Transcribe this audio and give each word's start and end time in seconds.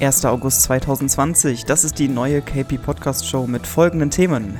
1. 0.00 0.24
August 0.24 0.62
2020. 0.62 1.66
Das 1.66 1.84
ist 1.84 2.00
die 2.00 2.08
neue 2.08 2.42
KP 2.42 2.78
Podcast 2.78 3.28
Show 3.28 3.46
mit 3.46 3.64
folgenden 3.64 4.10
Themen. 4.10 4.58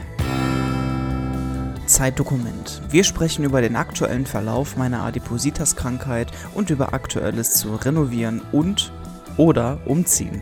Zeitdokument. 1.87 2.80
Wir 2.89 3.03
sprechen 3.03 3.45
über 3.45 3.61
den 3.61 3.75
aktuellen 3.75 4.27
Verlauf 4.27 4.77
meiner 4.77 5.02
Adipositas-Krankheit 5.02 6.30
und 6.55 6.70
über 6.70 6.95
Aktuelles 6.95 7.55
zu 7.55 7.75
renovieren 7.75 8.43
und 8.52 8.93
oder 9.37 9.79
umziehen. 9.87 10.41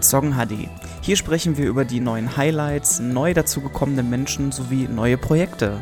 Song 0.00 0.34
HD. 0.34 0.68
Hier 1.00 1.16
sprechen 1.16 1.56
wir 1.58 1.66
über 1.66 1.84
die 1.84 2.00
neuen 2.00 2.36
Highlights, 2.36 3.00
neu 3.00 3.34
dazugekommene 3.34 4.04
Menschen 4.04 4.52
sowie 4.52 4.86
neue 4.86 5.18
Projekte. 5.18 5.80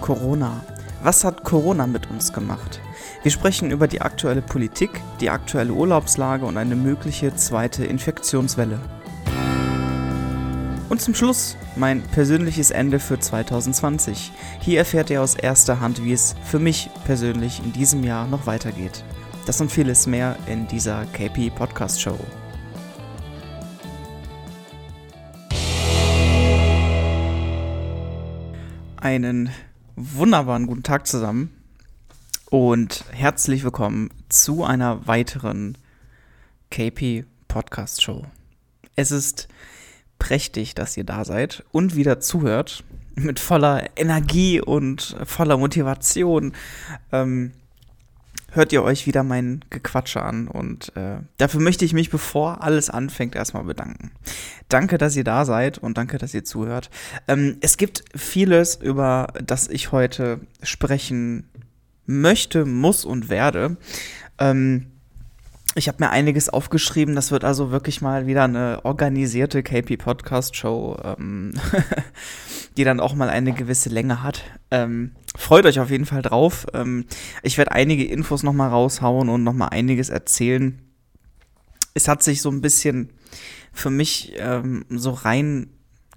Corona. 0.00 0.60
Was 1.04 1.22
hat 1.22 1.44
Corona 1.44 1.86
mit 1.86 2.10
uns 2.10 2.32
gemacht? 2.32 2.80
Wir 3.22 3.30
sprechen 3.30 3.70
über 3.70 3.86
die 3.86 4.00
aktuelle 4.00 4.42
Politik, 4.42 4.90
die 5.20 5.30
aktuelle 5.30 5.72
Urlaubslage 5.72 6.44
und 6.44 6.56
eine 6.56 6.74
mögliche 6.74 7.34
zweite 7.36 7.84
Infektionswelle. 7.84 8.80
Und 10.88 11.00
zum 11.00 11.14
Schluss 11.14 11.56
mein 11.76 12.02
persönliches 12.02 12.70
Ende 12.70 12.98
für 12.98 13.18
2020. 13.18 14.30
Hier 14.60 14.78
erfährt 14.78 15.08
ihr 15.08 15.22
aus 15.22 15.36
erster 15.36 15.80
Hand, 15.80 16.04
wie 16.04 16.12
es 16.12 16.34
für 16.44 16.58
mich 16.58 16.90
persönlich 17.06 17.62
in 17.64 17.72
diesem 17.72 18.04
Jahr 18.04 18.26
noch 18.26 18.46
weitergeht. 18.46 19.02
Das 19.46 19.60
und 19.60 19.72
vieles 19.72 20.06
mehr 20.06 20.36
in 20.46 20.68
dieser 20.68 21.06
KP 21.06 21.50
Podcast 21.50 22.02
Show. 22.02 22.18
Einen 28.96 29.50
wunderbaren 29.96 30.66
guten 30.66 30.82
Tag 30.82 31.06
zusammen 31.06 31.61
und 32.52 33.06
herzlich 33.10 33.64
willkommen 33.64 34.10
zu 34.28 34.62
einer 34.62 35.06
weiteren 35.06 35.78
KP 36.70 37.24
Podcast 37.48 38.02
Show. 38.02 38.26
Es 38.94 39.10
ist 39.10 39.48
prächtig, 40.18 40.74
dass 40.74 40.94
ihr 40.98 41.04
da 41.04 41.24
seid 41.24 41.64
und 41.72 41.96
wieder 41.96 42.20
zuhört 42.20 42.84
mit 43.14 43.40
voller 43.40 43.88
Energie 43.96 44.60
und 44.60 45.16
voller 45.24 45.56
Motivation. 45.56 46.52
Ähm, 47.10 47.52
hört 48.50 48.74
ihr 48.74 48.82
euch 48.82 49.06
wieder 49.06 49.22
mein 49.22 49.64
Gequatsche 49.70 50.20
an 50.20 50.46
und 50.46 50.94
äh, 50.94 51.20
dafür 51.38 51.62
möchte 51.62 51.86
ich 51.86 51.94
mich, 51.94 52.10
bevor 52.10 52.62
alles 52.62 52.90
anfängt, 52.90 53.34
erstmal 53.34 53.64
bedanken. 53.64 54.10
Danke, 54.68 54.98
dass 54.98 55.16
ihr 55.16 55.24
da 55.24 55.46
seid 55.46 55.78
und 55.78 55.96
danke, 55.96 56.18
dass 56.18 56.34
ihr 56.34 56.44
zuhört. 56.44 56.90
Ähm, 57.28 57.56
es 57.62 57.78
gibt 57.78 58.04
vieles, 58.14 58.74
über 58.76 59.28
das 59.42 59.68
ich 59.68 59.90
heute 59.90 60.40
sprechen 60.62 61.48
möchte, 62.06 62.64
muss 62.64 63.04
und 63.04 63.28
werde. 63.28 63.76
Ähm, 64.38 64.86
ich 65.74 65.88
habe 65.88 66.04
mir 66.04 66.10
einiges 66.10 66.48
aufgeschrieben. 66.48 67.14
Das 67.14 67.30
wird 67.30 67.44
also 67.44 67.70
wirklich 67.70 68.02
mal 68.02 68.26
wieder 68.26 68.44
eine 68.44 68.84
organisierte 68.84 69.62
KP-Podcast-Show, 69.62 70.98
ähm, 71.02 71.54
die 72.76 72.84
dann 72.84 73.00
auch 73.00 73.14
mal 73.14 73.30
eine 73.30 73.52
gewisse 73.52 73.88
Länge 73.88 74.22
hat. 74.22 74.42
Ähm, 74.70 75.12
freut 75.34 75.64
euch 75.64 75.80
auf 75.80 75.90
jeden 75.90 76.04
Fall 76.04 76.22
drauf. 76.22 76.66
Ähm, 76.74 77.06
ich 77.42 77.56
werde 77.56 77.72
einige 77.72 78.04
Infos 78.04 78.42
noch 78.42 78.52
mal 78.52 78.68
raushauen 78.68 79.28
und 79.28 79.44
noch 79.44 79.54
mal 79.54 79.68
einiges 79.68 80.10
erzählen. 80.10 80.78
Es 81.94 82.08
hat 82.08 82.22
sich 82.22 82.42
so 82.42 82.50
ein 82.50 82.60
bisschen 82.60 83.10
für 83.72 83.90
mich 83.90 84.34
ähm, 84.36 84.84
so 84.90 85.12
rein 85.12 85.70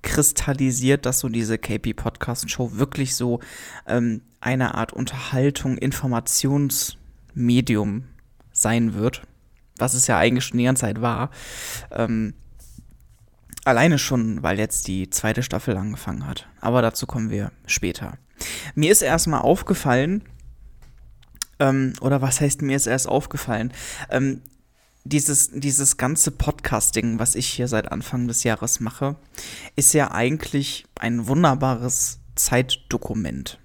kristallisiert, 0.05 1.05
dass 1.05 1.19
so 1.19 1.27
diese 1.27 1.57
KP-Podcast-Show 1.57 2.77
wirklich 2.77 3.15
so 3.15 3.41
ähm, 3.87 4.21
eine 4.39 4.75
Art 4.75 4.93
Unterhaltung, 4.93 5.77
Informationsmedium 5.77 8.05
sein 8.53 8.93
wird, 8.93 9.23
was 9.77 9.95
es 9.95 10.07
ja 10.07 10.17
eigentlich 10.17 10.45
schon 10.45 10.59
die 10.59 10.63
ganze 10.63 10.81
Zeit 10.81 11.01
war. 11.01 11.31
Ähm, 11.91 12.35
alleine 13.65 13.97
schon, 13.97 14.43
weil 14.43 14.59
jetzt 14.59 14.87
die 14.87 15.09
zweite 15.09 15.43
Staffel 15.43 15.75
angefangen 15.75 16.25
hat. 16.25 16.47
Aber 16.61 16.81
dazu 16.81 17.05
kommen 17.07 17.31
wir 17.31 17.51
später. 17.65 18.17
Mir 18.75 18.91
ist 18.91 19.01
erstmal 19.01 19.41
aufgefallen, 19.41 20.21
ähm, 21.59 21.93
oder 21.99 22.21
was 22.21 22.39
heißt 22.41 22.61
mir 22.61 22.75
ist 22.75 22.85
erst 22.85 23.09
aufgefallen? 23.09 23.73
Ähm, 24.09 24.41
dieses, 25.05 25.51
dieses 25.51 25.97
ganze 25.97 26.31
Podcasting, 26.31 27.19
was 27.19 27.35
ich 27.35 27.47
hier 27.47 27.67
seit 27.67 27.91
Anfang 27.91 28.27
des 28.27 28.43
Jahres 28.43 28.79
mache, 28.79 29.15
ist 29.75 29.93
ja 29.93 30.11
eigentlich 30.11 30.85
ein 30.99 31.27
wunderbares 31.27 32.19
Zeitdokument. 32.35 33.59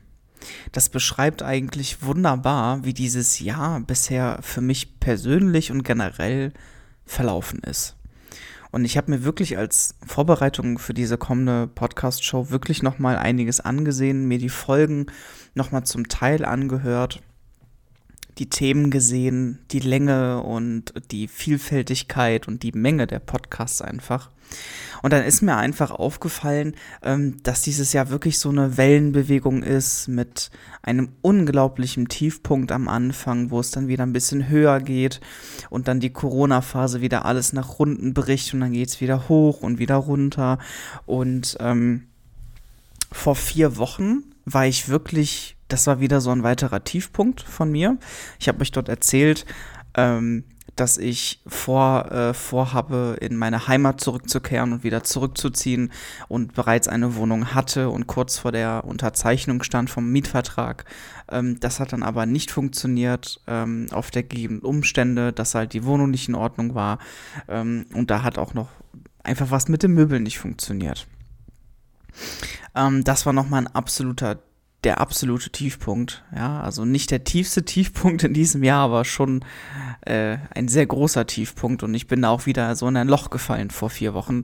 Das 0.73 0.91
beschreibt 0.91 1.43
eigentlich 1.43 2.03
wunderbar, 2.03 2.85
wie 2.85 2.95
dieses 2.95 3.41
Jahr 3.41 3.81
bisher 3.81 4.39
für 4.43 4.61
mich 4.61 5.01
persönlich 5.01 5.73
und 5.73 5.83
generell 5.83 6.53
verlaufen 7.07 7.61
ist. 7.61 7.97
Und 8.71 8.85
ich 8.85 8.97
habe 8.97 9.11
mir 9.11 9.25
wirklich 9.25 9.59
als 9.59 9.97
Vorbereitung 10.07 10.79
für 10.79 10.95
diese 10.95 11.19
kommende 11.19 11.67
Podcast-Show 11.67 12.51
wirklich 12.51 12.83
nochmal 12.83 13.17
einiges 13.17 13.61
angesehen, 13.61 14.29
mir 14.29 14.39
die 14.39 14.51
Folgen 14.51 15.07
nochmal 15.55 15.85
zum 15.85 16.07
Teil 16.09 16.45
angehört 16.45 17.23
die 18.39 18.49
Themen 18.49 18.91
gesehen, 18.91 19.59
die 19.71 19.81
Länge 19.81 20.43
und 20.43 20.93
die 21.11 21.29
Vielfältigkeit 21.29 22.49
und 22.49 22.63
die 22.63 22.73
Menge 22.73 23.07
der 23.07 23.19
Podcasts 23.19 23.83
einfach. 23.83 24.31
Und 25.03 25.13
dann 25.13 25.25
ist 25.25 25.43
mir 25.43 25.57
einfach 25.57 25.91
aufgefallen, 25.91 26.75
ähm, 27.03 27.43
dass 27.43 27.63
dieses 27.63 27.93
Jahr 27.93 28.11
wirklich 28.11 28.39
so 28.39 28.51
eine 28.51 28.77
Wellenbewegung 28.77 29.63
ist 29.63 30.09
mit 30.09 30.51
einem 30.83 31.11
unglaublichen 31.23 32.09
Tiefpunkt 32.09 32.73
am 32.73 32.89
Anfang, 32.89 33.51
wo 33.51 33.61
es 33.61 33.71
dann 33.71 33.89
wieder 33.89 34.05
ein 34.05 34.13
bisschen 34.13 34.49
höher 34.49 34.81
geht 34.81 35.21
und 35.71 35.89
dann 35.89 36.01
die 36.01 36.13
Corona-Phase 36.13 37.01
wieder 37.01 37.25
alles 37.25 37.53
nach 37.53 37.79
Runden 37.79 38.13
bricht 38.13 38.53
und 38.53 38.61
dann 38.61 38.73
geht 38.73 38.89
es 38.89 39.01
wieder 39.01 39.29
hoch 39.29 39.63
und 39.63 39.79
wieder 39.79 39.97
runter. 39.97 40.59
Und 41.07 41.57
ähm, 41.61 42.09
vor 43.13 43.37
vier 43.37 43.77
Wochen 43.77 44.25
war 44.45 44.67
ich 44.67 44.89
wirklich 44.89 45.57
das 45.73 45.87
war 45.87 46.01
wieder 46.01 46.21
so 46.21 46.31
ein 46.31 46.43
weiterer 46.43 46.85
Tiefpunkt 46.85 47.41
von 47.41 47.71
mir. 47.71 47.99
Ich 48.39 48.49
habe 48.49 48.61
euch 48.61 48.73
dort 48.73 48.89
erzählt, 48.89 49.47
ähm, 49.95 50.45
dass 50.77 50.99
ich 50.99 51.43
vor, 51.47 52.11
äh, 52.11 52.33
vorhabe, 52.33 53.17
in 53.21 53.37
meine 53.37 53.69
Heimat 53.69 54.01
zurückzukehren 54.01 54.73
und 54.73 54.85
wieder 54.85 55.05
zurückzuziehen 55.05 55.93
und 56.29 56.55
bereits 56.55 56.89
eine 56.89 57.17
Wohnung 57.17 57.55
hatte 57.55 57.91
und 57.91 58.07
kurz 58.07 58.39
vor 58.39 58.51
der 58.53 58.85
Unterzeichnung 58.87 59.63
stand 59.63 59.91
vom 59.91 60.11
Mietvertrag. 60.11 60.87
Ähm, 61.31 61.61
das 61.61 61.81
hat 61.81 61.93
dann 61.93 62.03
aber 62.03 62.25
nicht 62.25 62.51
funktioniert 62.51 63.41
ähm, 63.47 63.89
auf 63.93 64.11
der 64.11 64.23
gegebenen 64.23 64.63
Umstände, 64.63 65.33
dass 65.33 65.55
halt 65.55 65.75
die 65.75 65.85
Wohnung 65.85 66.11
nicht 66.11 66.29
in 66.29 66.35
Ordnung 66.35 66.75
war. 66.75 66.99
Ähm, 67.49 67.87
und 67.93 68.11
da 68.11 68.23
hat 68.23 68.39
auch 68.39 68.55
noch 68.55 68.69
einfach 69.23 69.51
was 69.51 69.69
mit 69.69 69.83
den 69.83 69.93
Möbeln 69.93 70.23
nicht 70.23 70.39
funktioniert. 70.39 71.07
Ähm, 72.75 73.05
das 73.05 73.27
war 73.27 73.33
nochmal 73.33 73.63
ein 73.63 73.75
absoluter 73.75 74.39
der 74.85 75.01
absolute 75.01 75.51
Tiefpunkt. 75.51 76.25
Ja, 76.35 76.61
also 76.61 76.85
nicht 76.85 77.11
der 77.11 77.25
tiefste 77.25 77.65
Tiefpunkt 77.65 78.25
in 78.25 78.35
diesem 78.35 78.63
Jahr, 78.63 78.85
aber 78.85 79.05
schon 79.05 79.45
äh, 80.03 80.39
ein 80.55 80.69
sehr 80.69 80.87
großer 80.87 81.27
Tiefpunkt. 81.27 81.83
Und 81.83 81.95
ich 81.95 82.07
bin 82.07 82.23
da 82.23 82.31
auch 82.31 82.47
wieder 82.47 82.75
so 82.77 82.89
in 82.89 82.97
ein 82.97 83.09
Loch 83.09 83.31
gefallen 83.31 83.71
vor 83.71 83.91
vier 83.91 84.15
Wochen. 84.15 84.43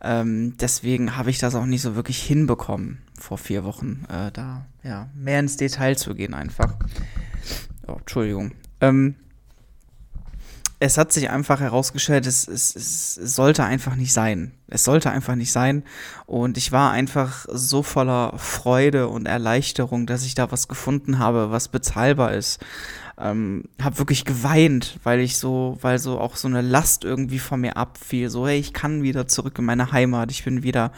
Ähm, 0.00 0.56
deswegen 0.58 1.16
habe 1.16 1.30
ich 1.30 1.38
das 1.38 1.54
auch 1.54 1.66
nicht 1.66 1.82
so 1.82 1.96
wirklich 1.96 2.22
hinbekommen 2.22 2.98
vor 3.18 3.38
vier 3.38 3.64
Wochen, 3.64 4.04
äh, 4.08 4.30
da 4.32 4.66
ja 4.82 5.08
mehr 5.14 5.40
ins 5.40 5.56
Detail 5.56 5.96
zu 5.96 6.14
gehen 6.14 6.34
einfach. 6.34 6.74
Oh, 7.86 7.96
Entschuldigung. 7.98 8.52
Ähm, 8.80 9.16
es 10.80 10.98
hat 10.98 11.12
sich 11.12 11.30
einfach 11.30 11.60
herausgestellt, 11.60 12.26
es, 12.26 12.48
es, 12.48 12.74
es 12.74 13.14
sollte 13.36 13.64
einfach 13.64 13.96
nicht 13.96 14.12
sein. 14.12 14.52
Es 14.66 14.84
sollte 14.84 15.10
einfach 15.10 15.34
nicht 15.34 15.52
sein. 15.52 15.84
Und 16.26 16.58
ich 16.58 16.72
war 16.72 16.90
einfach 16.90 17.46
so 17.48 17.82
voller 17.82 18.34
Freude 18.38 19.08
und 19.08 19.26
Erleichterung, 19.26 20.06
dass 20.06 20.24
ich 20.24 20.34
da 20.34 20.50
was 20.50 20.68
gefunden 20.68 21.18
habe, 21.18 21.50
was 21.50 21.68
bezahlbar 21.68 22.34
ist. 22.34 22.60
Ähm, 23.16 23.64
hab 23.80 23.98
wirklich 23.98 24.24
geweint, 24.24 24.98
weil 25.04 25.20
ich 25.20 25.38
so, 25.38 25.78
weil 25.80 25.98
so 25.98 26.18
auch 26.18 26.34
so 26.36 26.48
eine 26.48 26.62
Last 26.62 27.04
irgendwie 27.04 27.38
von 27.38 27.60
mir 27.60 27.76
abfiel. 27.76 28.28
So, 28.28 28.46
hey, 28.46 28.58
ich 28.58 28.72
kann 28.72 29.02
wieder 29.02 29.28
zurück 29.28 29.58
in 29.58 29.64
meine 29.64 29.92
Heimat. 29.92 30.32
Ich 30.32 30.44
bin 30.44 30.64
wieder 30.64 30.90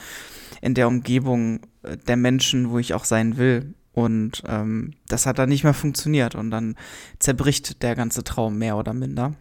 in 0.62 0.74
der 0.74 0.88
Umgebung 0.88 1.60
äh, 1.82 1.96
der 1.96 2.16
Menschen, 2.16 2.70
wo 2.70 2.78
ich 2.78 2.94
auch 2.94 3.04
sein 3.04 3.36
will. 3.36 3.74
Und 3.92 4.42
ähm, 4.46 4.94
das 5.08 5.26
hat 5.26 5.38
dann 5.38 5.48
nicht 5.50 5.64
mehr 5.64 5.74
funktioniert. 5.74 6.34
Und 6.34 6.50
dann 6.50 6.76
zerbricht 7.18 7.82
der 7.82 7.94
ganze 7.94 8.24
Traum 8.24 8.56
mehr 8.56 8.76
oder 8.76 8.94
minder. 8.94 9.34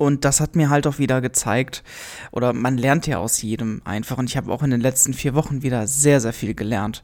Und 0.00 0.24
das 0.24 0.40
hat 0.40 0.56
mir 0.56 0.70
halt 0.70 0.86
auch 0.86 0.98
wieder 0.98 1.20
gezeigt, 1.20 1.84
oder 2.32 2.54
man 2.54 2.78
lernt 2.78 3.06
ja 3.06 3.18
aus 3.18 3.42
jedem 3.42 3.82
einfach. 3.84 4.16
Und 4.16 4.30
ich 4.30 4.38
habe 4.38 4.50
auch 4.50 4.62
in 4.62 4.70
den 4.70 4.80
letzten 4.80 5.12
vier 5.12 5.34
Wochen 5.34 5.62
wieder 5.62 5.86
sehr, 5.86 6.22
sehr 6.22 6.32
viel 6.32 6.54
gelernt. 6.54 7.02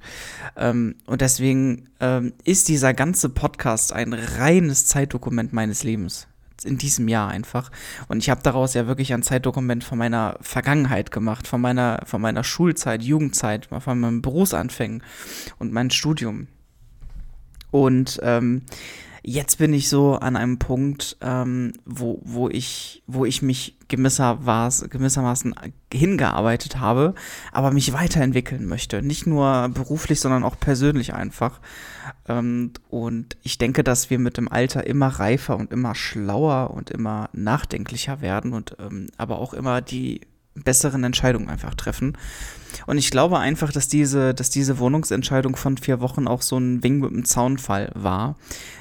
Ähm, 0.56 0.94
und 1.04 1.20
deswegen 1.20 1.90
ähm, 2.00 2.32
ist 2.44 2.68
dieser 2.68 2.94
ganze 2.94 3.28
Podcast 3.28 3.92
ein 3.92 4.14
reines 4.14 4.86
Zeitdokument 4.86 5.52
meines 5.52 5.82
Lebens. 5.82 6.26
In 6.64 6.78
diesem 6.78 7.06
Jahr 7.06 7.28
einfach. 7.28 7.70
Und 8.08 8.16
ich 8.16 8.30
habe 8.30 8.40
daraus 8.42 8.72
ja 8.72 8.86
wirklich 8.86 9.12
ein 9.12 9.22
Zeitdokument 9.22 9.84
von 9.84 9.98
meiner 9.98 10.38
Vergangenheit 10.40 11.10
gemacht, 11.10 11.46
von 11.46 11.60
meiner, 11.60 12.00
von 12.06 12.22
meiner 12.22 12.44
Schulzeit, 12.44 13.02
Jugendzeit, 13.02 13.66
von 13.66 14.00
meinem 14.00 14.22
Berufsanfängen 14.22 15.02
und 15.58 15.70
meinem 15.70 15.90
Studium. 15.90 16.46
Und 17.70 18.20
ähm, 18.22 18.62
jetzt 19.28 19.58
bin 19.58 19.74
ich 19.74 19.88
so 19.88 20.14
an 20.14 20.36
einem 20.36 20.58
Punkt, 20.58 21.16
ähm, 21.20 21.72
wo, 21.84 22.20
wo, 22.24 22.48
ich, 22.48 23.02
wo 23.08 23.24
ich 23.24 23.42
mich 23.42 23.76
gewissermaßen, 23.88 25.54
hingearbeitet 25.92 26.78
habe, 26.78 27.14
aber 27.50 27.72
mich 27.72 27.92
weiterentwickeln 27.92 28.66
möchte. 28.66 29.02
Nicht 29.02 29.26
nur 29.26 29.68
beruflich, 29.70 30.20
sondern 30.20 30.44
auch 30.44 30.58
persönlich 30.60 31.12
einfach. 31.12 31.60
Ähm, 32.28 32.72
und 32.88 33.36
ich 33.42 33.58
denke, 33.58 33.82
dass 33.82 34.10
wir 34.10 34.20
mit 34.20 34.36
dem 34.36 34.50
Alter 34.50 34.86
immer 34.86 35.08
reifer 35.08 35.56
und 35.56 35.72
immer 35.72 35.96
schlauer 35.96 36.70
und 36.70 36.90
immer 36.90 37.28
nachdenklicher 37.32 38.20
werden 38.20 38.52
und 38.52 38.76
ähm, 38.78 39.08
aber 39.16 39.40
auch 39.40 39.54
immer 39.54 39.80
die 39.80 40.20
besseren 40.64 41.04
Entscheidungen 41.04 41.48
einfach 41.48 41.74
treffen. 41.74 42.16
Und 42.86 42.98
ich 42.98 43.10
glaube 43.10 43.38
einfach, 43.38 43.72
dass 43.72 43.88
diese, 43.88 44.34
dass 44.34 44.50
diese 44.50 44.78
Wohnungsentscheidung 44.78 45.56
von 45.56 45.78
vier 45.78 46.00
Wochen 46.00 46.28
auch 46.28 46.42
so 46.42 46.58
ein 46.58 46.82
Wing 46.82 47.00
mit 47.00 47.10
dem 47.10 47.24
Zaunfall 47.24 47.90
war. 47.94 48.36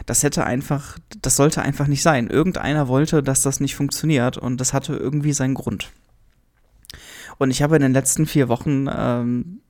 Das 0.06 0.24
hätte 0.24 0.46
einfach, 0.46 0.98
das 1.22 1.36
sollte 1.36 1.62
einfach 1.62 1.88
nicht 1.88 2.02
sein. 2.04 2.30
Irgendeiner 2.30 2.88
wollte, 2.88 3.24
dass 3.24 3.42
das 3.42 3.60
nicht 3.60 3.76
funktioniert 3.76 4.38
und 4.38 4.60
das 4.60 4.74
hatte 4.74 4.96
irgendwie 4.96 5.34
seinen 5.34 5.54
Grund. 5.54 5.92
Und 7.38 7.52
ich 7.52 7.62
habe 7.62 7.76
in 7.76 7.82
den 7.82 7.94
letzten 7.94 8.26
vier 8.26 8.48
Wochen 8.48 8.88
ähm, 8.90 9.62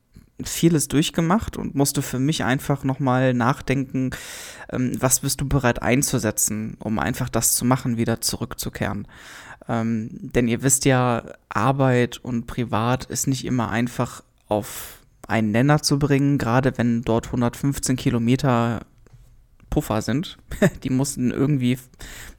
vieles 0.44 0.88
durchgemacht 0.88 1.58
und 1.58 1.76
musste 1.76 2.02
für 2.02 2.20
mich 2.20 2.44
einfach 2.44 2.84
nochmal 2.84 3.34
nachdenken, 3.34 4.12
ähm, 4.70 4.92
was 5.00 5.22
bist 5.22 5.42
du 5.42 5.48
bereit 5.48 5.82
einzusetzen, 5.82 6.76
um 6.80 7.00
einfach 7.00 7.30
das 7.30 7.56
zu 7.56 7.66
machen, 7.66 7.98
wieder 7.98 8.22
zurückzukehren. 8.22 9.08
Ähm, 9.68 10.10
denn 10.12 10.48
ihr 10.48 10.62
wisst 10.62 10.86
ja, 10.86 11.24
Arbeit 11.50 12.18
und 12.18 12.48
Privat 12.48 13.06
ist 13.06 13.28
nicht 13.28 13.46
immer 13.46 13.70
einfach 13.70 14.24
auf 14.48 15.00
einen 15.28 15.52
Nenner 15.52 15.82
zu 15.82 15.98
bringen, 15.98 16.38
gerade 16.38 16.78
wenn 16.78 17.02
dort 17.02 17.28
115 17.28 17.96
Kilometer 17.96 18.86
Puffer 19.76 20.02
sind. 20.02 20.38
Die 20.84 20.90
mussten 20.90 21.32
irgendwie 21.32 21.78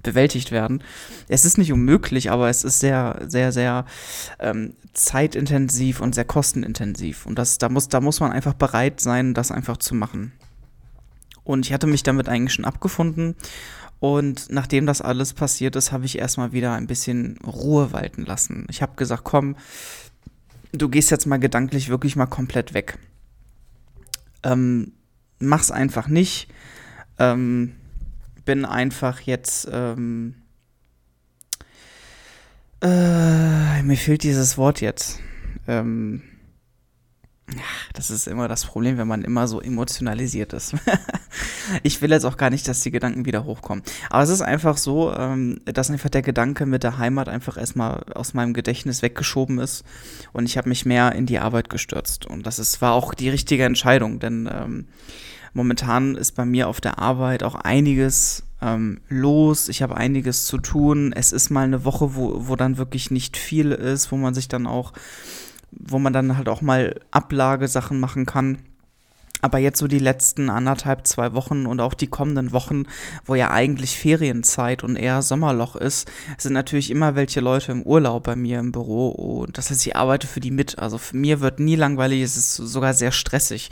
bewältigt 0.02 0.52
werden. 0.52 0.82
Es 1.28 1.44
ist 1.44 1.58
nicht 1.58 1.72
unmöglich, 1.72 2.30
aber 2.30 2.48
es 2.48 2.64
ist 2.64 2.80
sehr, 2.80 3.22
sehr, 3.26 3.52
sehr 3.52 3.84
ähm, 4.38 4.74
zeitintensiv 4.94 6.00
und 6.00 6.14
sehr 6.14 6.24
kostenintensiv. 6.24 7.26
Und 7.26 7.38
das, 7.38 7.58
da, 7.58 7.68
muss, 7.68 7.88
da 7.88 8.00
muss 8.00 8.20
man 8.20 8.32
einfach 8.32 8.54
bereit 8.54 9.00
sein, 9.00 9.34
das 9.34 9.50
einfach 9.50 9.76
zu 9.76 9.94
machen. 9.94 10.32
Und 11.44 11.66
ich 11.66 11.72
hatte 11.72 11.86
mich 11.86 12.02
damit 12.02 12.28
eigentlich 12.28 12.54
schon 12.54 12.64
abgefunden 12.64 13.36
und 13.98 14.46
nachdem 14.50 14.86
das 14.86 15.00
alles 15.00 15.32
passiert 15.32 15.76
ist, 15.76 15.92
habe 15.92 16.04
ich 16.04 16.18
erstmal 16.18 16.52
wieder 16.52 16.74
ein 16.74 16.86
bisschen 16.86 17.38
Ruhe 17.38 17.92
walten 17.92 18.24
lassen. 18.24 18.66
Ich 18.68 18.82
habe 18.82 18.96
gesagt, 18.96 19.24
komm, 19.24 19.56
du 20.72 20.88
gehst 20.88 21.10
jetzt 21.10 21.26
mal 21.26 21.38
gedanklich 21.38 21.88
wirklich 21.88 22.16
mal 22.16 22.26
komplett 22.26 22.74
weg. 22.74 22.98
Ähm, 24.42 24.92
mach's 25.38 25.70
einfach 25.70 26.08
nicht. 26.08 26.48
Ähm, 27.18 27.74
bin 28.44 28.64
einfach 28.64 29.20
jetzt. 29.20 29.68
Ähm, 29.72 30.34
äh, 32.82 33.82
mir 33.82 33.96
fehlt 33.96 34.22
dieses 34.22 34.58
Wort 34.58 34.80
jetzt. 34.80 35.20
Ähm, 35.66 36.22
das 37.92 38.10
ist 38.10 38.26
immer 38.26 38.48
das 38.48 38.64
Problem, 38.64 38.98
wenn 38.98 39.06
man 39.06 39.22
immer 39.22 39.46
so 39.46 39.60
emotionalisiert 39.60 40.52
ist. 40.52 40.74
ich 41.82 42.02
will 42.02 42.10
jetzt 42.10 42.24
auch 42.24 42.36
gar 42.36 42.50
nicht, 42.50 42.66
dass 42.66 42.80
die 42.80 42.90
Gedanken 42.90 43.24
wieder 43.24 43.44
hochkommen. 43.44 43.84
Aber 44.10 44.22
es 44.22 44.30
ist 44.30 44.42
einfach 44.42 44.76
so, 44.76 45.14
ähm, 45.14 45.60
dass 45.64 45.90
einfach 45.90 46.10
der 46.10 46.22
Gedanke 46.22 46.66
mit 46.66 46.82
der 46.82 46.98
Heimat 46.98 47.28
einfach 47.28 47.56
erstmal 47.56 48.02
aus 48.14 48.34
meinem 48.34 48.52
Gedächtnis 48.52 49.02
weggeschoben 49.02 49.58
ist 49.58 49.84
und 50.32 50.46
ich 50.46 50.58
habe 50.58 50.68
mich 50.68 50.86
mehr 50.86 51.12
in 51.12 51.26
die 51.26 51.38
Arbeit 51.38 51.70
gestürzt. 51.70 52.26
Und 52.26 52.46
das 52.46 52.58
ist, 52.58 52.82
war 52.82 52.92
auch 52.92 53.14
die 53.14 53.30
richtige 53.30 53.64
Entscheidung, 53.64 54.18
denn 54.18 54.48
ähm, 54.52 54.86
momentan 55.54 56.16
ist 56.16 56.32
bei 56.32 56.44
mir 56.44 56.68
auf 56.68 56.80
der 56.80 56.98
Arbeit 56.98 57.44
auch 57.44 57.54
einiges 57.54 58.42
ähm, 58.60 59.00
los. 59.08 59.68
Ich 59.68 59.82
habe 59.82 59.96
einiges 59.96 60.46
zu 60.46 60.58
tun. 60.58 61.12
Es 61.12 61.30
ist 61.30 61.50
mal 61.50 61.64
eine 61.64 61.84
Woche, 61.84 62.16
wo, 62.16 62.48
wo 62.48 62.56
dann 62.56 62.76
wirklich 62.76 63.10
nicht 63.10 63.36
viel 63.36 63.70
ist, 63.70 64.10
wo 64.10 64.16
man 64.16 64.34
sich 64.34 64.48
dann 64.48 64.66
auch 64.66 64.92
wo 65.78 65.98
man 65.98 66.12
dann 66.12 66.36
halt 66.36 66.48
auch 66.48 66.62
mal 66.62 67.00
Ablagesachen 67.10 68.00
machen 68.00 68.26
kann. 68.26 68.58
Aber 69.42 69.58
jetzt 69.58 69.78
so 69.78 69.86
die 69.86 69.98
letzten 69.98 70.48
anderthalb, 70.48 71.06
zwei 71.06 71.34
Wochen 71.34 71.66
und 71.66 71.80
auch 71.80 71.94
die 71.94 72.06
kommenden 72.06 72.52
Wochen, 72.52 72.84
wo 73.26 73.34
ja 73.34 73.50
eigentlich 73.50 73.98
Ferienzeit 73.98 74.82
und 74.82 74.96
eher 74.96 75.20
Sommerloch 75.20 75.76
ist, 75.76 76.10
sind 76.38 76.54
natürlich 76.54 76.90
immer 76.90 77.14
welche 77.16 77.40
Leute 77.40 77.70
im 77.70 77.82
Urlaub 77.82 78.24
bei 78.24 78.34
mir 78.34 78.58
im 78.58 78.72
Büro 78.72 79.08
und 79.08 79.58
das 79.58 79.70
heißt, 79.70 79.86
ich 79.86 79.94
arbeite 79.94 80.26
für 80.26 80.40
die 80.40 80.50
mit. 80.50 80.78
Also 80.78 80.96
für 80.96 81.16
mir 81.16 81.40
wird 81.40 81.60
nie 81.60 81.76
langweilig, 81.76 82.22
es 82.22 82.36
ist 82.36 82.56
sogar 82.56 82.94
sehr 82.94 83.12
stressig 83.12 83.70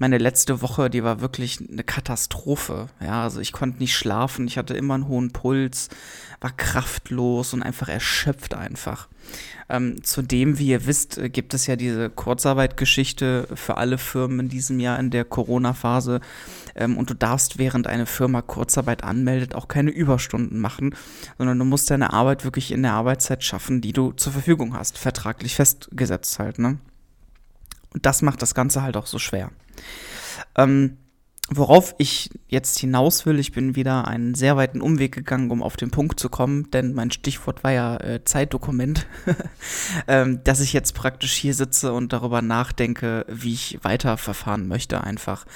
meine 0.00 0.18
letzte 0.18 0.62
Woche, 0.62 0.90
die 0.90 1.02
war 1.02 1.20
wirklich 1.20 1.58
eine 1.60 1.82
Katastrophe. 1.82 2.88
Ja, 3.00 3.22
also 3.22 3.40
ich 3.40 3.52
konnte 3.52 3.78
nicht 3.78 3.96
schlafen, 3.96 4.46
ich 4.46 4.56
hatte 4.56 4.74
immer 4.74 4.94
einen 4.94 5.08
hohen 5.08 5.32
Puls, 5.32 5.88
war 6.40 6.52
kraftlos 6.56 7.52
und 7.52 7.62
einfach 7.62 7.88
erschöpft 7.88 8.54
einfach. 8.54 9.08
Ähm, 9.70 10.02
zudem, 10.02 10.58
wie 10.58 10.68
ihr 10.68 10.86
wisst, 10.86 11.18
äh, 11.18 11.28
gibt 11.28 11.52
es 11.52 11.66
ja 11.66 11.76
diese 11.76 12.08
Kurzarbeitgeschichte 12.08 13.48
für 13.54 13.76
alle 13.76 13.98
Firmen 13.98 14.40
in 14.40 14.48
diesem 14.48 14.80
Jahr 14.80 14.98
in 14.98 15.10
der 15.10 15.24
Corona-Phase. 15.24 16.20
Ähm, 16.74 16.96
und 16.96 17.10
du 17.10 17.14
darfst, 17.14 17.58
während 17.58 17.86
eine 17.86 18.06
Firma 18.06 18.40
Kurzarbeit 18.40 19.04
anmeldet, 19.04 19.54
auch 19.54 19.68
keine 19.68 19.90
Überstunden 19.90 20.58
machen, 20.58 20.94
sondern 21.36 21.58
du 21.58 21.64
musst 21.64 21.90
deine 21.90 22.12
Arbeit 22.12 22.44
wirklich 22.44 22.72
in 22.72 22.82
der 22.82 22.92
Arbeitszeit 22.92 23.44
schaffen, 23.44 23.80
die 23.80 23.92
du 23.92 24.12
zur 24.12 24.32
Verfügung 24.32 24.74
hast, 24.74 24.96
vertraglich 24.96 25.54
festgesetzt 25.54 26.38
halt, 26.38 26.58
ne? 26.58 26.78
Und 27.94 28.04
das 28.04 28.22
macht 28.22 28.42
das 28.42 28.54
Ganze 28.54 28.82
halt 28.82 28.96
auch 28.96 29.06
so 29.06 29.18
schwer. 29.18 29.50
Ähm, 30.56 30.98
Worauf 31.50 31.94
ich 31.96 32.28
jetzt 32.48 32.78
hinaus 32.78 33.24
will, 33.24 33.38
ich 33.38 33.52
bin 33.52 33.74
wieder 33.74 34.06
einen 34.06 34.34
sehr 34.34 34.58
weiten 34.58 34.82
Umweg 34.82 35.14
gegangen, 35.14 35.50
um 35.50 35.62
auf 35.62 35.78
den 35.78 35.90
Punkt 35.90 36.20
zu 36.20 36.28
kommen, 36.28 36.70
denn 36.72 36.92
mein 36.92 37.10
Stichwort 37.10 37.64
war 37.64 37.72
ja 37.72 37.96
äh, 37.96 38.22
Zeitdokument, 38.22 39.06
ähm, 40.08 40.44
dass 40.44 40.60
ich 40.60 40.74
jetzt 40.74 40.94
praktisch 40.94 41.32
hier 41.32 41.54
sitze 41.54 41.94
und 41.94 42.12
darüber 42.12 42.42
nachdenke, 42.42 43.24
wie 43.28 43.54
ich 43.54 43.78
weiterverfahren 43.80 44.68
möchte 44.68 45.02
einfach. 45.02 45.46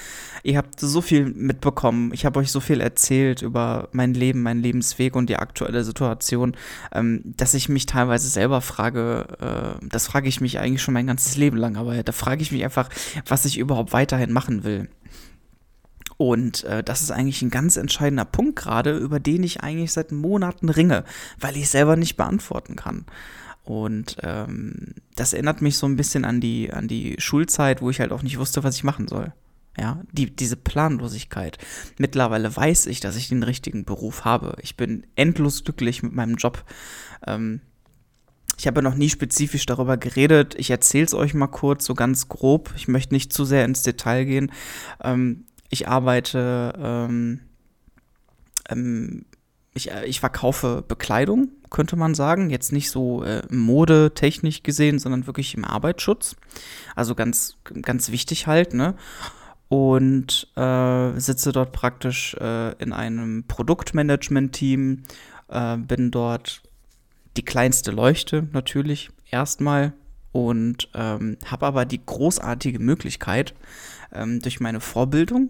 Ihr 0.41 0.57
habt 0.57 0.79
so 0.79 0.99
viel 0.99 1.27
mitbekommen, 1.27 2.11
ich 2.11 2.25
habe 2.25 2.39
euch 2.39 2.51
so 2.51 2.59
viel 2.59 2.81
erzählt 2.81 3.43
über 3.43 3.89
mein 3.91 4.15
Leben, 4.15 4.41
meinen 4.41 4.63
Lebensweg 4.63 5.15
und 5.15 5.29
die 5.29 5.37
aktuelle 5.37 5.83
Situation, 5.83 6.57
ähm, 6.91 7.21
dass 7.37 7.53
ich 7.53 7.69
mich 7.69 7.85
teilweise 7.85 8.29
selber 8.29 8.61
frage, 8.61 9.27
äh, 9.39 9.85
das 9.87 10.07
frage 10.07 10.27
ich 10.27 10.41
mich 10.41 10.57
eigentlich 10.57 10.81
schon 10.81 10.95
mein 10.95 11.05
ganzes 11.05 11.37
Leben 11.37 11.57
lang, 11.57 11.77
aber 11.77 12.01
da 12.01 12.11
frage 12.11 12.41
ich 12.41 12.51
mich 12.51 12.63
einfach, 12.63 12.89
was 13.27 13.45
ich 13.45 13.59
überhaupt 13.59 13.93
weiterhin 13.93 14.31
machen 14.31 14.63
will. 14.63 14.89
Und 16.17 16.63
äh, 16.65 16.83
das 16.83 17.01
ist 17.01 17.11
eigentlich 17.11 17.41
ein 17.41 17.49
ganz 17.49 17.77
entscheidender 17.77 18.25
Punkt 18.25 18.55
gerade, 18.57 18.97
über 18.97 19.19
den 19.19 19.43
ich 19.43 19.61
eigentlich 19.61 19.91
seit 19.91 20.11
Monaten 20.11 20.69
ringe, 20.69 21.03
weil 21.39 21.57
ich 21.57 21.69
selber 21.69 21.95
nicht 21.95 22.17
beantworten 22.17 22.75
kann. 22.75 23.05
Und 23.63 24.17
ähm, 24.21 24.95
das 25.15 25.33
erinnert 25.33 25.61
mich 25.61 25.77
so 25.77 25.87
ein 25.87 25.95
bisschen 25.95 26.25
an 26.25 26.41
die, 26.41 26.71
an 26.71 26.87
die 26.87 27.15
Schulzeit, 27.19 27.81
wo 27.81 27.89
ich 27.89 27.99
halt 27.99 28.11
auch 28.11 28.21
nicht 28.21 28.37
wusste, 28.37 28.63
was 28.63 28.75
ich 28.75 28.83
machen 28.83 29.07
soll. 29.07 29.33
Ja, 29.77 30.01
die, 30.11 30.35
diese 30.35 30.57
Planlosigkeit. 30.57 31.57
Mittlerweile 31.97 32.55
weiß 32.55 32.85
ich, 32.87 32.99
dass 32.99 33.15
ich 33.15 33.29
den 33.29 33.41
richtigen 33.41 33.85
Beruf 33.85 34.23
habe. 34.23 34.55
Ich 34.61 34.77
bin 34.77 35.07
endlos 35.15 35.63
glücklich 35.63 36.03
mit 36.03 36.13
meinem 36.13 36.35
Job. 36.35 36.63
Ähm, 37.25 37.61
ich 38.57 38.67
habe 38.67 38.83
noch 38.83 38.95
nie 38.95 39.09
spezifisch 39.09 39.65
darüber 39.65 39.97
geredet. 39.97 40.53
Ich 40.57 40.69
erzähle 40.69 41.05
es 41.05 41.15
euch 41.15 41.33
mal 41.33 41.47
kurz, 41.47 41.85
so 41.85 41.95
ganz 41.95 42.27
grob. 42.27 42.71
Ich 42.75 42.87
möchte 42.87 43.15
nicht 43.15 43.33
zu 43.33 43.45
sehr 43.45 43.65
ins 43.65 43.81
Detail 43.81 44.25
gehen. 44.25 44.51
Ähm, 45.03 45.45
ich 45.73 45.87
arbeite, 45.87 46.73
ähm, 46.77 47.39
ähm, 48.69 49.25
ich, 49.73 49.91
äh, 49.91 50.05
ich 50.05 50.19
verkaufe 50.19 50.83
Bekleidung, 50.87 51.49
könnte 51.71 51.95
man 51.95 52.13
sagen. 52.13 52.51
Jetzt 52.51 52.71
nicht 52.71 52.91
so 52.91 53.23
äh, 53.23 53.41
modetechnisch 53.49 54.61
gesehen, 54.63 54.99
sondern 54.99 55.27
wirklich 55.27 55.55
im 55.55 55.65
Arbeitsschutz. 55.65 56.35
Also 56.95 57.15
ganz, 57.15 57.57
ganz 57.81 58.11
wichtig 58.11 58.47
halt, 58.47 58.73
ne? 58.73 58.95
Und 59.67 60.47
äh, 60.55 61.19
sitze 61.19 61.51
dort 61.51 61.71
praktisch 61.71 62.35
äh, 62.35 62.73
in 62.73 62.93
einem 62.93 63.45
Produktmanagement-Team, 63.47 65.01
äh, 65.47 65.77
bin 65.77 66.11
dort 66.11 66.61
die 67.35 67.43
kleinste 67.43 67.89
Leuchte 67.89 68.47
natürlich 68.51 69.09
erstmal 69.31 69.93
und 70.31 70.89
ähm, 70.93 71.37
habe 71.45 71.65
aber 71.65 71.85
die 71.85 72.05
großartige 72.05 72.77
Möglichkeit, 72.77 73.55
ähm, 74.11 74.39
durch 74.39 74.59
meine 74.59 74.79
Vorbildung 74.79 75.49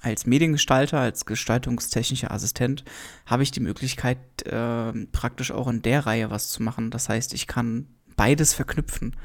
als 0.00 0.26
Mediengestalter, 0.26 1.00
als 1.00 1.26
gestaltungstechnischer 1.26 2.30
Assistent 2.30 2.84
habe 3.26 3.42
ich 3.42 3.50
die 3.50 3.60
Möglichkeit, 3.60 4.18
äh, 4.46 4.92
praktisch 5.12 5.50
auch 5.50 5.68
in 5.68 5.82
der 5.82 6.06
Reihe 6.06 6.30
was 6.30 6.50
zu 6.50 6.62
machen. 6.62 6.90
Das 6.90 7.08
heißt, 7.08 7.34
ich 7.34 7.46
kann 7.46 7.86
beides 8.16 8.54
verknüpfen. 8.54 9.16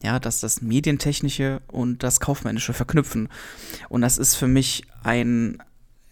Ja, 0.00 0.20
dass 0.20 0.38
das 0.38 0.62
Medientechnische 0.62 1.60
und 1.66 2.04
das 2.04 2.20
Kaufmännische 2.20 2.72
verknüpfen. 2.72 3.28
Und 3.88 4.02
das 4.02 4.16
ist 4.16 4.36
für 4.36 4.46
mich 4.46 4.84
ein, 5.02 5.60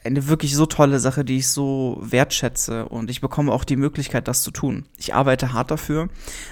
eine 0.03 0.27
wirklich 0.27 0.57
so 0.57 0.67
tolle 0.67 0.99
Sache, 0.99 1.25
die 1.25 1.37
ich 1.37 1.47
so 1.47 1.99
wertschätze. 2.01 2.89
Und 2.89 3.11
ich 3.11 3.21
bekomme 3.21 3.53
auch 3.53 3.63
die 3.63 3.77
Möglichkeit, 3.77 4.27
das 4.27 4.43
zu 4.43 4.51
tun. 4.51 4.87
Ich 4.97 5.15
arbeite 5.15 5.53
hart 5.53 5.71
dafür, 5.71 6.09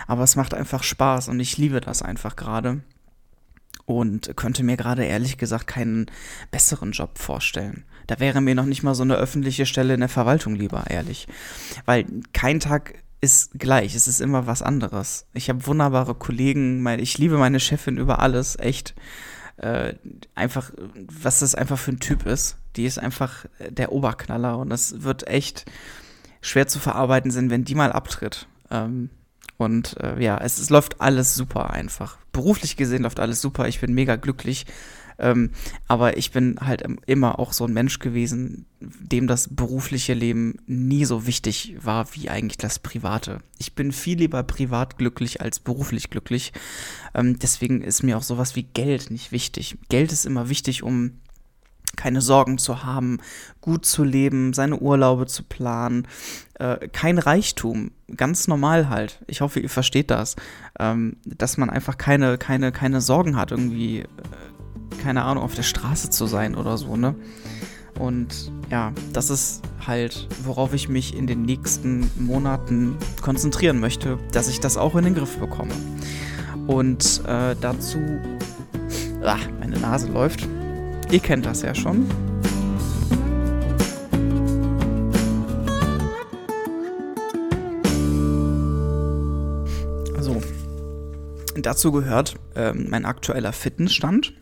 aber 0.06 0.23
es 0.23 0.37
macht 0.37 0.54
einfach 0.54 0.85
Spaß 0.85 1.26
und 1.28 1.40
ich 1.40 1.59
liebe 1.59 1.80
das 1.80 2.02
einfach 2.02 2.37
gerade. 2.37 2.83
Und 3.87 4.37
könnte 4.37 4.62
mir 4.62 4.76
gerade 4.76 5.05
ehrlich 5.05 5.38
gesagt 5.38 5.67
keinen 5.67 6.07
besseren 6.50 6.93
Job 6.93 7.19
vorstellen. 7.19 7.85
Da 8.07 8.21
wäre 8.21 8.41
mir 8.41 8.55
noch 8.55 8.67
nicht 8.67 8.83
mal 8.83 8.95
so 8.95 9.03
eine 9.03 9.17
öffentliche 9.17 9.67
Stelle 9.67 9.95
in 9.95 10.00
der 10.00 10.09
Verwaltung 10.09 10.55
lieber, 10.55 10.85
ehrlich. 10.88 11.26
Weil 11.85 12.07
kein 12.33 12.61
Tag 12.61 13.03
ist 13.21 13.59
gleich, 13.59 13.95
es 13.95 14.07
ist 14.07 14.21
immer 14.21 14.47
was 14.47 14.61
anderes. 14.61 15.26
Ich 15.33 15.49
habe 15.49 15.67
wunderbare 15.67 16.14
Kollegen, 16.14 16.87
ich 16.99 17.17
liebe 17.17 17.38
meine 17.38 17.61
Chefin 17.61 17.97
über 17.97 18.21
alles, 18.21 18.59
echt. 18.59 18.95
Äh, 19.57 19.95
einfach, 20.35 20.73
was 21.07 21.38
das 21.38 21.55
einfach 21.55 21.79
für 21.79 21.93
ein 21.93 22.00
Typ 22.00 22.26
ist. 22.26 22.59
Die 22.76 22.85
ist 22.85 22.99
einfach 22.99 23.47
der 23.71 23.93
Oberknaller 23.93 24.59
und 24.59 24.69
das 24.69 25.03
wird 25.03 25.29
echt 25.29 25.64
schwer 26.41 26.67
zu 26.67 26.81
verarbeiten 26.81 27.31
sein, 27.31 27.50
wenn 27.50 27.64
die 27.64 27.76
mal 27.76 27.93
abtritt. 27.93 28.49
Ähm, 28.71 29.11
und 29.56 29.96
äh, 30.00 30.23
ja, 30.23 30.38
es, 30.38 30.58
es, 30.58 30.70
läuft 30.70 31.00
alles 31.00 31.34
super 31.34 31.70
einfach. 31.70 32.18
Beruflich 32.32 32.76
gesehen 32.76 33.02
läuft 33.02 33.20
alles 33.20 33.40
super. 33.40 33.68
Ich 33.68 33.80
bin 33.80 33.94
mega 33.94 34.16
glücklich. 34.16 34.66
Ähm, 35.18 35.50
aber 35.87 36.16
ich 36.16 36.32
bin 36.32 36.56
halt 36.61 36.82
immer 37.06 37.38
auch 37.38 37.52
so 37.52 37.64
ein 37.64 37.73
Mensch 37.73 38.00
gewesen, 38.00 38.66
dem 38.80 39.28
das 39.28 39.49
berufliche 39.49 40.12
Leben 40.12 40.56
nie 40.66 41.04
so 41.04 41.26
wichtig 41.26 41.76
war 41.80 42.12
wie 42.14 42.30
eigentlich 42.30 42.58
das 42.58 42.80
private. 42.80 43.38
Ich 43.58 43.75
bin 43.75 43.92
viel 43.92 44.18
lieber 44.18 44.42
privat 44.42 44.99
glücklich 44.99 45.40
als 45.40 45.61
beruflich 45.61 46.11
glücklich. 46.11 46.52
Ähm, 47.14 47.38
deswegen 47.38 47.80
ist 47.80 48.02
mir 48.02 48.18
auch 48.18 48.25
sowas 48.25 48.56
wie 48.56 48.64
Geld 48.64 49.12
nicht 49.12 49.30
wichtig. 49.30 49.78
Geld 49.88 50.11
ist 50.11 50.26
immer 50.26 50.49
wichtig, 50.49 50.82
um 50.82 51.12
keine 51.96 52.20
Sorgen 52.20 52.58
zu 52.58 52.84
haben, 52.84 53.18
gut 53.60 53.86
zu 53.86 54.04
leben, 54.04 54.52
seine 54.52 54.78
Urlaube 54.78 55.26
zu 55.26 55.42
planen, 55.42 56.06
äh, 56.54 56.88
kein 56.88 57.18
Reichtum, 57.18 57.90
ganz 58.16 58.48
normal 58.48 58.88
halt. 58.88 59.20
Ich 59.26 59.40
hoffe, 59.40 59.60
ihr 59.60 59.70
versteht 59.70 60.10
das, 60.10 60.36
ähm, 60.78 61.16
dass 61.24 61.56
man 61.56 61.70
einfach 61.70 61.98
keine, 61.98 62.38
keine, 62.38 62.72
keine 62.72 63.00
Sorgen 63.00 63.36
hat, 63.36 63.50
irgendwie, 63.50 64.00
äh, 64.00 64.06
keine 65.02 65.24
Ahnung, 65.24 65.44
auf 65.44 65.54
der 65.54 65.62
Straße 65.62 66.10
zu 66.10 66.26
sein 66.26 66.54
oder 66.54 66.78
so, 66.78 66.96
ne? 66.96 67.14
Und 67.98 68.50
ja, 68.70 68.92
das 69.12 69.30
ist 69.30 69.62
halt, 69.86 70.28
worauf 70.42 70.74
ich 70.74 70.88
mich 70.88 71.16
in 71.16 71.26
den 71.26 71.42
nächsten 71.42 72.10
Monaten 72.18 72.96
konzentrieren 73.22 73.78
möchte, 73.78 74.18
dass 74.32 74.48
ich 74.48 74.60
das 74.60 74.76
auch 74.76 74.96
in 74.96 75.04
den 75.04 75.14
Griff 75.14 75.36
bekomme. 75.38 75.74
Und 76.66 77.22
äh, 77.26 77.54
dazu, 77.60 77.98
ah, 79.22 79.38
meine 79.60 79.78
Nase 79.78 80.10
läuft. 80.10 80.48
Ihr 81.11 81.20
kennt 81.20 81.46
das 81.46 81.62
ja 81.62 81.75
schon. 81.75 82.08
So. 90.20 90.42
Dazu 91.56 91.92
gehört 91.92 92.34
ähm, 92.56 92.87
mein 92.90 93.04
aktueller 93.04 93.52
Fitnessstand 93.52 94.32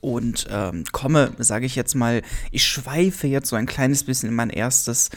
und 0.00 0.46
ähm, 0.50 0.84
komme, 0.92 1.32
sage 1.38 1.66
ich 1.66 1.76
jetzt 1.76 1.94
mal, 1.94 2.22
ich 2.50 2.64
schweife 2.64 3.26
jetzt 3.26 3.48
so 3.48 3.56
ein 3.56 3.66
kleines 3.66 4.04
bisschen 4.04 4.30
in 4.30 4.34
mein 4.34 4.50
erstes 4.50 5.10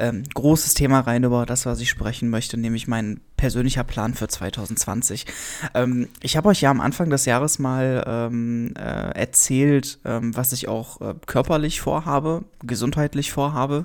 ähm, 0.00 0.24
großes 0.34 0.74
Thema 0.74 1.00
rein, 1.00 1.24
über 1.24 1.46
das, 1.46 1.66
was 1.66 1.80
ich 1.80 1.90
sprechen 1.90 2.30
möchte, 2.30 2.56
nämlich 2.56 2.88
mein 2.88 3.20
persönlicher 3.36 3.84
Plan 3.84 4.14
für 4.14 4.28
2020. 4.28 5.26
Ähm, 5.74 6.08
ich 6.22 6.36
habe 6.36 6.48
euch 6.48 6.60
ja 6.60 6.70
am 6.70 6.80
Anfang 6.80 7.10
des 7.10 7.24
Jahres 7.26 7.58
mal 7.58 8.04
ähm, 8.06 8.74
äh, 8.76 8.80
erzählt, 9.18 9.98
ähm, 10.04 10.36
was 10.36 10.52
ich 10.52 10.68
auch 10.68 11.00
äh, 11.00 11.14
körperlich 11.26 11.80
vorhabe, 11.80 12.44
gesundheitlich 12.64 13.30
vorhabe. 13.30 13.84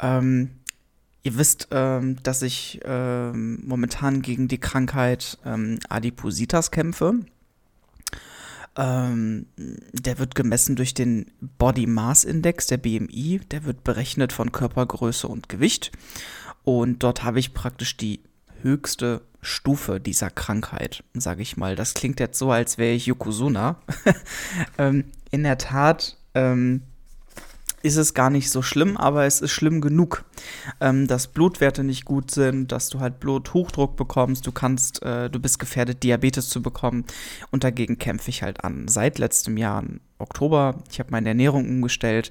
Ähm, 0.00 0.50
Ihr 1.26 1.36
wisst, 1.36 1.66
ähm, 1.72 2.22
dass 2.22 2.42
ich 2.42 2.78
ähm, 2.84 3.60
momentan 3.66 4.22
gegen 4.22 4.46
die 4.46 4.58
Krankheit 4.58 5.38
ähm, 5.44 5.80
Adipositas 5.88 6.70
kämpfe. 6.70 7.14
Ähm, 8.76 9.46
der 9.56 10.18
wird 10.18 10.34
gemessen 10.34 10.76
durch 10.76 10.94
den 10.94 11.30
Body 11.40 11.86
Mass 11.86 12.24
Index, 12.24 12.66
der 12.66 12.76
BMI. 12.76 13.40
Der 13.50 13.64
wird 13.64 13.84
berechnet 13.84 14.32
von 14.32 14.52
Körpergröße 14.52 15.26
und 15.26 15.48
Gewicht. 15.48 15.92
Und 16.64 17.02
dort 17.02 17.24
habe 17.24 17.38
ich 17.38 17.54
praktisch 17.54 17.96
die 17.96 18.20
höchste 18.62 19.22
Stufe 19.40 20.00
dieser 20.00 20.30
Krankheit, 20.30 21.04
sage 21.14 21.42
ich 21.42 21.56
mal. 21.56 21.76
Das 21.76 21.94
klingt 21.94 22.20
jetzt 22.20 22.38
so, 22.38 22.50
als 22.50 22.78
wäre 22.78 22.94
ich 22.94 23.06
Yokozuna. 23.06 23.80
ähm, 24.78 25.04
in 25.30 25.44
der 25.44 25.58
Tat 25.58 26.16
ähm, 26.34 26.82
ist 27.86 27.96
es 27.96 28.14
gar 28.14 28.30
nicht 28.30 28.50
so 28.50 28.62
schlimm, 28.62 28.96
aber 28.96 29.24
es 29.24 29.40
ist 29.40 29.52
schlimm 29.52 29.80
genug, 29.80 30.24
ähm, 30.80 31.06
dass 31.06 31.28
Blutwerte 31.28 31.84
nicht 31.84 32.04
gut 32.04 32.30
sind, 32.30 32.72
dass 32.72 32.88
du 32.88 33.00
halt 33.00 33.20
Bluthochdruck 33.20 33.96
bekommst, 33.96 34.46
du 34.46 34.52
kannst, 34.52 35.02
äh, 35.02 35.30
du 35.30 35.40
bist 35.40 35.58
gefährdet, 35.58 36.02
Diabetes 36.02 36.48
zu 36.48 36.62
bekommen. 36.62 37.04
Und 37.50 37.64
dagegen 37.64 37.98
kämpfe 37.98 38.30
ich 38.30 38.42
halt 38.42 38.64
an. 38.64 38.88
Seit 38.88 39.18
letztem 39.18 39.56
Jahr 39.56 39.82
im 39.82 40.00
Oktober, 40.18 40.82
ich 40.90 40.98
habe 40.98 41.10
meine 41.10 41.28
Ernährung 41.28 41.68
umgestellt. 41.68 42.30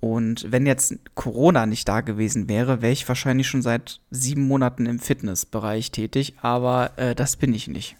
Und 0.00 0.50
wenn 0.50 0.66
jetzt 0.66 0.94
Corona 1.14 1.66
nicht 1.66 1.88
da 1.88 2.00
gewesen 2.00 2.48
wäre, 2.48 2.82
wäre 2.82 2.92
ich 2.92 3.08
wahrscheinlich 3.08 3.48
schon 3.48 3.62
seit 3.62 4.00
sieben 4.10 4.46
Monaten 4.46 4.86
im 4.86 4.98
Fitnessbereich 4.98 5.90
tätig, 5.90 6.34
aber 6.42 6.92
äh, 6.96 7.14
das 7.14 7.36
bin 7.36 7.54
ich 7.54 7.68
nicht. 7.68 7.96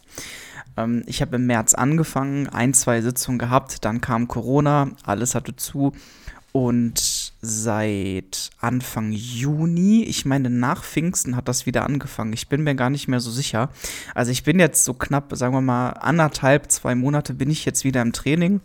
Ähm, 0.76 1.02
ich 1.06 1.22
habe 1.22 1.36
im 1.36 1.46
März 1.46 1.74
angefangen, 1.74 2.48
ein, 2.48 2.74
zwei 2.74 3.00
Sitzungen 3.00 3.38
gehabt, 3.38 3.84
dann 3.84 4.00
kam 4.00 4.28
Corona, 4.28 4.90
alles 5.04 5.34
hatte 5.34 5.56
zu 5.56 5.92
und 6.56 7.32
seit 7.42 8.50
Anfang 8.61 9.11
Juni, 9.11 10.04
ich 10.04 10.25
meine 10.25 10.50
nach 10.50 10.84
Pfingsten 10.84 11.34
hat 11.34 11.49
das 11.49 11.66
wieder 11.66 11.84
angefangen. 11.84 12.32
Ich 12.32 12.49
bin 12.49 12.62
mir 12.62 12.76
gar 12.76 12.90
nicht 12.90 13.08
mehr 13.08 13.18
so 13.18 13.32
sicher. 13.32 13.70
Also 14.14 14.30
ich 14.30 14.44
bin 14.44 14.61
jetzt 14.61 14.84
so 14.84 14.94
knapp, 14.94 15.34
sagen 15.34 15.52
wir 15.52 15.61
mal, 15.61 15.90
anderthalb, 15.90 16.70
zwei 16.70 16.94
Monate 16.94 17.34
bin 17.34 17.50
ich 17.50 17.64
jetzt 17.64 17.82
wieder 17.82 18.02
im 18.02 18.12
Training. 18.12 18.61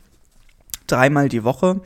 Dreimal 0.85 1.29
die 1.29 1.43
Woche 1.43 1.81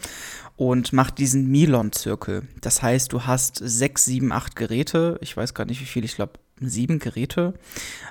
und 0.57 0.91
mache 0.91 1.15
diesen 1.15 1.49
Milon-Zirkel. 1.49 2.49
Das 2.59 2.83
heißt, 2.83 3.13
du 3.13 3.21
hast 3.21 3.61
sechs, 3.63 4.03
sieben, 4.03 4.33
acht 4.33 4.57
Geräte. 4.57 5.17
Ich 5.21 5.37
weiß 5.37 5.53
gar 5.53 5.63
nicht, 5.63 5.79
wie 5.79 5.85
viel, 5.85 6.03
ich 6.03 6.15
glaube 6.15 6.33
sieben 6.59 6.99
Geräte 6.99 7.53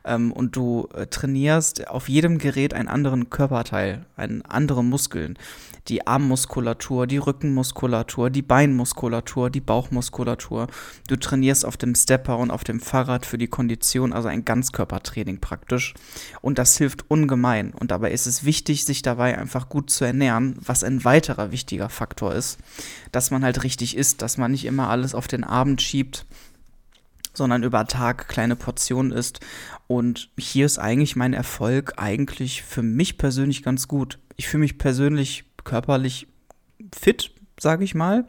ähm, 0.05 0.33
und 0.33 0.57
du 0.57 0.89
äh, 0.95 1.07
trainierst 1.07 1.89
auf 1.89 2.09
jedem 2.09 2.39
Gerät 2.39 2.73
einen 2.73 2.89
anderen 2.89 3.29
Körperteil, 3.29 4.07
einen 4.17 4.43
anderen 4.43 4.89
Muskeln. 4.89 5.39
Die 5.89 6.07
Armmuskulatur, 6.07 7.07
die 7.07 7.19
Rückenmuskulatur, 7.19 8.31
die 8.31 8.43
Beinmuskulatur, 8.43 9.51
die 9.51 9.61
Bauchmuskulatur. 9.61 10.69
Du 11.09 11.17
trainierst 11.17 11.65
auf 11.65 11.77
dem 11.77 11.95
Stepper 11.95 12.39
und 12.39 12.51
auf 12.51 12.65
dem 12.65 12.81
Fahrrad 12.81 13.27
für 13.27 13.39
die 13.39 13.49
Kondition, 13.49 14.13
also 14.13 14.29
ein 14.29 14.45
Ganzkörpertraining 14.45 15.41
praktisch. 15.41 15.95
Und 16.41 16.59
das 16.59 16.77
hilft 16.79 17.11
ungemein. 17.11 17.73
Und 17.73 17.91
dabei 17.91 18.13
ist 18.13 18.27
es 18.27 18.45
wichtig, 18.45 18.85
sich 18.85 19.03
dabei 19.03 19.37
einfach 19.37 19.69
gut 19.69 19.91
zu 19.91 20.05
ernähren, 20.05 20.57
was 20.61 20.85
ein 20.85 21.05
weiterer 21.05 21.51
wichtiger 21.51 21.89
Faktor 21.89 22.35
ist, 22.35 22.59
dass 23.11 23.31
man 23.31 23.45
halt 23.45 23.65
richtig 23.65 23.97
isst, 23.97 24.23
dass 24.23 24.39
man 24.39 24.53
nicht 24.53 24.65
immer 24.65 24.89
alles 24.89 25.15
auf 25.15 25.27
den 25.27 25.45
Abend 25.45 25.83
schiebt 25.83 26.27
sondern 27.35 27.63
über 27.63 27.87
Tag 27.87 28.29
kleine 28.29 28.57
Portionen 28.57 29.13
isst. 29.13 29.41
Und 29.87 30.31
hier 30.39 30.67
ist 30.67 30.79
eigentlich 30.79 31.17
mein 31.17 31.33
Erfolg 31.33 31.95
eigentlich 31.97 32.63
für 32.63 32.83
mich 32.83 33.19
persönlich 33.19 33.63
ganz 33.63 33.89
gut. 33.89 34.19
Ich 34.37 34.49
fühle 34.49 34.63
mich 34.63 34.79
persönlich 34.79 35.45
körperlich 35.65 36.29
fit, 36.95 37.31
sage 37.59 37.85
ich 37.85 37.95
mal. 37.95 38.27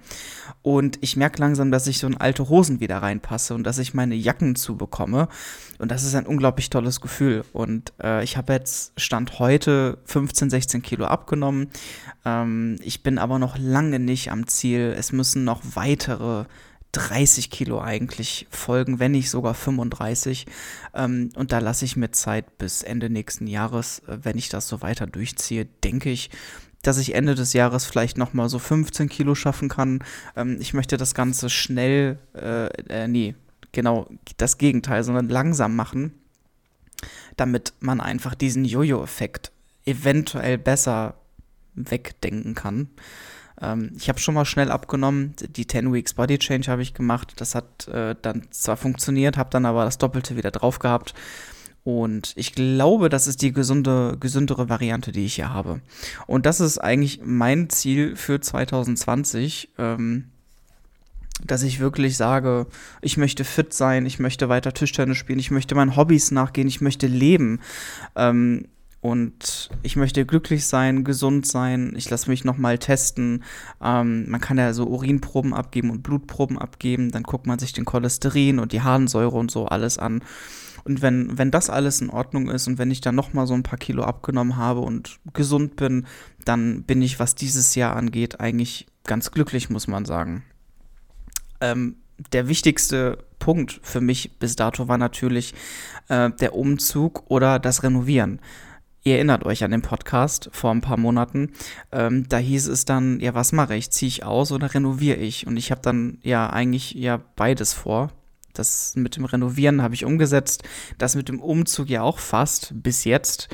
Und 0.62 1.00
ich 1.02 1.18
merke 1.18 1.40
langsam, 1.40 1.72
dass 1.72 1.88
ich 1.88 2.00
so 2.00 2.08
in 2.08 2.18
alte 2.18 2.50
Hosen 2.50 2.80
wieder 2.80 2.98
reinpasse 2.98 3.54
und 3.56 3.64
dass 3.64 3.80
ich 3.80 3.94
meine 3.94 4.16
Jacken 4.16 4.56
zubekomme. 4.56 5.28
Und 5.80 5.92
das 5.92 6.04
ist 6.04 6.16
ein 6.16 6.28
unglaublich 6.28 6.70
tolles 6.70 7.02
Gefühl. 7.02 7.44
Und 7.52 7.94
äh, 8.02 8.24
ich 8.24 8.38
habe 8.38 8.54
jetzt 8.54 8.94
Stand 8.98 9.40
heute 9.40 9.98
15, 10.06 10.50
16 10.50 10.82
Kilo 10.82 11.06
abgenommen. 11.06 11.70
Ähm, 12.26 12.78
ich 12.82 13.04
bin 13.04 13.18
aber 13.18 13.40
noch 13.40 13.58
lange 13.58 14.00
nicht 14.00 14.32
am 14.32 14.48
Ziel. 14.48 14.96
Es 14.98 15.12
müssen 15.12 15.44
noch 15.44 15.62
weitere 15.74 16.46
30 16.94 17.50
Kilo 17.50 17.82
eigentlich 17.82 18.48
folgen, 18.52 19.00
wenn 19.00 19.12
nicht 19.14 19.30
sogar 19.30 19.56
35. 19.56 20.46
Ähm, 20.94 21.30
und 21.36 21.52
da 21.52 21.60
lasse 21.60 21.86
ich 21.86 21.96
mir 21.96 22.12
Zeit 22.12 22.58
bis 22.58 22.84
Ende 22.84 23.10
nächsten 23.10 23.48
Jahres. 23.48 24.00
Äh, 24.08 24.20
wenn 24.22 24.38
ich 24.38 24.50
das 24.50 24.68
so 24.68 24.82
weiter 24.82 25.08
durchziehe, 25.08 25.66
denke 25.66 26.12
ich, 26.12 26.30
dass 26.84 27.00
ich 27.00 27.16
Ende 27.16 27.34
des 27.34 27.54
Jahres 27.54 27.86
vielleicht 27.86 28.18
noch 28.18 28.34
mal 28.34 28.50
so 28.50 28.60
15 28.60 29.10
Kilo 29.10 29.34
schaffen 29.34 29.70
kann. 29.70 30.04
Ähm, 30.36 30.58
ich 30.60 30.76
möchte 30.76 30.98
das 30.98 31.16
Ganze 31.16 31.50
schnell, 31.50 32.20
äh, 32.36 32.68
äh, 32.90 33.08
nee, 33.08 33.36
genau 33.72 34.08
das 34.38 34.60
Gegenteil, 34.60 35.04
sondern 35.04 35.30
langsam 35.30 35.76
machen, 35.76 36.14
damit 37.38 37.74
man 37.80 38.00
einfach 38.00 38.36
diesen 38.36 38.66
Jojo-Effekt 38.66 39.52
eventuell 39.86 40.58
besser 40.58 41.16
wegdenken 41.74 42.54
kann. 42.54 42.90
Ähm, 43.62 43.92
ich 43.98 44.10
habe 44.10 44.20
schon 44.20 44.36
mal 44.36 44.46
schnell 44.46 44.70
abgenommen. 44.70 45.36
Die 45.40 45.66
10 45.66 45.94
Weeks 45.94 46.14
Body 46.14 46.38
Change 46.38 46.70
habe 46.70 46.82
ich 46.82 46.94
gemacht. 46.94 47.34
Das 47.38 47.56
hat 47.56 47.88
äh, 47.88 48.16
dann 48.22 48.44
zwar 48.52 48.78
funktioniert, 48.78 49.38
habe 49.38 49.50
dann 49.50 49.66
aber 49.66 49.86
das 49.86 49.98
Doppelte 49.98 50.36
wieder 50.36 50.52
drauf 50.52 50.80
gehabt. 50.80 51.14
Und 51.84 52.34
ich 52.38 52.54
glaube, 52.54 53.10
das 53.10 53.28
ist 53.28 53.42
die 53.42 53.52
gesunde, 53.52 54.16
gesündere 54.20 54.70
Variante, 54.70 55.12
die 55.12 55.26
ich 55.26 55.36
hier 55.36 55.54
habe. 55.54 55.82
Und 56.28 56.46
das 56.46 56.62
ist 56.62 56.78
eigentlich 56.78 57.20
mein 57.24 57.70
Ziel 57.70 58.16
für 58.16 58.40
2020. 58.40 59.70
Ähm, 59.78 60.26
dass 61.46 61.64
ich 61.64 61.80
wirklich 61.80 62.16
sage, 62.16 62.68
ich 63.02 63.18
möchte 63.18 63.44
fit 63.44 63.74
sein, 63.74 64.06
ich 64.06 64.20
möchte 64.20 64.50
weiter 64.50 64.72
Tischtennis 64.72 65.18
spielen, 65.18 65.40
ich 65.40 65.52
möchte 65.52 65.76
meinen 65.76 65.96
Hobbys 65.96 66.32
nachgehen, 66.32 66.68
ich 66.68 66.80
möchte 66.80 67.08
leben. 67.08 67.60
Ähm, 68.16 68.68
und 69.02 69.70
ich 69.82 69.98
möchte 69.98 70.26
glücklich 70.26 70.66
sein, 70.66 71.04
gesund 71.04 71.46
sein. 71.46 71.94
Ich 71.98 72.10
lasse 72.10 72.30
mich 72.30 72.46
nochmal 72.46 72.78
testen. 72.78 73.44
Ähm, 73.84 74.30
man 74.30 74.40
kann 74.40 74.58
ja 74.58 74.72
so 74.72 74.88
Urinproben 74.88 75.54
abgeben 75.54 75.90
und 75.90 76.04
Blutproben 76.04 76.58
abgeben. 76.58 77.12
Dann 77.12 77.24
guckt 77.24 77.46
man 77.46 77.60
sich 77.60 77.74
den 77.74 77.84
Cholesterin 77.84 78.60
und 78.60 78.72
die 78.72 78.82
Harnsäure 78.82 79.36
und 79.36 79.52
so 79.52 79.66
alles 79.66 79.98
an. 79.98 80.24
Und 80.86 81.02
wenn, 81.02 81.38
wenn 81.38 81.52
das 81.52 81.70
alles 81.70 82.02
in 82.02 82.10
Ordnung 82.10 82.50
ist 82.50 82.68
und 82.68 82.78
wenn 82.78 82.92
ich 82.92 83.02
dann 83.02 83.16
nochmal 83.16 83.48
so 83.48 83.54
ein 83.54 83.64
paar 83.64 83.80
Kilo 83.80 84.04
abgenommen 84.04 84.58
habe 84.58 84.82
und 84.82 85.20
gesund 85.34 85.76
bin, 85.76 86.06
dann 86.44 86.84
bin 86.84 87.02
ich, 87.02 87.20
was 87.20 87.36
dieses 87.36 87.76
Jahr 87.76 87.96
angeht, 87.96 88.40
eigentlich 88.40 88.88
ganz 89.06 89.32
glücklich, 89.32 89.70
muss 89.70 89.88
man 89.88 90.06
sagen. 90.06 90.44
Ähm, 91.62 91.98
der 92.32 92.48
wichtigste 92.48 93.18
Punkt 93.40 93.80
für 93.84 94.02
mich 94.02 94.38
bis 94.40 94.56
dato 94.56 94.88
war 94.88 94.98
natürlich 94.98 95.54
äh, 96.10 96.30
der 96.32 96.56
Umzug 96.56 97.24
oder 97.30 97.60
das 97.60 97.84
Renovieren. 97.84 98.40
Ihr 99.06 99.16
erinnert 99.16 99.46
euch 99.46 99.66
an 99.66 99.72
den 99.72 99.82
Podcast 99.82 100.50
vor 100.54 100.72
ein 100.72 100.80
paar 100.80 100.98
Monaten. 100.98 101.52
Ähm, 101.92 102.28
da 102.30 102.38
hieß 102.38 102.68
es 102.68 102.86
dann, 102.86 103.20
ja, 103.20 103.34
was 103.34 103.52
mache 103.52 103.76
ich? 103.76 103.92
Ziehe 103.92 104.08
ich 104.08 104.24
aus 104.24 104.52
oder 104.54 104.74
renoviere 104.74 105.18
ich? 105.18 105.46
Und 105.46 105.58
ich 105.58 105.72
habe 105.72 105.82
dann 105.82 106.20
ja 106.22 106.50
eigentlich 106.50 106.92
ja 106.94 107.20
beides 107.36 107.74
vor. 107.74 108.12
Das 108.54 108.96
mit 108.96 109.16
dem 109.16 109.26
Renovieren 109.26 109.82
habe 109.82 109.96
ich 109.96 110.06
umgesetzt. 110.06 110.64
Das 110.98 111.16
mit 111.16 111.30
dem 111.30 111.40
Umzug 111.40 111.90
ja 111.90 112.02
auch 112.02 112.20
fast 112.20 112.74
bis 112.76 113.04
jetzt. 113.04 113.50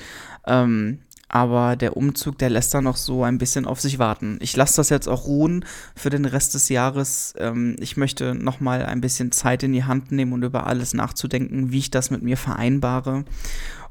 Ähm, 0.45 0.99
aber 1.29 1.75
der 1.75 1.95
Umzug, 1.95 2.39
der 2.39 2.49
lässt 2.49 2.73
dann 2.73 2.85
noch 2.85 2.97
so 2.97 3.23
ein 3.23 3.37
bisschen 3.37 3.65
auf 3.65 3.79
sich 3.79 3.99
warten. 3.99 4.39
Ich 4.41 4.57
lasse 4.57 4.77
das 4.77 4.89
jetzt 4.89 5.07
auch 5.07 5.27
ruhen 5.27 5.63
für 5.95 6.09
den 6.09 6.25
Rest 6.25 6.55
des 6.55 6.69
Jahres. 6.69 7.35
Ähm, 7.37 7.75
ich 7.79 7.97
möchte 7.97 8.33
noch 8.33 8.59
mal 8.59 8.83
ein 8.83 8.99
bisschen 8.99 9.31
Zeit 9.31 9.61
in 9.61 9.71
die 9.71 9.83
Hand 9.83 10.11
nehmen 10.11 10.33
und 10.33 10.43
über 10.43 10.65
alles 10.65 10.95
nachzudenken, 10.95 11.71
wie 11.71 11.77
ich 11.77 11.91
das 11.91 12.09
mit 12.09 12.23
mir 12.23 12.35
vereinbare. 12.35 13.25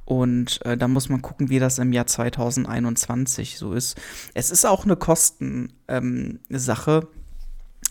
Und 0.04 0.64
äh, 0.64 0.76
da 0.76 0.88
muss 0.88 1.08
man 1.08 1.22
gucken, 1.22 1.48
wie 1.48 1.60
das 1.60 1.78
im 1.78 1.92
Jahr 1.92 2.06
2021 2.06 3.56
so 3.56 3.72
ist. 3.72 3.96
Es 4.34 4.50
ist 4.50 4.66
auch 4.66 4.84
eine 4.84 4.96
Kostensache. 4.96 5.70
Ähm, 5.86 7.17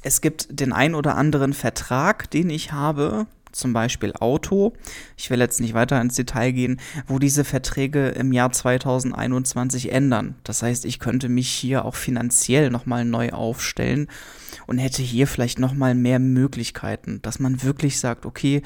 es 0.02 0.22
gibt 0.22 0.60
den 0.60 0.74
ein 0.74 0.96
oder 0.96 1.16
anderen 1.16 1.54
Vertrag, 1.54 2.30
den 2.32 2.50
ich 2.50 2.72
habe, 2.72 3.28
zum 3.52 3.74
Beispiel 3.74 4.14
Auto. 4.14 4.74
Ich 5.18 5.30
will 5.30 5.40
jetzt 5.40 5.60
nicht 5.60 5.74
weiter 5.74 6.00
ins 6.00 6.16
Detail 6.16 6.52
gehen, 6.52 6.80
wo 7.08 7.20
diese 7.20 7.44
Verträge 7.44 8.10
im 8.10 8.32
Jahr 8.32 8.52
2021 8.52 9.92
ändern. 9.92 10.36
Das 10.44 10.62
heißt, 10.62 10.86
ich 10.86 11.00
könnte 11.00 11.30
mich 11.30 11.50
hier 11.50 11.86
auch 11.86 11.96
finanziell 11.96 12.70
nochmal 12.70 13.06
neu 13.06 13.32
aufstellen 13.32 14.08
und 14.68 14.78
hätte 14.78 15.02
hier 15.02 15.28
vielleicht 15.28 15.60
nochmal 15.60 15.96
mehr 15.96 16.20
Möglichkeiten, 16.20 17.22
dass 17.22 17.40
man 17.40 17.64
wirklich 17.64 18.00
sagt, 18.00 18.26
okay, 18.26 18.62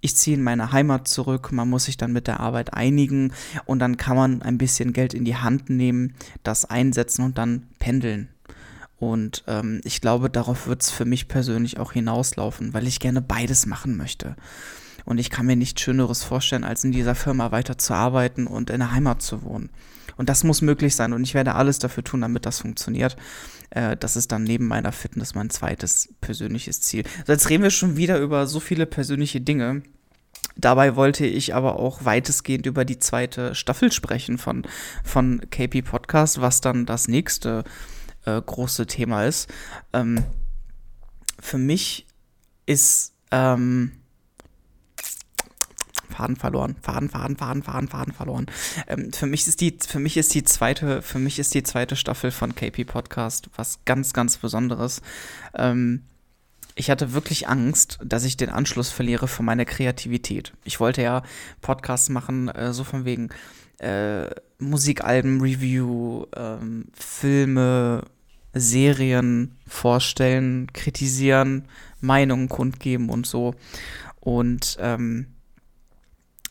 ich 0.00 0.14
ziehe 0.14 0.36
in 0.36 0.42
meine 0.42 0.72
Heimat 0.72 1.08
zurück, 1.08 1.50
man 1.50 1.68
muss 1.68 1.86
sich 1.86 1.96
dann 1.96 2.12
mit 2.12 2.28
der 2.28 2.38
Arbeit 2.38 2.74
einigen 2.74 3.32
und 3.64 3.80
dann 3.80 3.96
kann 3.96 4.16
man 4.16 4.42
ein 4.42 4.58
bisschen 4.58 4.92
Geld 4.92 5.14
in 5.14 5.24
die 5.24 5.36
Hand 5.36 5.68
nehmen, 5.70 6.14
das 6.44 6.64
einsetzen 6.64 7.24
und 7.24 7.38
dann 7.38 7.66
pendeln. 7.78 8.28
Und 8.98 9.44
ähm, 9.46 9.80
ich 9.84 10.00
glaube, 10.00 10.30
darauf 10.30 10.66
wird 10.66 10.82
es 10.82 10.90
für 10.90 11.04
mich 11.04 11.28
persönlich 11.28 11.78
auch 11.78 11.92
hinauslaufen, 11.92 12.72
weil 12.72 12.86
ich 12.86 13.00
gerne 13.00 13.20
beides 13.20 13.66
machen 13.66 13.96
möchte. 13.96 14.36
Und 15.04 15.18
ich 15.18 15.30
kann 15.30 15.46
mir 15.46 15.56
nichts 15.56 15.82
Schöneres 15.82 16.24
vorstellen, 16.24 16.64
als 16.64 16.82
in 16.82 16.92
dieser 16.92 17.14
Firma 17.14 17.52
weiter 17.52 17.78
zu 17.78 17.94
arbeiten 17.94 18.46
und 18.46 18.70
in 18.70 18.80
der 18.80 18.92
Heimat 18.92 19.22
zu 19.22 19.42
wohnen. 19.42 19.70
Und 20.16 20.28
das 20.28 20.44
muss 20.44 20.62
möglich 20.62 20.96
sein 20.96 21.12
und 21.12 21.22
ich 21.22 21.34
werde 21.34 21.54
alles 21.54 21.78
dafür 21.78 22.02
tun, 22.02 22.22
damit 22.22 22.46
das 22.46 22.60
funktioniert. 22.60 23.16
Äh, 23.70 23.96
das 23.98 24.16
ist 24.16 24.32
dann 24.32 24.44
neben 24.44 24.66
meiner 24.66 24.92
Fitness 24.92 25.34
mein 25.34 25.50
zweites 25.50 26.08
persönliches 26.22 26.80
Ziel. 26.80 27.04
So, 27.26 27.32
jetzt 27.32 27.50
reden 27.50 27.62
wir 27.62 27.70
schon 27.70 27.96
wieder 27.96 28.18
über 28.18 28.46
so 28.46 28.60
viele 28.60 28.86
persönliche 28.86 29.42
Dinge. 29.42 29.82
Dabei 30.56 30.96
wollte 30.96 31.26
ich 31.26 31.54
aber 31.54 31.78
auch 31.78 32.06
weitestgehend 32.06 32.64
über 32.64 32.86
die 32.86 32.98
zweite 32.98 33.54
Staffel 33.54 33.92
sprechen 33.92 34.38
von, 34.38 34.66
von 35.04 35.42
KP 35.50 35.82
Podcast, 35.82 36.40
was 36.40 36.62
dann 36.62 36.86
das 36.86 37.08
nächste 37.08 37.64
äh, 37.64 37.95
große 38.30 38.86
Thema 38.86 39.24
ist. 39.24 39.48
Ähm, 39.92 40.24
für 41.40 41.58
mich 41.58 42.06
ist 42.66 43.12
ähm, 43.30 43.92
Faden 46.16 46.36
verloren, 46.36 46.76
Faden, 46.80 47.08
Faden, 47.10 47.36
Faden, 47.36 47.62
Faden, 47.62 47.88
Faden 47.88 48.12
verloren. 48.14 48.46
Ähm, 48.86 49.12
für 49.12 49.26
mich 49.26 49.46
ist 49.46 49.60
die, 49.60 49.76
für 49.86 49.98
mich 49.98 50.16
ist 50.16 50.34
die 50.34 50.44
zweite, 50.44 51.02
für 51.02 51.18
mich 51.18 51.38
ist 51.38 51.54
die 51.54 51.62
zweite 51.62 51.96
Staffel 51.96 52.30
von 52.30 52.54
KP 52.54 52.84
Podcast 52.84 53.50
was 53.56 53.80
ganz, 53.84 54.12
ganz 54.12 54.38
Besonderes. 54.38 55.02
Ähm, 55.54 56.04
ich 56.74 56.90
hatte 56.90 57.12
wirklich 57.12 57.48
Angst, 57.48 57.98
dass 58.04 58.24
ich 58.24 58.36
den 58.36 58.50
Anschluss 58.50 58.90
verliere 58.90 59.28
von 59.28 59.46
meiner 59.46 59.64
Kreativität. 59.64 60.52
Ich 60.64 60.80
wollte 60.80 61.02
ja 61.02 61.22
Podcasts 61.60 62.08
machen, 62.08 62.48
äh, 62.48 62.72
so 62.72 62.84
von 62.84 63.04
wegen 63.04 63.30
äh, 63.78 64.30
Musikalben-Review, 64.58 66.26
ähm, 66.34 66.86
Filme, 66.94 68.02
Serien 68.58 69.56
vorstellen, 69.66 70.72
kritisieren, 70.72 71.66
Meinungen 72.00 72.48
kundgeben 72.48 73.08
und 73.10 73.26
so. 73.26 73.54
Und 74.20 74.76
ähm, 74.80 75.26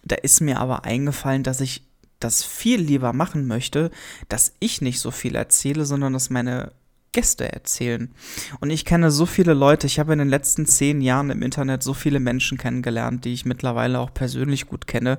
da 0.03 0.15
ist 0.15 0.41
mir 0.41 0.59
aber 0.59 0.85
eingefallen, 0.85 1.43
dass 1.43 1.61
ich 1.61 1.83
das 2.19 2.43
viel 2.43 2.79
lieber 2.79 3.13
machen 3.13 3.47
möchte, 3.47 3.91
dass 4.29 4.53
ich 4.59 4.81
nicht 4.81 4.99
so 4.99 5.11
viel 5.11 5.35
erzähle, 5.35 5.85
sondern 5.85 6.13
dass 6.13 6.29
meine 6.29 6.71
Gäste 7.11 7.51
erzählen. 7.51 8.13
Und 8.59 8.69
ich 8.69 8.85
kenne 8.85 9.09
so 9.09 9.25
viele 9.25 9.53
Leute, 9.53 9.87
ich 9.87 9.99
habe 9.99 10.13
in 10.13 10.19
den 10.19 10.29
letzten 10.29 10.65
zehn 10.65 11.01
Jahren 11.01 11.29
im 11.29 11.41
Internet 11.41 11.81
so 11.81 11.93
viele 11.93 12.19
Menschen 12.19 12.57
kennengelernt, 12.57 13.25
die 13.25 13.33
ich 13.33 13.45
mittlerweile 13.45 13.99
auch 13.99 14.13
persönlich 14.13 14.67
gut 14.67 14.85
kenne. 14.85 15.17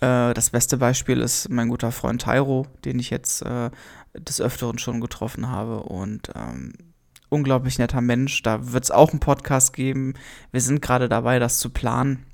Äh, 0.00 0.32
das 0.34 0.50
beste 0.50 0.78
Beispiel 0.78 1.20
ist 1.20 1.50
mein 1.50 1.68
guter 1.68 1.92
Freund 1.92 2.22
Tyro, 2.22 2.66
den 2.84 2.98
ich 2.98 3.10
jetzt 3.10 3.42
äh, 3.42 3.70
des 4.14 4.40
Öfteren 4.40 4.78
schon 4.78 5.00
getroffen 5.00 5.48
habe. 5.48 5.82
Und 5.82 6.30
ähm, 6.34 6.72
unglaublich 7.28 7.78
netter 7.78 8.00
Mensch. 8.00 8.42
Da 8.42 8.72
wird 8.72 8.84
es 8.84 8.90
auch 8.90 9.10
einen 9.10 9.20
Podcast 9.20 9.72
geben. 9.72 10.14
Wir 10.52 10.60
sind 10.60 10.82
gerade 10.82 11.08
dabei, 11.08 11.38
das 11.38 11.58
zu 11.58 11.70
planen 11.70 12.26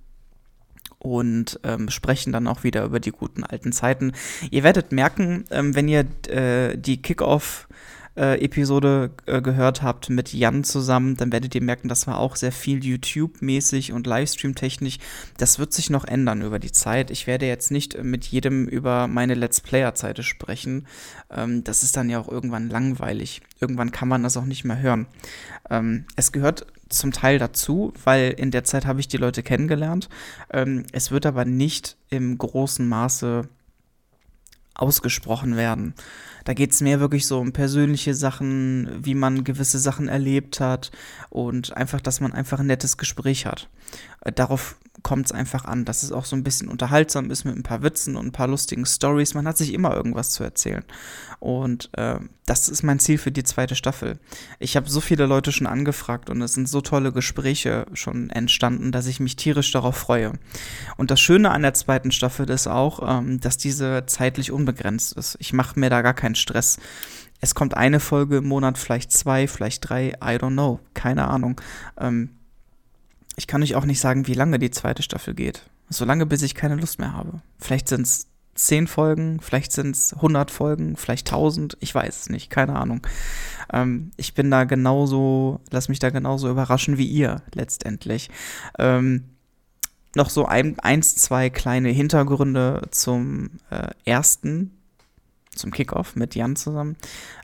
und 0.98 1.60
ähm, 1.62 1.88
sprechen 1.88 2.32
dann 2.32 2.48
auch 2.48 2.64
wieder 2.64 2.84
über 2.84 2.98
die 2.98 3.12
guten 3.12 3.44
alten 3.44 3.72
Zeiten. 3.72 4.12
Ihr 4.50 4.64
werdet 4.64 4.92
merken, 4.92 5.44
ähm, 5.50 5.74
wenn 5.74 5.88
ihr 5.88 6.06
äh, 6.28 6.76
die 6.76 7.00
Kickoff 7.00 7.68
äh, 8.16 8.42
Episode 8.42 9.10
äh, 9.26 9.42
gehört 9.42 9.82
habt 9.82 10.10
mit 10.10 10.32
Jan 10.32 10.64
zusammen, 10.64 11.16
dann 11.16 11.32
werdet 11.32 11.54
ihr 11.54 11.62
merken, 11.62 11.88
das 11.88 12.06
war 12.06 12.18
auch 12.18 12.36
sehr 12.36 12.52
viel 12.52 12.84
YouTube-mäßig 12.84 13.92
und 13.92 14.06
Livestream-technisch. 14.06 14.98
Das 15.36 15.58
wird 15.58 15.72
sich 15.72 15.90
noch 15.90 16.04
ändern 16.04 16.42
über 16.42 16.58
die 16.58 16.72
Zeit. 16.72 17.10
Ich 17.10 17.26
werde 17.26 17.46
jetzt 17.46 17.70
nicht 17.70 18.02
mit 18.02 18.24
jedem 18.24 18.66
über 18.66 19.06
meine 19.06 19.34
Let's 19.34 19.60
Player-Zeit 19.60 20.24
sprechen. 20.24 20.86
Ähm, 21.30 21.64
das 21.64 21.82
ist 21.82 21.96
dann 21.96 22.08
ja 22.08 22.18
auch 22.18 22.28
irgendwann 22.28 22.70
langweilig. 22.70 23.42
Irgendwann 23.60 23.90
kann 23.90 24.08
man 24.08 24.22
das 24.22 24.36
auch 24.36 24.44
nicht 24.44 24.64
mehr 24.64 24.78
hören. 24.78 25.06
Ähm, 25.70 26.06
es 26.16 26.32
gehört 26.32 26.66
zum 26.88 27.12
Teil 27.12 27.38
dazu, 27.38 27.92
weil 28.04 28.30
in 28.30 28.50
der 28.50 28.64
Zeit 28.64 28.86
habe 28.86 29.00
ich 29.00 29.08
die 29.08 29.16
Leute 29.16 29.42
kennengelernt. 29.42 30.08
Ähm, 30.50 30.84
es 30.92 31.10
wird 31.10 31.26
aber 31.26 31.44
nicht 31.44 31.96
im 32.10 32.38
großen 32.38 32.86
Maße 32.88 33.48
ausgesprochen 34.74 35.56
werden. 35.56 35.94
Da 36.46 36.54
geht 36.54 36.70
es 36.70 36.80
mehr 36.80 37.00
wirklich 37.00 37.26
so 37.26 37.40
um 37.40 37.50
persönliche 37.50 38.14
Sachen, 38.14 38.88
wie 39.04 39.16
man 39.16 39.42
gewisse 39.42 39.80
Sachen 39.80 40.06
erlebt 40.06 40.60
hat 40.60 40.92
und 41.28 41.76
einfach, 41.76 42.00
dass 42.00 42.20
man 42.20 42.32
einfach 42.32 42.60
ein 42.60 42.66
nettes 42.66 42.96
Gespräch 42.96 43.46
hat. 43.46 43.68
Äh, 44.20 44.30
darauf 44.30 44.76
kommt 45.06 45.26
es 45.26 45.32
einfach 45.32 45.66
an, 45.66 45.84
dass 45.84 46.02
es 46.02 46.10
auch 46.10 46.24
so 46.24 46.34
ein 46.34 46.42
bisschen 46.42 46.66
unterhaltsam 46.66 47.30
ist 47.30 47.44
mit 47.44 47.54
ein 47.54 47.62
paar 47.62 47.84
Witzen 47.84 48.16
und 48.16 48.26
ein 48.26 48.32
paar 48.32 48.48
lustigen 48.48 48.84
Stories. 48.84 49.34
Man 49.34 49.46
hat 49.46 49.56
sich 49.56 49.72
immer 49.72 49.94
irgendwas 49.94 50.30
zu 50.30 50.42
erzählen. 50.42 50.82
Und 51.38 51.90
äh, 51.92 52.16
das 52.44 52.68
ist 52.68 52.82
mein 52.82 52.98
Ziel 52.98 53.16
für 53.16 53.30
die 53.30 53.44
zweite 53.44 53.76
Staffel. 53.76 54.18
Ich 54.58 54.74
habe 54.74 54.90
so 54.90 55.00
viele 55.00 55.26
Leute 55.26 55.52
schon 55.52 55.68
angefragt 55.68 56.28
und 56.28 56.42
es 56.42 56.54
sind 56.54 56.68
so 56.68 56.80
tolle 56.80 57.12
Gespräche 57.12 57.86
schon 57.92 58.30
entstanden, 58.30 58.90
dass 58.90 59.06
ich 59.06 59.20
mich 59.20 59.36
tierisch 59.36 59.70
darauf 59.70 59.96
freue. 59.96 60.32
Und 60.96 61.12
das 61.12 61.20
Schöne 61.20 61.52
an 61.52 61.62
der 61.62 61.74
zweiten 61.74 62.10
Staffel 62.10 62.50
ist 62.50 62.66
auch, 62.66 63.20
ähm, 63.20 63.38
dass 63.38 63.58
diese 63.58 64.06
zeitlich 64.06 64.50
unbegrenzt 64.50 65.12
ist. 65.12 65.36
Ich 65.38 65.52
mache 65.52 65.78
mir 65.78 65.88
da 65.88 66.02
gar 66.02 66.14
keinen 66.14 66.34
Stress. 66.34 66.80
Es 67.40 67.54
kommt 67.54 67.76
eine 67.76 68.00
Folge 68.00 68.38
im 68.38 68.48
Monat, 68.48 68.76
vielleicht 68.76 69.12
zwei, 69.12 69.46
vielleicht 69.46 69.88
drei, 69.88 70.14
I 70.20 70.34
don't 70.36 70.54
know, 70.54 70.80
keine 70.94 71.28
Ahnung. 71.28 71.60
Ähm, 71.96 72.30
ich 73.36 73.46
kann 73.46 73.62
euch 73.62 73.74
auch 73.74 73.84
nicht 73.84 74.00
sagen, 74.00 74.26
wie 74.26 74.34
lange 74.34 74.58
die 74.58 74.70
zweite 74.70 75.02
Staffel 75.02 75.34
geht. 75.34 75.62
Solange, 75.88 76.26
bis 76.26 76.42
ich 76.42 76.54
keine 76.54 76.76
Lust 76.76 76.98
mehr 76.98 77.12
habe. 77.12 77.40
Vielleicht 77.58 77.88
sind 77.88 78.02
es 78.02 78.26
zehn 78.54 78.86
Folgen, 78.86 79.38
vielleicht 79.40 79.70
sind 79.72 79.94
es 79.94 80.14
100 80.14 80.50
Folgen, 80.50 80.96
vielleicht 80.96 81.28
1000, 81.28 81.76
ich 81.80 81.94
weiß 81.94 82.22
es 82.22 82.30
nicht, 82.30 82.50
keine 82.50 82.76
Ahnung. 82.76 83.06
Ähm, 83.72 84.10
ich 84.16 84.34
bin 84.34 84.50
da 84.50 84.64
genauso, 84.64 85.60
lass 85.70 85.88
mich 85.88 85.98
da 85.98 86.10
genauso 86.10 86.50
überraschen 86.50 86.98
wie 86.98 87.06
ihr 87.06 87.42
letztendlich. 87.54 88.30
Ähm, 88.78 89.24
noch 90.14 90.30
so 90.30 90.46
ein, 90.46 90.78
eins, 90.80 91.16
zwei 91.16 91.50
kleine 91.50 91.90
Hintergründe 91.90 92.82
zum 92.90 93.50
äh, 93.70 93.90
ersten 94.06 94.72
zum 95.56 95.70
Kickoff 95.70 96.16
mit 96.16 96.34
Jan 96.34 96.56
zusammen. 96.56 96.96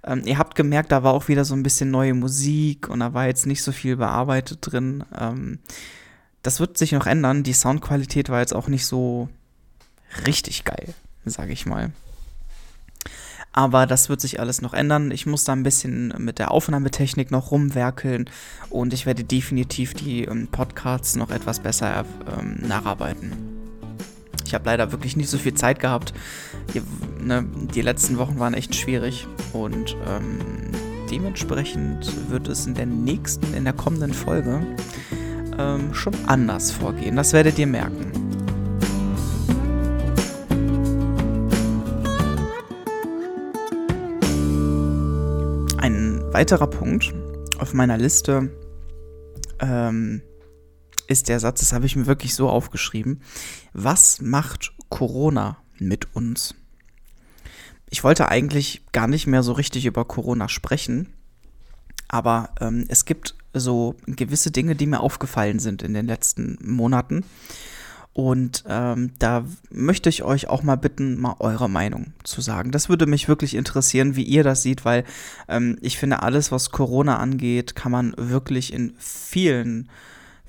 Ähm, 0.05 0.23
ihr 0.25 0.39
habt 0.39 0.55
gemerkt, 0.55 0.93
da 0.93 1.03
war 1.03 1.13
auch 1.13 1.29
wieder 1.29 1.45
so 1.45 1.55
ein 1.55 1.63
bisschen 1.63 1.91
neue 1.91 2.15
Musik 2.15 2.89
und 2.89 3.01
da 3.01 3.15
war 3.15 3.27
jetzt 3.27 3.47
nicht 3.47 3.63
so 3.63 3.73
viel 3.73 3.97
bearbeitet 3.97 4.59
drin. 4.61 5.05
Ähm, 5.19 5.59
das 6.43 6.61
wird 6.61 6.79
sich 6.79 6.93
noch 6.93 7.07
ändern. 7.07 7.43
Die 7.43 7.53
Soundqualität 7.53 8.29
war 8.29 8.41
jetzt 8.41 8.55
auch 8.55 8.69
nicht 8.69 8.87
so 8.87 9.29
richtig 10.27 10.65
geil, 10.65 10.95
sage 11.25 11.53
ich 11.53 11.67
mal. 11.67 11.93
Aber 13.53 13.87
das 13.87 14.09
wird 14.09 14.21
sich 14.21 14.41
alles 14.41 14.63
noch 14.63 14.73
ändern. 14.73 15.11
Ich 15.11 15.27
muss 15.27 15.45
da 15.45 15.53
ein 15.53 15.63
bisschen 15.63 16.15
mit 16.19 16.39
der 16.39 16.51
Aufnahmetechnik 16.51 17.31
noch 17.31 17.51
rumwerkeln 17.51 18.31
und 18.71 18.95
ich 18.95 19.05
werde 19.05 19.25
definitiv 19.25 19.93
die 19.93 20.25
ähm, 20.25 20.49
Podcasts 20.49 21.17
noch 21.17 21.31
etwas 21.31 21.61
besser 21.61 22.07
ähm, 22.39 22.67
nacharbeiten. 22.67 23.52
Ich 24.53 24.55
habe 24.55 24.67
leider 24.67 24.93
wirklich 24.93 25.17
nicht 25.17 25.31
so 25.31 25.39
viel 25.39 25.55
Zeit 25.55 25.81
gehabt. 25.81 26.13
Die, 26.75 26.83
ne, 27.25 27.43
die 27.75 27.81
letzten 27.81 28.19
Wochen 28.19 28.39
waren 28.39 28.53
echt 28.53 28.75
schwierig 28.75 29.27
und 29.55 29.97
ähm, 30.07 30.41
dementsprechend 31.11 32.31
wird 32.31 32.49
es 32.49 32.67
in 32.67 32.75
der 32.75 32.85
nächsten, 32.85 33.55
in 33.55 33.65
der 33.65 33.73
kommenden 33.73 34.13
Folge 34.13 34.61
ähm, 35.59 35.95
schon 35.95 36.13
anders 36.27 36.71
vorgehen. 36.71 37.17
Das 37.17 37.33
werdet 37.33 37.59
ihr 37.59 37.67
merken. 37.67 38.13
Ein 45.79 46.21
weiterer 46.31 46.67
Punkt 46.67 47.15
auf 47.59 47.73
meiner 47.73 47.97
Liste 47.97 48.51
ähm, 49.61 50.21
ist 51.13 51.29
der 51.29 51.41
Satz, 51.41 51.61
das 51.61 51.73
habe 51.73 51.87
ich 51.87 51.97
mir 51.97 52.07
wirklich 52.07 52.35
so 52.35 52.49
aufgeschrieben. 52.49 53.21
Was 53.73 54.21
macht 54.21 54.73
Corona 54.89 55.59
mit 55.79 56.15
uns? 56.15 56.55
Ich 57.91 58.03
wollte 58.03 58.29
eigentlich 58.29 58.83
gar 58.93 59.07
nicht 59.07 59.27
mehr 59.27 59.43
so 59.43 59.53
richtig 59.53 59.87
über 59.87 60.05
Corona 60.05 60.49
sprechen, 60.49 61.13
aber 62.09 62.51
ähm, 62.61 62.87
es 62.89 63.05
gibt 63.05 63.35
so 63.55 63.97
gewisse 64.07 64.51
Dinge, 64.51 64.75
die 64.75 64.87
mir 64.87 65.01
aufgefallen 65.01 65.59
sind 65.59 65.83
in 65.83 65.95
den 65.95 66.07
letzten 66.07 66.59
Monaten. 66.63 67.25
Und 68.15 68.65
ähm, 68.69 69.13
da 69.19 69.47
möchte 69.71 70.11
ich 70.11 70.23
euch 70.23 70.49
auch 70.49 70.63
mal 70.63 70.77
bitten, 70.77 71.19
mal 71.19 71.37
eure 71.39 71.71
Meinung 71.71 72.13
zu 72.25 72.43
sagen. 72.43 72.71
Das 72.71 72.91
würde 72.91 73.07
mich 73.07 73.27
wirklich 73.27 73.55
interessieren, 73.55 74.17
wie 74.17 74.23
ihr 74.23 74.45
das 74.45 74.63
seht, 74.63 74.85
weil 74.85 75.05
ähm, 75.49 75.79
ich 75.81 75.99
finde, 75.99 76.23
alles, 76.23 76.53
was 76.53 76.71
Corona 76.71 77.17
angeht, 77.17 77.75
kann 77.75 77.91
man 77.93 78.15
wirklich 78.19 78.73
in 78.73 78.95
vielen 78.99 79.89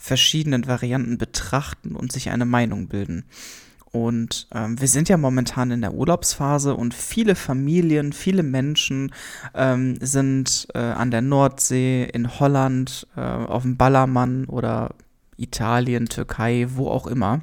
verschiedenen 0.03 0.67
Varianten 0.67 1.17
betrachten 1.17 1.95
und 1.95 2.11
sich 2.11 2.29
eine 2.29 2.43
Meinung 2.43 2.89
bilden. 2.89 3.23
Und 3.89 4.49
ähm, 4.53 4.81
wir 4.81 4.89
sind 4.89 5.07
ja 5.07 5.15
momentan 5.15 5.71
in 5.71 5.79
der 5.79 5.93
Urlaubsphase 5.93 6.75
und 6.75 6.93
viele 6.93 7.35
Familien, 7.35 8.11
viele 8.11 8.43
Menschen 8.43 9.13
ähm, 9.53 9.97
sind 10.01 10.67
äh, 10.73 10.79
an 10.79 11.09
der 11.09 11.21
Nordsee, 11.21 12.03
in 12.03 12.37
Holland, 12.37 13.07
äh, 13.15 13.21
auf 13.21 13.61
dem 13.61 13.77
Ballermann 13.77 14.43
oder 14.45 14.93
Italien, 15.37 16.07
Türkei, 16.07 16.67
wo 16.71 16.89
auch 16.89 17.07
immer. 17.07 17.39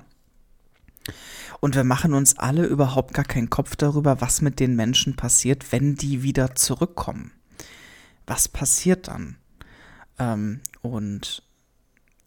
Und 1.61 1.77
wir 1.77 1.85
machen 1.85 2.13
uns 2.13 2.37
alle 2.37 2.67
überhaupt 2.67 3.15
gar 3.15 3.25
keinen 3.25 3.49
Kopf 3.49 3.75
darüber, 3.75 4.21
was 4.21 4.43
mit 4.43 4.61
den 4.61 4.77
Menschen 4.77 5.17
passiert, 5.17 5.73
wenn 5.73 5.95
die 5.95 6.23
wieder 6.23 6.55
zurückkommen. 6.57 7.33
Was 8.27 8.49
passiert 8.49 9.09
dann? 9.09 9.37
Ähm, 10.19 10.61
und 10.83 11.43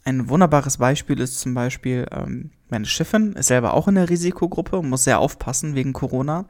ein 0.06 0.30
wunderbares 0.30 0.78
Beispiel 0.78 1.20
ist 1.20 1.40
zum 1.40 1.54
Beispiel, 1.54 2.06
ähm, 2.12 2.52
meine 2.70 2.86
Schiffin 2.86 3.34
ist 3.34 3.48
selber 3.48 3.74
auch 3.74 3.88
in 3.88 3.96
der 3.96 4.10
Risikogruppe 4.10 4.78
und 4.78 4.90
muss 4.90 5.06
sehr 5.06 5.20
aufpassen 5.20 5.76
wegen 5.76 5.94
Corona. 5.94 6.46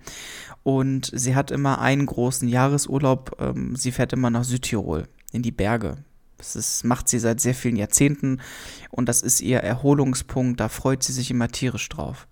Und 0.63 1.11
sie 1.13 1.35
hat 1.35 1.51
immer 1.51 1.79
einen 1.79 2.05
großen 2.05 2.47
Jahresurlaub. 2.47 3.35
Ähm, 3.39 3.75
sie 3.75 3.91
fährt 3.91 4.13
immer 4.13 4.29
nach 4.29 4.43
Südtirol 4.43 5.07
in 5.31 5.43
die 5.43 5.51
Berge. 5.51 5.97
Das 6.37 6.55
ist, 6.55 6.83
macht 6.83 7.07
sie 7.07 7.19
seit 7.19 7.39
sehr 7.39 7.53
vielen 7.53 7.75
Jahrzehnten 7.75 8.41
und 8.89 9.07
das 9.07 9.21
ist 9.21 9.39
ihr 9.39 9.59
Erholungspunkt. 9.59 10.59
Da 10.59 10.67
freut 10.67 11.03
sie 11.03 11.13
sich 11.13 11.29
immer 11.31 11.47
tierisch 11.47 11.87
drauf. 11.89 12.27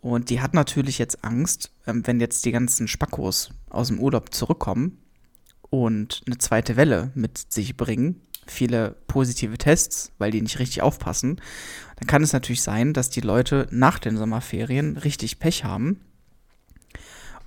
Und 0.00 0.30
die 0.30 0.40
hat 0.40 0.54
natürlich 0.54 0.98
jetzt 0.98 1.24
Angst, 1.24 1.72
ähm, 1.86 2.06
wenn 2.06 2.20
jetzt 2.20 2.44
die 2.44 2.52
ganzen 2.52 2.88
Spackos 2.88 3.50
aus 3.68 3.88
dem 3.88 3.98
Urlaub 4.00 4.32
zurückkommen 4.32 4.98
und 5.68 6.22
eine 6.26 6.38
zweite 6.38 6.76
Welle 6.76 7.10
mit 7.14 7.52
sich 7.52 7.76
bringen, 7.76 8.22
viele 8.46 8.96
positive 9.06 9.58
Tests, 9.58 10.12
weil 10.18 10.30
die 10.30 10.42
nicht 10.42 10.58
richtig 10.58 10.82
aufpassen, 10.82 11.40
dann 11.96 12.06
kann 12.06 12.22
es 12.22 12.32
natürlich 12.32 12.62
sein, 12.62 12.92
dass 12.92 13.10
die 13.10 13.20
Leute 13.20 13.66
nach 13.70 13.98
den 13.98 14.16
Sommerferien 14.16 14.96
richtig 14.96 15.38
Pech 15.38 15.64
haben 15.64 16.00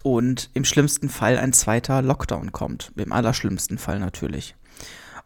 und 0.03 0.49
im 0.53 0.65
schlimmsten 0.65 1.09
Fall 1.09 1.37
ein 1.37 1.53
zweiter 1.53 2.01
Lockdown 2.01 2.51
kommt. 2.51 2.91
Im 2.95 3.11
allerschlimmsten 3.11 3.77
Fall 3.77 3.99
natürlich. 3.99 4.55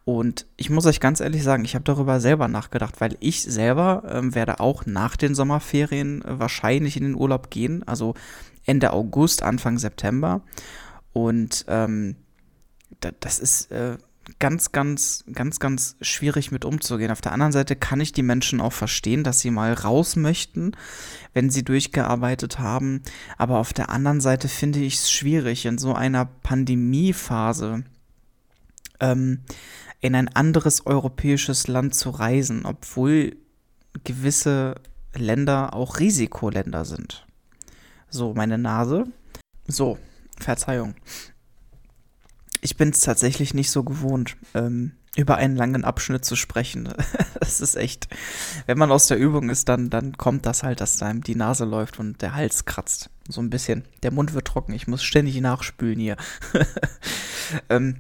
Und 0.06 0.46
ich 0.58 0.70
muss 0.70 0.86
euch 0.86 1.00
ganz 1.00 1.22
ehrlich 1.22 1.44
sagen, 1.44 1.64
ich 1.64 1.76
habe 1.76 1.86
darüber 1.86 2.20
selber 2.20 2.50
nachgedacht, 2.50 3.00
weil 3.00 3.16
ich 3.22 3.42
selber 3.44 4.04
ähm, 4.10 4.36
werde 4.36 4.60
auch 4.60 4.86
nach 4.86 5.16
den 5.16 5.34
Sommerferien 5.34 6.24
äh, 6.24 6.40
wahrscheinlich 6.40 6.98
in 6.98 7.04
den 7.04 7.16
Urlaub 7.16 7.50
gehen, 7.50 7.88
also 7.88 8.14
Ende 8.66 8.92
August, 8.92 9.44
Anfang 9.44 9.78
September. 9.78 10.42
Und 11.14 11.66
ähm, 11.70 12.18
das 13.00 13.40
ist 13.40 13.72
äh, 13.72 13.98
ganz, 14.40 14.72
ganz, 14.72 15.24
ganz, 15.34 15.60
ganz 15.60 15.96
schwierig 16.02 16.52
mit 16.52 16.66
umzugehen. 16.66 17.12
Auf 17.12 17.22
der 17.22 17.32
anderen 17.32 17.52
Seite 17.52 17.76
kann 17.76 18.02
ich 18.02 18.12
die 18.12 18.24
Menschen 18.24 18.62
auch 18.62 18.74
verstehen, 18.74 19.24
dass 19.24 19.40
sie 19.40 19.52
mal 19.52 19.74
raus 19.74 20.16
möchten, 20.16 20.72
wenn 21.34 21.50
sie 21.50 21.64
durchgearbeitet 21.64 22.60
haben. 22.60 23.02
Aber 23.38 23.60
auf 23.60 23.74
der 23.74 23.90
anderen 23.90 24.22
Seite 24.22 24.48
finde 24.48 24.80
ich 24.80 24.96
es 24.96 25.12
schwierig, 25.12 25.66
in 25.66 25.78
so 25.78 25.94
einer 25.94 26.26
Pandemiephase 26.26 27.84
ähm, 29.00 29.42
in 30.00 30.16
ein 30.16 30.30
anderes 30.30 30.86
europäisches 30.86 31.68
Land 31.68 31.96
zu 31.96 32.10
reisen, 32.10 32.66
obwohl 32.66 33.36
gewisse 34.04 34.76
Länder 35.14 35.74
auch 35.74 36.00
Risikoländer 36.00 36.86
sind. 36.86 37.26
So, 38.10 38.34
meine 38.34 38.58
Nase. 38.58 39.06
So, 39.68 39.98
Verzeihung 40.40 40.96
ich 42.64 42.78
bin 42.78 42.90
es 42.90 43.02
tatsächlich 43.02 43.54
nicht 43.54 43.70
so 43.70 43.84
gewohnt, 43.84 44.38
ähm, 44.54 44.94
über 45.16 45.36
einen 45.36 45.56
langen 45.56 45.84
Abschnitt 45.84 46.24
zu 46.24 46.36
sprechen. 46.36 46.92
das 47.40 47.60
ist 47.60 47.76
echt, 47.76 48.08
wenn 48.66 48.78
man 48.78 48.92
aus 48.92 49.08
der 49.08 49.18
Übung 49.18 49.50
ist, 49.50 49.70
dann, 49.70 49.90
dann 49.90 50.18
kommt 50.18 50.46
das 50.46 50.64
halt, 50.64 50.80
dass 50.82 51.04
einem 51.04 51.24
die 51.24 51.36
Nase 51.36 51.66
läuft 51.66 52.00
und 52.00 52.22
der 52.22 52.34
Hals 52.34 52.66
kratzt. 52.66 53.10
So 53.28 53.42
ein 53.42 53.50
bisschen. 53.50 53.84
Der 54.02 54.12
Mund 54.12 54.34
wird 54.34 54.48
trocken. 54.48 54.74
Ich 54.74 54.88
muss 54.88 55.04
ständig 55.04 55.40
nachspülen 55.42 56.00
hier. 56.00 56.16
ähm, 57.70 57.98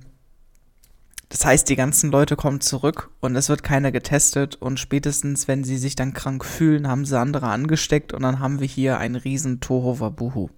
das 1.27 1.45
heißt, 1.45 1.67
die 1.67 1.75
ganzen 1.75 2.09
Leute 2.09 2.35
kommen 2.35 2.61
zurück 2.61 3.09
und 3.19 3.35
es 3.35 3.49
wird 3.49 3.63
keiner 3.63 3.91
getestet 3.91 4.55
und 4.55 4.79
spätestens, 4.79 5.47
wenn 5.47 5.63
sie 5.63 5.77
sich 5.77 5.95
dann 5.95 6.13
krank 6.13 6.45
fühlen, 6.45 6.87
haben 6.87 7.05
sie 7.05 7.19
andere 7.19 7.47
angesteckt 7.47 8.13
und 8.13 8.21
dann 8.21 8.39
haben 8.39 8.59
wir 8.59 8.67
hier 8.67 8.97
ein 8.99 9.15
riesen 9.15 9.59
Tohuwabuhu. 9.59 10.49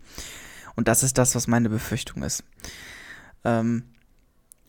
Und 0.76 0.88
das 0.88 1.02
ist 1.02 1.18
das, 1.18 1.34
was 1.34 1.48
meine 1.48 1.70
Befürchtung 1.70 2.24
ist. 2.24 2.44
Ähm, 3.46 3.84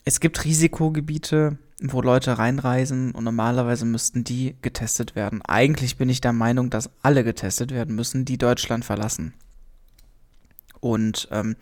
es 0.07 0.21
gibt 0.21 0.45
Risikogebiete, 0.45 1.57
wo 1.81 2.01
Leute 2.01 2.37
reinreisen 2.37 3.11
und 3.11 3.25
normalerweise 3.25 3.83
müssten 3.83 4.23
die 4.23 4.55
getestet 4.61 5.17
werden. 5.17 5.41
Eigentlich 5.41 5.97
bin 5.97 6.07
ich 6.07 6.21
der 6.21 6.31
Meinung, 6.31 6.69
dass 6.69 6.89
alle 7.03 7.25
getestet 7.25 7.71
werden 7.71 7.93
müssen, 7.93 8.23
die 8.23 8.37
Deutschland 8.37 8.85
verlassen. 8.85 9.33
Und 10.79 11.27
ähm, 11.31 11.57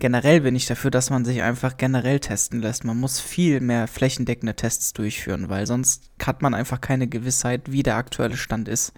generell 0.00 0.40
bin 0.40 0.56
ich 0.56 0.66
dafür, 0.66 0.90
dass 0.90 1.10
man 1.10 1.24
sich 1.24 1.42
einfach 1.42 1.76
generell 1.76 2.18
testen 2.18 2.60
lässt. 2.60 2.82
Man 2.82 2.98
muss 2.98 3.20
viel 3.20 3.60
mehr 3.60 3.86
flächendeckende 3.86 4.56
Tests 4.56 4.92
durchführen, 4.92 5.48
weil 5.48 5.68
sonst 5.68 6.10
hat 6.20 6.42
man 6.42 6.54
einfach 6.54 6.80
keine 6.80 7.06
Gewissheit, 7.06 7.70
wie 7.70 7.84
der 7.84 7.94
aktuelle 7.94 8.36
Stand 8.36 8.66
ist. 8.66 8.92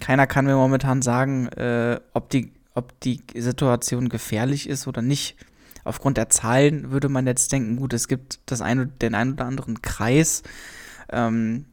Keiner 0.00 0.26
kann 0.26 0.46
mir 0.46 0.56
momentan 0.56 1.02
sagen, 1.02 1.48
äh, 1.48 2.00
ob, 2.14 2.30
die, 2.30 2.50
ob 2.72 2.98
die 3.00 3.20
Situation 3.36 4.08
gefährlich 4.08 4.70
ist 4.70 4.86
oder 4.86 5.02
nicht 5.02 5.36
aufgrund 5.84 6.16
der 6.16 6.28
Zahlen 6.28 6.90
würde 6.90 7.08
man 7.08 7.26
jetzt 7.26 7.52
denken, 7.52 7.76
gut, 7.76 7.92
es 7.92 8.08
gibt 8.08 8.40
das 8.46 8.60
eine, 8.60 8.86
den 8.86 9.14
einen 9.14 9.34
oder 9.34 9.46
anderen 9.46 9.82
Kreis, 9.82 10.42
ähm, 11.10 11.66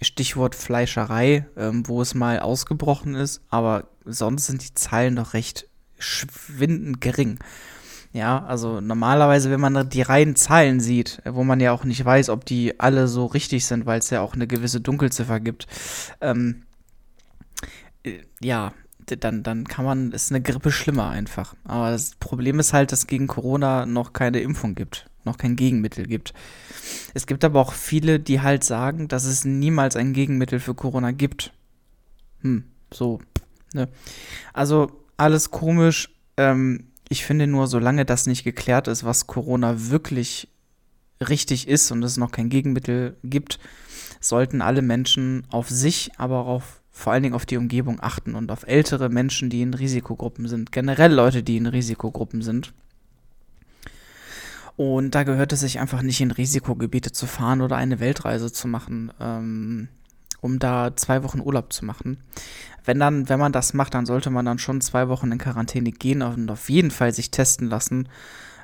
Stichwort 0.00 0.54
Fleischerei, 0.54 1.46
ähm, 1.56 1.86
wo 1.88 2.02
es 2.02 2.14
mal 2.14 2.40
ausgebrochen 2.40 3.14
ist, 3.14 3.42
aber 3.48 3.88
sonst 4.04 4.46
sind 4.46 4.62
die 4.62 4.74
Zahlen 4.74 5.16
doch 5.16 5.34
recht 5.34 5.68
schwindend 5.98 7.00
gering. 7.00 7.38
Ja, 8.12 8.44
also 8.44 8.80
normalerweise, 8.80 9.50
wenn 9.50 9.60
man 9.60 9.88
die 9.88 10.02
reinen 10.02 10.36
Zahlen 10.36 10.78
sieht, 10.78 11.20
wo 11.24 11.42
man 11.42 11.58
ja 11.58 11.72
auch 11.72 11.82
nicht 11.82 12.04
weiß, 12.04 12.28
ob 12.28 12.44
die 12.44 12.78
alle 12.78 13.08
so 13.08 13.26
richtig 13.26 13.66
sind, 13.66 13.86
weil 13.86 13.98
es 13.98 14.10
ja 14.10 14.20
auch 14.20 14.34
eine 14.34 14.46
gewisse 14.46 14.80
Dunkelziffer 14.80 15.40
gibt, 15.40 15.66
ähm, 16.20 16.62
äh, 18.04 18.20
ja, 18.40 18.72
dann, 19.06 19.42
dann 19.42 19.66
kann 19.66 19.84
man, 19.84 20.12
ist 20.12 20.30
eine 20.30 20.42
Grippe 20.42 20.72
schlimmer 20.72 21.08
einfach. 21.10 21.54
Aber 21.64 21.90
das 21.90 22.14
Problem 22.16 22.58
ist 22.58 22.72
halt, 22.72 22.92
dass 22.92 23.06
gegen 23.06 23.26
Corona 23.26 23.86
noch 23.86 24.12
keine 24.12 24.40
Impfung 24.40 24.74
gibt, 24.74 25.08
noch 25.24 25.38
kein 25.38 25.56
Gegenmittel 25.56 26.06
gibt. 26.06 26.34
Es 27.14 27.26
gibt 27.26 27.44
aber 27.44 27.60
auch 27.60 27.72
viele, 27.72 28.20
die 28.20 28.40
halt 28.40 28.64
sagen, 28.64 29.08
dass 29.08 29.24
es 29.24 29.44
niemals 29.44 29.96
ein 29.96 30.12
Gegenmittel 30.12 30.60
für 30.60 30.74
Corona 30.74 31.10
gibt. 31.10 31.52
Hm, 32.40 32.64
so, 32.92 33.20
ne? 33.72 33.88
Also, 34.52 34.90
alles 35.16 35.50
komisch. 35.50 36.10
Ähm, 36.36 36.88
ich 37.08 37.24
finde 37.24 37.46
nur, 37.46 37.66
solange 37.66 38.04
das 38.04 38.26
nicht 38.26 38.44
geklärt 38.44 38.88
ist, 38.88 39.04
was 39.04 39.26
Corona 39.26 39.90
wirklich 39.90 40.48
richtig 41.20 41.68
ist 41.68 41.90
und 41.90 42.02
es 42.02 42.16
noch 42.16 42.32
kein 42.32 42.48
Gegenmittel 42.48 43.16
gibt, 43.22 43.58
sollten 44.20 44.62
alle 44.62 44.82
Menschen 44.82 45.46
auf 45.50 45.68
sich, 45.70 46.10
aber 46.16 46.40
auch 46.40 46.46
auf 46.46 46.82
vor 46.96 47.12
allen 47.12 47.24
Dingen 47.24 47.34
auf 47.34 47.44
die 47.44 47.56
Umgebung 47.56 47.98
achten 48.00 48.36
und 48.36 48.52
auf 48.52 48.62
ältere 48.68 49.08
Menschen, 49.08 49.50
die 49.50 49.62
in 49.62 49.74
Risikogruppen 49.74 50.46
sind, 50.46 50.70
generell 50.70 51.12
Leute, 51.12 51.42
die 51.42 51.56
in 51.56 51.66
Risikogruppen 51.66 52.40
sind. 52.40 52.72
Und 54.76 55.16
da 55.16 55.24
gehört 55.24 55.52
es 55.52 55.60
sich 55.60 55.80
einfach 55.80 56.02
nicht 56.02 56.20
in 56.20 56.30
Risikogebiete 56.30 57.10
zu 57.10 57.26
fahren 57.26 57.62
oder 57.62 57.76
eine 57.76 57.98
Weltreise 57.98 58.52
zu 58.52 58.68
machen, 58.68 59.12
ähm, 59.20 59.88
um 60.40 60.60
da 60.60 60.94
zwei 60.94 61.24
Wochen 61.24 61.40
Urlaub 61.40 61.72
zu 61.72 61.84
machen. 61.84 62.18
Wenn 62.84 63.00
dann, 63.00 63.28
wenn 63.28 63.40
man 63.40 63.52
das 63.52 63.74
macht, 63.74 63.94
dann 63.94 64.06
sollte 64.06 64.30
man 64.30 64.44
dann 64.44 64.60
schon 64.60 64.80
zwei 64.80 65.08
Wochen 65.08 65.32
in 65.32 65.38
Quarantäne 65.38 65.90
gehen 65.90 66.22
und 66.22 66.48
auf 66.48 66.70
jeden 66.70 66.92
Fall 66.92 67.12
sich 67.12 67.32
testen 67.32 67.68
lassen, 67.68 68.08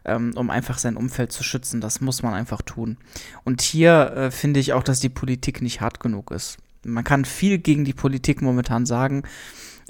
ähm, 0.05 0.35
um 0.37 0.51
einfach 0.51 0.79
sein 0.79 0.97
Umfeld 0.97 1.33
zu 1.33 1.43
schützen. 1.43 1.81
Das 1.81 2.01
muss 2.01 2.23
man 2.23 2.35
einfach 2.35 2.63
tun. 2.63 2.97
Und 3.43 3.61
hier 3.61 4.13
äh, 4.13 4.31
finde 4.31 4.61
ich 4.61 4.73
auch, 4.73 4.85
dass 4.85 5.01
die 5.01 5.09
Politik 5.09 5.63
nicht 5.63 5.81
hart 5.81 5.99
genug 5.99 6.31
ist. 6.31 6.59
Man 6.85 7.05
kann 7.05 7.25
viel 7.25 7.59
gegen 7.59 7.85
die 7.85 7.93
Politik 7.93 8.43
momentan 8.43 8.87
sagen. 8.87 9.23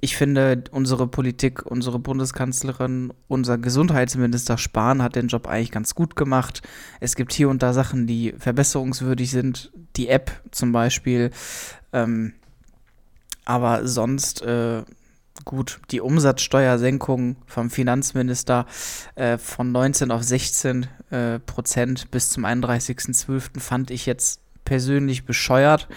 Ich 0.03 0.17
finde, 0.17 0.65
unsere 0.71 1.07
Politik, 1.07 1.67
unsere 1.67 1.99
Bundeskanzlerin, 1.99 3.13
unser 3.29 3.59
Gesundheitsminister 3.59 4.57
Spahn 4.57 5.03
hat 5.03 5.15
den 5.15 5.29
Job 5.29 5.47
eigentlich 5.47 5.71
ganz 5.71 5.95
gut 5.95 6.17
gemacht. 6.17 6.63
Es 7.01 7.17
gibt 7.17 7.35
hier 7.35 7.51
und 7.51 7.63
da 7.63 7.75
Sachen, 7.75 8.07
die 8.07 8.35
verbesserungswürdig 8.39 9.31
sind. 9.31 9.73
Die 9.97 10.09
App 10.09 10.43
zum 10.53 10.73
Beispiel. 10.73 11.31
Ähm, 11.93 12.33
aber 13.45 13.87
sonst 13.87 14.41
äh, 14.43 14.85
gut, 15.45 15.81
die 15.91 16.01
Umsatzsteuersenkung 16.01 17.37
vom 17.47 17.69
Finanzminister 17.69 18.67
äh, 19.17 19.37
von 19.37 19.71
19 19.71 20.11
auf 20.11 20.23
16 20.23 20.87
äh, 21.11 21.39
Prozent 21.41 22.11
bis 22.11 22.31
zum 22.31 22.47
31.12. 22.47 23.61
fand 23.61 23.91
ich 23.91 24.07
jetzt 24.07 24.41
persönlich 24.65 25.25
bescheuert. 25.25 25.89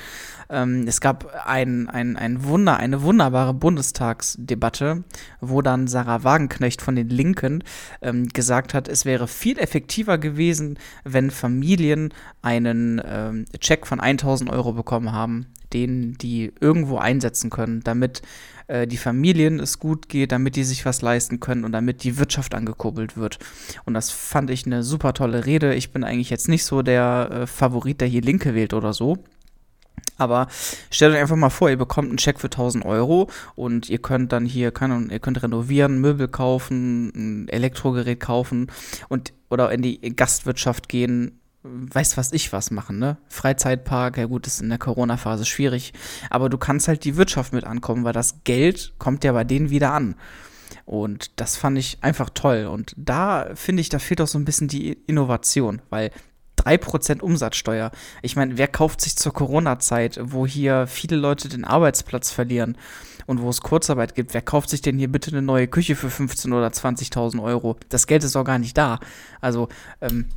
Ähm, 0.50 0.86
es 0.88 1.02
gab 1.02 1.46
ein, 1.46 1.90
ein, 1.90 2.16
ein 2.16 2.44
Wunder, 2.44 2.78
eine 2.78 3.02
wunderbare 3.02 3.54
Bundestagsdebatte, 3.54 5.04
wo 5.42 5.62
dann 5.62 5.88
Sarah 5.88 6.24
Wagenknecht 6.24 6.82
von 6.82 6.96
den 6.96 7.10
Linken 7.10 7.64
ähm, 8.02 8.28
gesagt 8.30 8.74
hat, 8.74 8.88
es 8.88 9.06
wäre 9.06 9.28
viel 9.28 9.58
effektiver 9.58 10.18
gewesen, 10.18 10.78
wenn 11.04 11.32
Familien 11.32 12.14
einen 12.42 13.02
ähm, 13.06 13.46
Check 13.60 13.88
von 13.88 14.00
1000 14.00 14.50
Euro 14.50 14.74
bekommen 14.74 15.12
haben, 15.12 15.48
den 15.74 16.18
die 16.20 16.52
irgendwo 16.60 16.98
einsetzen 16.98 17.50
können, 17.50 17.82
damit 17.84 18.22
äh, 18.68 18.88
die 18.88 18.98
Familien 18.98 19.60
es 19.60 19.80
gut 19.80 20.10
geht, 20.10 20.32
damit 20.32 20.56
die 20.56 20.64
sich 20.64 20.86
was 20.86 21.02
leisten 21.02 21.40
können 21.40 21.64
und 21.64 21.72
damit 21.72 22.04
die 22.04 22.18
Wirtschaft 22.18 22.56
angekurbelt 22.56 23.18
wird. 23.18 23.40
Und 23.86 23.94
das 23.94 24.10
fand 24.10 24.50
ich 24.50 24.66
eine 24.66 24.84
super 24.84 25.14
tolle 25.14 25.46
Rede. 25.46 25.74
Ich 25.76 25.92
bin 25.92 26.04
eigentlich 26.04 26.30
jetzt 26.30 26.50
nicht 26.50 26.66
so 26.66 26.82
der 26.82 27.30
äh, 27.32 27.48
Favorit, 27.48 28.02
der 28.02 28.08
hier 28.08 28.22
Linke 28.22 28.54
wählt 28.56 28.74
oder 28.74 28.94
so. 28.94 29.18
Aber 30.18 30.48
stellt 30.92 31.16
euch 31.16 31.22
einfach 31.22 31.36
mal 31.36 31.50
vor, 31.50 31.70
ihr 31.70 31.78
bekommt 31.78 32.10
einen 32.10 32.20
Scheck 32.20 32.40
für 32.40 32.48
1000 32.48 32.86
Euro 32.86 33.30
und 33.56 33.90
ihr 33.90 33.98
könnt 33.98 34.32
dann 34.32 34.46
hier, 34.46 34.72
kann, 34.72 35.10
ihr 35.10 35.20
könnt 35.20 35.42
renovieren, 35.42 36.00
Möbel 36.00 36.28
kaufen, 36.28 37.12
ein 37.16 37.48
Elektrogerät 37.48 38.20
kaufen 38.20 38.68
und 39.10 39.34
oder 39.50 39.72
in 39.72 39.82
die 39.82 40.00
Gastwirtschaft 40.16 40.88
gehen, 40.88 41.40
weiß 41.64 42.18
was 42.18 42.34
ich 42.34 42.52
was 42.52 42.72
machen, 42.72 43.00
ne? 43.00 43.18
Freizeitpark, 43.30 44.18
ja 44.18 44.26
gut, 44.26 44.48
ist 44.48 44.62
in 44.62 44.70
der 44.70 44.78
Corona-Phase 44.78 45.46
schwierig, 45.46 45.94
aber 46.30 46.50
du 46.50 46.58
kannst 46.58 46.88
halt 46.88 47.06
die 47.06 47.16
Wirtschaft 47.16 47.54
mit 47.54 47.64
ankommen, 47.64 48.04
weil 48.04 48.14
das 48.14 48.44
Geld 48.44 48.94
kommt 49.00 49.24
ja 49.24 49.32
bei 49.32 49.44
denen 49.44 49.70
wieder 49.70 49.92
an. 49.94 50.16
Und 50.86 51.40
das 51.40 51.56
fand 51.56 51.78
ich 51.78 52.00
einfach 52.02 52.30
toll. 52.30 52.66
Und 52.66 52.94
da 52.98 53.50
finde 53.56 53.82
ich, 53.82 53.90
da 53.90 54.00
fehlt 54.00 54.20
auch 54.20 54.28
so 54.28 54.38
ein 54.38 54.46
bisschen 54.46 54.68
die 54.68 54.92
Innovation, 55.08 55.82
weil 55.90 56.12
3% 56.58 57.22
Umsatzsteuer. 57.22 57.92
Ich 58.22 58.36
meine, 58.36 58.58
wer 58.58 58.68
kauft 58.68 59.02
sich 59.02 59.16
zur 59.16 59.34
Corona-Zeit, 59.34 60.20
wo 60.22 60.46
hier 60.46 60.88
viele 60.88 61.16
Leute 61.16 61.50
den 61.50 61.66
Arbeitsplatz 61.66 62.32
verlieren 62.32 62.78
und 63.26 63.42
wo 63.42 63.50
es 63.50 63.62
Kurzarbeit 63.62 64.16
gibt, 64.16 64.34
wer 64.34 64.42
kauft 64.42 64.70
sich 64.70 64.82
denn 64.82 64.98
hier 64.98 65.12
bitte 65.12 65.32
eine 65.32 65.42
neue 65.42 65.68
Küche 65.68 65.96
für 65.96 66.08
15.000 66.08 66.48
oder 66.48 66.68
20.000 66.68 67.42
Euro? 67.42 67.78
Das 67.90 68.08
Geld 68.08 68.24
ist 68.24 68.36
auch 68.36 68.44
gar 68.44 68.60
nicht 68.60 68.78
da. 68.78 69.00
Also, 69.42 69.70
ähm, 70.02 70.28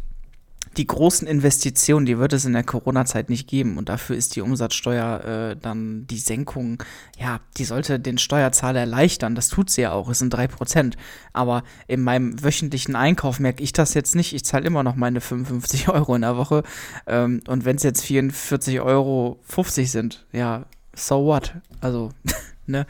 die 0.76 0.86
großen 0.86 1.26
Investitionen, 1.26 2.06
die 2.06 2.18
wird 2.18 2.32
es 2.32 2.44
in 2.44 2.52
der 2.52 2.62
Corona-Zeit 2.62 3.30
nicht 3.30 3.48
geben. 3.48 3.78
Und 3.78 3.88
dafür 3.88 4.16
ist 4.16 4.36
die 4.36 4.42
Umsatzsteuer 4.42 5.24
äh, 5.24 5.56
dann 5.56 6.06
die 6.06 6.18
Senkung, 6.18 6.82
ja, 7.18 7.40
die 7.56 7.64
sollte 7.64 7.98
den 7.98 8.18
Steuerzahler 8.18 8.80
erleichtern. 8.80 9.34
Das 9.34 9.48
tut 9.48 9.70
sie 9.70 9.82
ja 9.82 9.92
auch, 9.92 10.08
es 10.08 10.18
sind 10.18 10.30
drei 10.30 10.46
Prozent. 10.48 10.96
Aber 11.32 11.62
in 11.86 12.02
meinem 12.02 12.42
wöchentlichen 12.42 12.96
Einkauf 12.96 13.40
merke 13.40 13.62
ich 13.62 13.72
das 13.72 13.94
jetzt 13.94 14.14
nicht. 14.14 14.34
Ich 14.34 14.44
zahle 14.44 14.66
immer 14.66 14.82
noch 14.82 14.96
meine 14.96 15.20
55 15.20 15.88
Euro 15.90 16.14
in 16.14 16.22
der 16.22 16.36
Woche. 16.36 16.62
Ähm, 17.06 17.40
und 17.46 17.64
wenn 17.64 17.76
es 17.76 17.82
jetzt 17.82 18.04
44,50 18.04 18.82
Euro 18.82 19.40
sind, 19.66 20.26
ja, 20.32 20.66
so 20.94 21.24
what? 21.24 21.54
Also, 21.80 22.10
ne? 22.66 22.86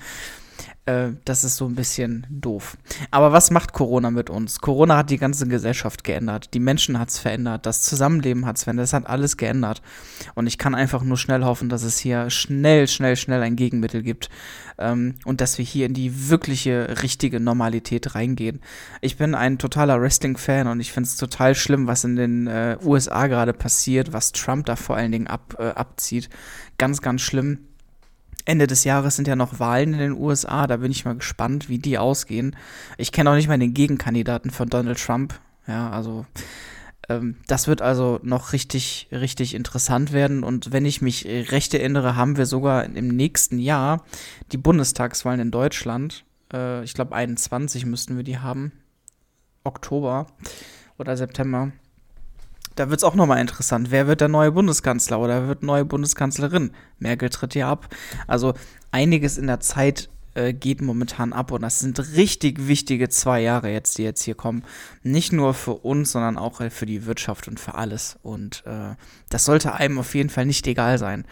Äh, 0.86 1.10
das 1.24 1.42
ist 1.42 1.56
so 1.56 1.66
ein 1.66 1.74
bisschen 1.74 2.26
doof. 2.30 2.76
Aber 3.10 3.32
was 3.32 3.50
macht 3.50 3.72
Corona 3.72 4.10
mit 4.10 4.30
uns? 4.30 4.60
Corona 4.60 4.96
hat 4.96 5.10
die 5.10 5.18
ganze 5.18 5.46
Gesellschaft 5.48 6.04
geändert. 6.04 6.54
Die 6.54 6.60
Menschen 6.60 6.98
hat 6.98 7.08
es 7.08 7.18
verändert. 7.18 7.66
Das 7.66 7.82
Zusammenleben 7.82 8.46
hat 8.46 8.56
es 8.56 8.64
verändert. 8.64 8.84
Das 8.84 8.92
hat 8.92 9.06
alles 9.06 9.36
geändert. 9.36 9.82
Und 10.34 10.46
ich 10.46 10.58
kann 10.58 10.76
einfach 10.76 11.02
nur 11.02 11.18
schnell 11.18 11.44
hoffen, 11.44 11.68
dass 11.68 11.82
es 11.82 11.98
hier 11.98 12.30
schnell, 12.30 12.86
schnell, 12.86 13.16
schnell 13.16 13.42
ein 13.42 13.56
Gegenmittel 13.56 14.02
gibt. 14.02 14.30
Ähm, 14.78 15.16
und 15.24 15.40
dass 15.40 15.58
wir 15.58 15.64
hier 15.64 15.86
in 15.86 15.94
die 15.94 16.28
wirkliche, 16.28 17.02
richtige 17.02 17.40
Normalität 17.40 18.14
reingehen. 18.14 18.60
Ich 19.00 19.16
bin 19.16 19.34
ein 19.34 19.58
totaler 19.58 20.00
Wrestling-Fan 20.00 20.68
und 20.68 20.78
ich 20.78 20.92
finde 20.92 21.08
es 21.08 21.16
total 21.16 21.56
schlimm, 21.56 21.88
was 21.88 22.04
in 22.04 22.14
den 22.14 22.46
äh, 22.46 22.78
USA 22.84 23.26
gerade 23.26 23.52
passiert, 23.52 24.12
was 24.12 24.30
Trump 24.30 24.66
da 24.66 24.76
vor 24.76 24.96
allen 24.96 25.10
Dingen 25.10 25.26
ab, 25.26 25.56
äh, 25.58 25.70
abzieht. 25.70 26.28
Ganz, 26.78 27.02
ganz 27.02 27.22
schlimm 27.22 27.58
Ende 28.46 28.66
des 28.66 28.84
Jahres 28.84 29.16
sind 29.16 29.28
ja 29.28 29.36
noch 29.36 29.60
Wahlen 29.60 29.92
in 29.92 29.98
den 29.98 30.12
USA. 30.12 30.66
Da 30.66 30.78
bin 30.78 30.90
ich 30.90 31.04
mal 31.04 31.16
gespannt, 31.16 31.68
wie 31.68 31.78
die 31.78 31.98
ausgehen. 31.98 32.56
Ich 32.96 33.12
kenne 33.12 33.30
auch 33.30 33.34
nicht 33.34 33.48
mal 33.48 33.58
den 33.58 33.74
Gegenkandidaten 33.74 34.50
von 34.50 34.68
Donald 34.68 34.98
Trump. 34.98 35.38
Ja, 35.66 35.90
also 35.90 36.24
ähm, 37.08 37.36
das 37.46 37.66
wird 37.66 37.82
also 37.82 38.20
noch 38.22 38.52
richtig, 38.52 39.08
richtig 39.12 39.54
interessant 39.54 40.12
werden. 40.12 40.44
Und 40.44 40.72
wenn 40.72 40.86
ich 40.86 41.02
mich 41.02 41.26
recht 41.26 41.74
erinnere, 41.74 42.16
haben 42.16 42.36
wir 42.36 42.46
sogar 42.46 42.84
im 42.84 43.08
nächsten 43.08 43.58
Jahr 43.58 44.04
die 44.52 44.58
Bundestagswahlen 44.58 45.40
in 45.40 45.50
Deutschland. 45.50 46.24
Äh, 46.52 46.84
ich 46.84 46.94
glaube, 46.94 47.14
21 47.14 47.84
müssten 47.84 48.16
wir 48.16 48.24
die 48.24 48.38
haben. 48.38 48.72
Oktober 49.64 50.28
oder 50.98 51.16
September 51.16 51.72
da 52.76 52.90
wird 52.90 53.00
es 53.00 53.04
auch 53.04 53.14
nochmal 53.14 53.40
interessant. 53.40 53.90
Wer 53.90 54.06
wird 54.06 54.20
der 54.20 54.28
neue 54.28 54.52
Bundeskanzler 54.52 55.18
oder 55.18 55.48
wird 55.48 55.62
neue 55.62 55.84
Bundeskanzlerin? 55.84 56.70
Merkel 56.98 57.30
tritt 57.30 57.54
ja 57.54 57.70
ab. 57.70 57.94
Also 58.26 58.54
einiges 58.92 59.38
in 59.38 59.46
der 59.46 59.60
Zeit 59.60 60.08
äh, 60.34 60.52
geht 60.52 60.82
momentan 60.82 61.32
ab 61.32 61.50
und 61.50 61.62
das 61.62 61.80
sind 61.80 61.98
richtig 62.14 62.68
wichtige 62.68 63.08
zwei 63.08 63.40
Jahre 63.40 63.70
jetzt, 63.72 63.96
die 63.96 64.02
jetzt 64.02 64.22
hier 64.22 64.34
kommen. 64.34 64.62
Nicht 65.02 65.32
nur 65.32 65.54
für 65.54 65.72
uns, 65.72 66.12
sondern 66.12 66.36
auch 66.36 66.60
äh, 66.60 66.70
für 66.70 66.86
die 66.86 67.06
Wirtschaft 67.06 67.48
und 67.48 67.58
für 67.58 67.74
alles. 67.74 68.18
Und 68.22 68.62
äh, 68.66 68.94
das 69.30 69.46
sollte 69.46 69.72
einem 69.72 69.98
auf 69.98 70.14
jeden 70.14 70.30
Fall 70.30 70.44
nicht 70.44 70.66
egal 70.66 70.98
sein. 70.98 71.24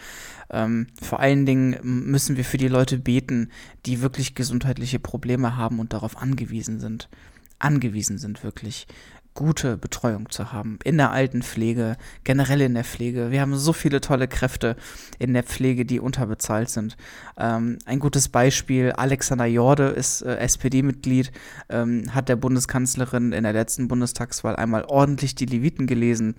Ähm, 0.49 0.87
vor 1.01 1.19
allen 1.19 1.45
Dingen 1.45 1.77
müssen 1.83 2.37
wir 2.37 2.45
für 2.45 2.57
die 2.57 2.67
Leute 2.67 2.97
beten, 2.97 3.51
die 3.85 4.01
wirklich 4.01 4.33
gesundheitliche 4.33 4.99
Probleme 4.99 5.55
haben 5.55 5.79
und 5.79 5.93
darauf 5.93 6.17
angewiesen 6.17 6.79
sind 6.79 7.07
angewiesen 7.59 8.17
sind, 8.17 8.43
wirklich 8.43 8.85
gute 9.35 9.77
Betreuung 9.77 10.29
zu 10.29 10.51
haben. 10.51 10.79
In 10.83 10.97
der 10.97 11.11
Altenpflege, 11.11 11.97
generell 12.23 12.61
in 12.61 12.73
der 12.73 12.85
Pflege. 12.85 13.29
Wir 13.29 13.41
haben 13.41 13.55
so 13.55 13.73
viele 13.73 14.01
tolle 14.01 14.27
Kräfte 14.27 14.75
in 15.19 15.33
der 15.33 15.43
Pflege, 15.43 15.85
die 15.85 15.99
unterbezahlt 15.99 16.69
sind. 16.69 16.97
Ähm, 17.37 17.77
ein 17.85 17.99
gutes 17.99 18.29
Beispiel, 18.29 18.93
Alexander 18.93 19.45
Jorde 19.45 19.89
ist 19.89 20.21
äh, 20.21 20.37
SPD-Mitglied, 20.37 21.31
ähm, 21.69 22.15
hat 22.15 22.29
der 22.29 22.37
Bundeskanzlerin 22.37 23.33
in 23.33 23.43
der 23.43 23.53
letzten 23.53 23.87
Bundestagswahl 23.87 24.55
einmal 24.55 24.85
ordentlich 24.85 25.35
die 25.35 25.45
Leviten 25.45 25.85
gelesen 25.85 26.35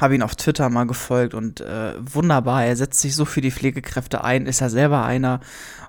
habe 0.00 0.14
ihn 0.14 0.22
auf 0.22 0.36
Twitter 0.36 0.68
mal 0.68 0.86
gefolgt 0.86 1.34
und 1.34 1.60
äh, 1.60 1.94
wunderbar, 1.98 2.64
er 2.64 2.76
setzt 2.76 3.00
sich 3.00 3.16
so 3.16 3.24
für 3.24 3.40
die 3.40 3.50
Pflegekräfte 3.50 4.22
ein, 4.22 4.46
ist 4.46 4.60
er 4.60 4.70
selber 4.70 5.04
einer 5.04 5.40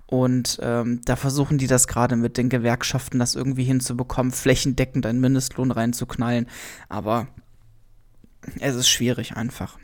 und 0.09 0.59
ähm, 0.63 1.01
da 1.05 1.15
versuchen 1.15 1.59
die 1.59 1.67
das 1.67 1.87
gerade 1.87 2.15
mit 2.15 2.37
den 2.37 2.49
Gewerkschaften, 2.49 3.19
das 3.19 3.35
irgendwie 3.35 3.63
hinzubekommen, 3.63 4.31
flächendeckend 4.31 5.05
einen 5.05 5.19
Mindestlohn 5.19 5.69
reinzuknallen. 5.69 6.47
Aber 6.87 7.27
es 8.59 8.73
ist 8.73 8.89
schwierig 8.89 9.37
einfach. 9.37 9.77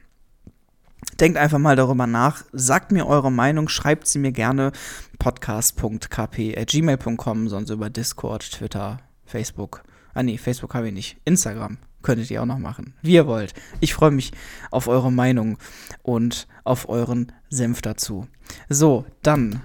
Denkt 1.19 1.38
einfach 1.38 1.59
mal 1.59 1.75
darüber 1.75 2.07
nach, 2.07 2.43
sagt 2.51 2.91
mir 2.91 3.05
eure 3.05 3.31
Meinung, 3.31 3.69
schreibt 3.69 4.07
sie 4.07 4.17
mir 4.17 4.31
gerne 4.31 4.71
podcast.kp.gmail.com, 5.19 7.47
sonst 7.47 7.69
über 7.69 7.91
Discord, 7.91 8.51
Twitter, 8.51 9.01
Facebook. 9.25 9.83
Ah 10.15 10.23
nee, 10.23 10.39
Facebook 10.39 10.73
habe 10.73 10.88
ich 10.88 10.93
nicht. 10.95 11.17
Instagram 11.25 11.77
könntet 12.01 12.31
ihr 12.31 12.41
auch 12.41 12.47
noch 12.47 12.57
machen. 12.57 12.95
Wie 13.03 13.13
ihr 13.13 13.27
wollt. 13.27 13.53
Ich 13.79 13.93
freue 13.93 14.09
mich 14.09 14.31
auf 14.71 14.88
eure 14.88 15.11
Meinung 15.11 15.59
und 16.01 16.47
auf 16.63 16.89
euren 16.89 17.31
Senf 17.49 17.83
dazu. 17.83 18.27
So, 18.69 19.05
dann 19.21 19.61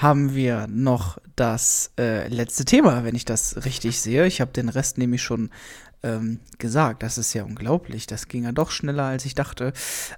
haben 0.00 0.34
wir 0.34 0.66
noch 0.66 1.18
das 1.36 1.92
äh, 1.98 2.26
letzte 2.28 2.64
Thema, 2.64 3.04
wenn 3.04 3.14
ich 3.14 3.26
das 3.26 3.64
richtig 3.64 4.00
sehe. 4.00 4.26
Ich 4.26 4.40
habe 4.40 4.50
den 4.50 4.70
Rest 4.70 4.96
nämlich 4.96 5.22
schon 5.22 5.50
ähm, 6.02 6.40
gesagt. 6.58 7.02
Das 7.02 7.18
ist 7.18 7.34
ja 7.34 7.44
unglaublich. 7.44 8.06
Das 8.06 8.26
ging 8.26 8.44
ja 8.44 8.52
doch 8.52 8.70
schneller, 8.70 9.04
als 9.04 9.26
ich 9.26 9.34
dachte. 9.34 9.74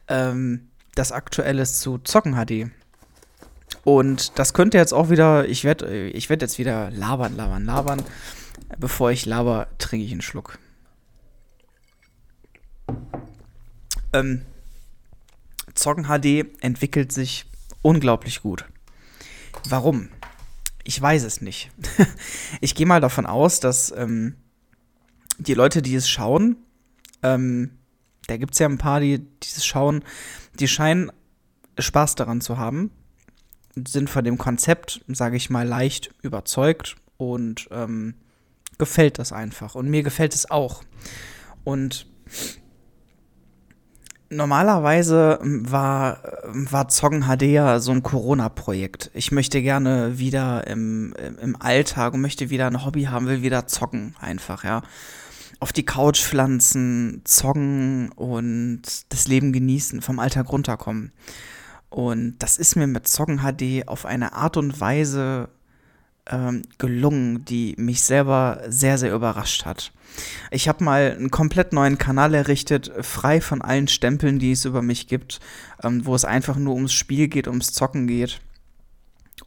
Ähm, 0.06 0.68
das 0.94 1.10
Aktuelle 1.10 1.64
zu 1.64 1.98
Zocken 1.98 2.34
HD. 2.34 2.70
Und 3.82 4.38
das 4.38 4.54
könnte 4.54 4.78
jetzt 4.78 4.94
auch 4.94 5.10
wieder, 5.10 5.48
ich 5.48 5.64
werde 5.64 6.08
ich 6.10 6.30
werd 6.30 6.42
jetzt 6.42 6.58
wieder 6.58 6.90
labern, 6.92 7.36
labern, 7.36 7.64
labern. 7.64 8.02
Bevor 8.78 9.10
ich 9.10 9.26
laber, 9.26 9.66
trinke 9.78 10.06
ich 10.06 10.12
einen 10.12 10.22
Schluck. 10.22 10.58
Ähm, 14.12 14.42
Zocken 15.74 16.04
HD 16.04 16.46
entwickelt 16.62 17.10
sich 17.10 17.46
unglaublich 17.80 18.42
gut. 18.42 18.66
Warum? 19.68 20.08
Ich 20.84 21.00
weiß 21.00 21.22
es 21.24 21.40
nicht. 21.40 21.70
ich 22.60 22.74
gehe 22.74 22.86
mal 22.86 23.00
davon 23.00 23.26
aus, 23.26 23.60
dass 23.60 23.92
ähm, 23.96 24.34
die 25.38 25.54
Leute, 25.54 25.82
die 25.82 25.94
es 25.94 26.08
schauen, 26.08 26.56
ähm, 27.22 27.78
da 28.26 28.36
gibt 28.36 28.54
es 28.54 28.58
ja 28.58 28.68
ein 28.68 28.78
paar, 28.78 29.00
die, 29.00 29.18
die 29.18 29.48
es 29.48 29.64
schauen, 29.64 30.04
die 30.58 30.68
scheinen 30.68 31.10
Spaß 31.78 32.14
daran 32.14 32.40
zu 32.40 32.58
haben, 32.58 32.90
sind 33.74 34.10
von 34.10 34.24
dem 34.24 34.38
Konzept, 34.38 35.04
sage 35.08 35.36
ich 35.36 35.50
mal, 35.50 35.66
leicht 35.66 36.12
überzeugt 36.22 36.96
und 37.16 37.68
ähm, 37.70 38.14
gefällt 38.78 39.18
das 39.18 39.32
einfach. 39.32 39.74
Und 39.74 39.88
mir 39.88 40.02
gefällt 40.02 40.34
es 40.34 40.50
auch. 40.50 40.82
Und 41.64 42.06
normalerweise 44.32 45.38
war, 45.42 46.18
war 46.52 46.88
Zoggen 46.88 47.22
HD 47.22 47.42
ja 47.42 47.80
so 47.80 47.92
ein 47.92 48.02
Corona-Projekt. 48.02 49.10
Ich 49.14 49.32
möchte 49.32 49.62
gerne 49.62 50.18
wieder 50.18 50.66
im, 50.66 51.14
im 51.40 51.60
Alltag 51.60 52.14
und 52.14 52.20
möchte 52.20 52.50
wieder 52.50 52.66
ein 52.66 52.84
Hobby 52.84 53.04
haben, 53.04 53.26
will 53.26 53.42
wieder 53.42 53.66
zocken 53.66 54.14
einfach, 54.20 54.64
ja. 54.64 54.82
Auf 55.60 55.72
die 55.72 55.84
Couch 55.84 56.20
pflanzen, 56.20 57.20
zoggen 57.24 58.10
und 58.16 58.82
das 59.10 59.28
Leben 59.28 59.52
genießen, 59.52 60.02
vom 60.02 60.18
Alltag 60.18 60.50
runterkommen. 60.50 61.12
Und 61.88 62.38
das 62.38 62.56
ist 62.56 62.74
mir 62.74 62.88
mit 62.88 63.06
Zoggen 63.06 63.40
HD 63.40 63.86
auf 63.86 64.06
eine 64.06 64.32
Art 64.32 64.56
und 64.56 64.80
Weise 64.80 65.50
ähm, 66.30 66.62
gelungen, 66.78 67.44
die 67.44 67.74
mich 67.78 68.02
selber 68.02 68.60
sehr, 68.68 68.98
sehr 68.98 69.14
überrascht 69.14 69.64
hat. 69.64 69.92
Ich 70.50 70.68
habe 70.68 70.84
mal 70.84 71.16
einen 71.16 71.30
komplett 71.30 71.72
neuen 71.72 71.98
Kanal 71.98 72.34
errichtet, 72.34 72.92
frei 73.00 73.40
von 73.40 73.62
allen 73.62 73.88
Stempeln, 73.88 74.38
die 74.38 74.52
es 74.52 74.64
über 74.64 74.82
mich 74.82 75.08
gibt, 75.08 75.40
ähm, 75.82 76.04
wo 76.04 76.14
es 76.14 76.24
einfach 76.24 76.56
nur 76.56 76.74
ums 76.74 76.92
Spiel 76.92 77.28
geht, 77.28 77.48
ums 77.48 77.72
Zocken 77.72 78.06
geht. 78.06 78.40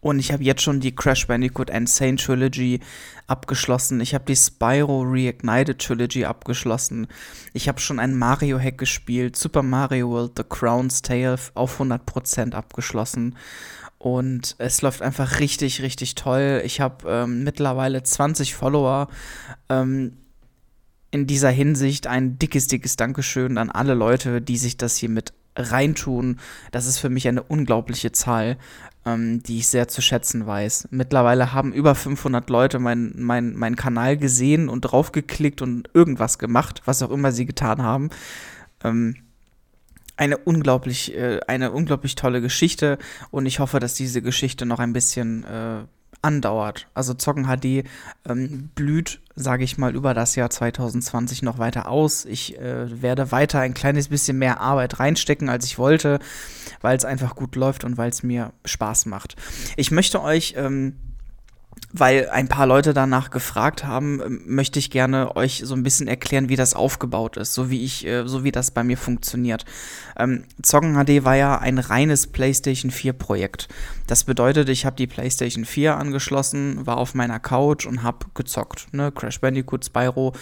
Und 0.01 0.19
ich 0.19 0.31
habe 0.31 0.43
jetzt 0.43 0.61
schon 0.61 0.81
die 0.81 0.93
Crash 0.93 1.25
Bandicoot 1.27 1.69
Insane 1.69 2.17
Trilogy 2.17 2.79
abgeschlossen. 3.27 4.01
Ich 4.01 4.13
habe 4.13 4.25
die 4.25 4.35
Spyro 4.35 5.03
Reignited 5.03 5.79
Trilogy 5.79 6.25
abgeschlossen. 6.25 7.07
Ich 7.53 7.67
habe 7.67 7.79
schon 7.79 7.99
ein 7.99 8.15
Mario 8.15 8.59
Hack 8.59 8.77
gespielt. 8.77 9.35
Super 9.35 9.63
Mario 9.63 10.09
World 10.09 10.33
The 10.37 10.43
Crown's 10.47 11.01
Tale 11.01 11.39
auf 11.53 11.79
100% 11.79 12.53
abgeschlossen. 12.53 13.35
Und 14.05 14.53
es 14.59 14.83
läuft 14.83 15.01
einfach 15.01 15.39
richtig, 15.39 15.81
richtig 15.81 16.13
toll. 16.13 16.61
Ich 16.63 16.79
habe 16.79 17.09
ähm, 17.09 17.43
mittlerweile 17.43 18.03
20 18.03 18.53
Follower. 18.53 19.07
Ähm, 19.67 20.17
in 21.09 21.25
dieser 21.25 21.49
Hinsicht 21.49 22.05
ein 22.05 22.37
dickes, 22.37 22.67
dickes 22.67 22.97
Dankeschön 22.97 23.57
an 23.57 23.71
alle 23.71 23.95
Leute, 23.95 24.43
die 24.43 24.57
sich 24.57 24.77
das 24.77 24.95
hier 24.95 25.09
mit 25.09 25.33
reintun. 25.55 26.39
Das 26.71 26.85
ist 26.85 26.99
für 26.99 27.09
mich 27.09 27.27
eine 27.27 27.41
unglaubliche 27.41 28.11
Zahl, 28.11 28.57
ähm, 29.07 29.41
die 29.41 29.57
ich 29.57 29.69
sehr 29.69 29.87
zu 29.87 30.03
schätzen 30.03 30.45
weiß. 30.45 30.89
Mittlerweile 30.91 31.53
haben 31.53 31.73
über 31.73 31.95
500 31.95 32.47
Leute 32.51 32.77
meinen 32.77 33.15
mein, 33.17 33.55
mein 33.55 33.75
Kanal 33.75 34.17
gesehen 34.17 34.69
und 34.69 34.81
draufgeklickt 34.81 35.63
und 35.63 35.89
irgendwas 35.95 36.37
gemacht, 36.37 36.83
was 36.85 37.01
auch 37.01 37.09
immer 37.09 37.31
sie 37.31 37.47
getan 37.47 37.81
haben. 37.81 38.11
Ähm, 38.83 39.15
eine 40.17 40.37
unglaublich, 40.37 41.15
äh, 41.15 41.39
eine 41.47 41.71
unglaublich 41.71 42.15
tolle 42.15 42.41
Geschichte 42.41 42.97
und 43.31 43.45
ich 43.45 43.59
hoffe, 43.59 43.79
dass 43.79 43.93
diese 43.93 44.21
Geschichte 44.21 44.65
noch 44.65 44.79
ein 44.79 44.93
bisschen 44.93 45.43
äh, 45.43 45.83
andauert. 46.21 46.87
Also 46.93 47.13
Zocken 47.13 47.45
HD 47.45 47.87
ähm, 48.27 48.69
blüht, 48.73 49.21
sage 49.35 49.63
ich 49.63 49.77
mal, 49.77 49.95
über 49.95 50.13
das 50.13 50.35
Jahr 50.35 50.49
2020 50.49 51.43
noch 51.43 51.59
weiter 51.59 51.87
aus. 51.87 52.25
Ich 52.25 52.57
äh, 52.57 53.01
werde 53.01 53.31
weiter 53.31 53.59
ein 53.59 53.73
kleines 53.75 54.07
bisschen 54.07 54.37
mehr 54.37 54.59
Arbeit 54.59 54.99
reinstecken, 54.99 55.49
als 55.49 55.65
ich 55.65 55.77
wollte, 55.77 56.19
weil 56.81 56.97
es 56.97 57.05
einfach 57.05 57.35
gut 57.35 57.55
läuft 57.55 57.83
und 57.83 57.97
weil 57.97 58.09
es 58.09 58.23
mir 58.23 58.53
Spaß 58.65 59.05
macht. 59.05 59.35
Ich 59.77 59.91
möchte 59.91 60.21
euch 60.21 60.55
ähm, 60.57 60.95
weil 61.97 62.29
ein 62.29 62.49
paar 62.49 62.67
Leute 62.67 62.93
danach 62.93 63.29
gefragt 63.29 63.85
haben, 63.85 64.21
ähm, 64.21 64.41
möchte 64.45 64.79
ich 64.79 64.91
gerne 64.91 65.35
euch 65.37 65.61
so 65.63 65.75
ein 65.75 65.83
bisschen 65.83 66.07
erklären, 66.07 66.49
wie 66.49 66.57
das 66.57 66.73
aufgebaut 66.73 67.37
ist, 67.37 67.53
so 67.53 67.69
wie 67.69 67.83
ich, 67.83 68.05
äh, 68.05 68.27
so 68.27 68.43
wie 68.43 68.51
das 68.51 68.71
bei 68.71 68.83
mir 68.83 68.97
funktioniert. 68.97 69.63
Ähm, 70.17 70.43
Zocken 70.61 70.95
HD 70.95 71.23
war 71.23 71.35
ja 71.35 71.57
ein 71.57 71.77
reines 71.77 72.27
PlayStation 72.27 72.91
4 72.91 73.13
Projekt. 73.13 73.69
Das 74.07 74.25
bedeutet, 74.25 74.67
ich 74.67 74.85
habe 74.85 74.97
die 74.97 75.07
PlayStation 75.07 75.63
4 75.63 75.95
angeschlossen, 75.95 76.85
war 76.85 76.97
auf 76.97 77.13
meiner 77.13 77.39
Couch 77.39 77.85
und 77.85 78.03
habe 78.03 78.25
gezockt, 78.33 78.87
ne, 78.91 79.11
Crash 79.13 79.39
Bandicoot, 79.39 79.85
Spyro 79.85 80.33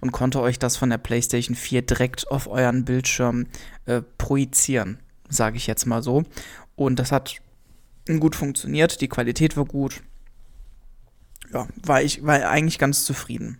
und 0.00 0.12
konnte 0.12 0.40
euch 0.40 0.60
das 0.60 0.76
von 0.76 0.90
der 0.90 0.98
PlayStation 0.98 1.56
4 1.56 1.82
direkt 1.82 2.30
auf 2.30 2.46
euren 2.46 2.84
Bildschirm 2.84 3.46
äh, 3.86 4.02
projizieren, 4.16 5.00
sage 5.28 5.56
ich 5.56 5.66
jetzt 5.66 5.86
mal 5.86 6.04
so. 6.04 6.22
Und 6.76 7.00
das 7.00 7.10
hat 7.10 7.36
gut 8.20 8.36
funktioniert, 8.36 9.00
die 9.00 9.08
Qualität 9.08 9.56
war 9.56 9.64
gut 9.64 10.02
ja, 11.52 11.66
war 11.82 12.02
ich 12.02 12.24
war 12.24 12.48
eigentlich 12.48 12.78
ganz 12.78 13.04
zufrieden. 13.04 13.58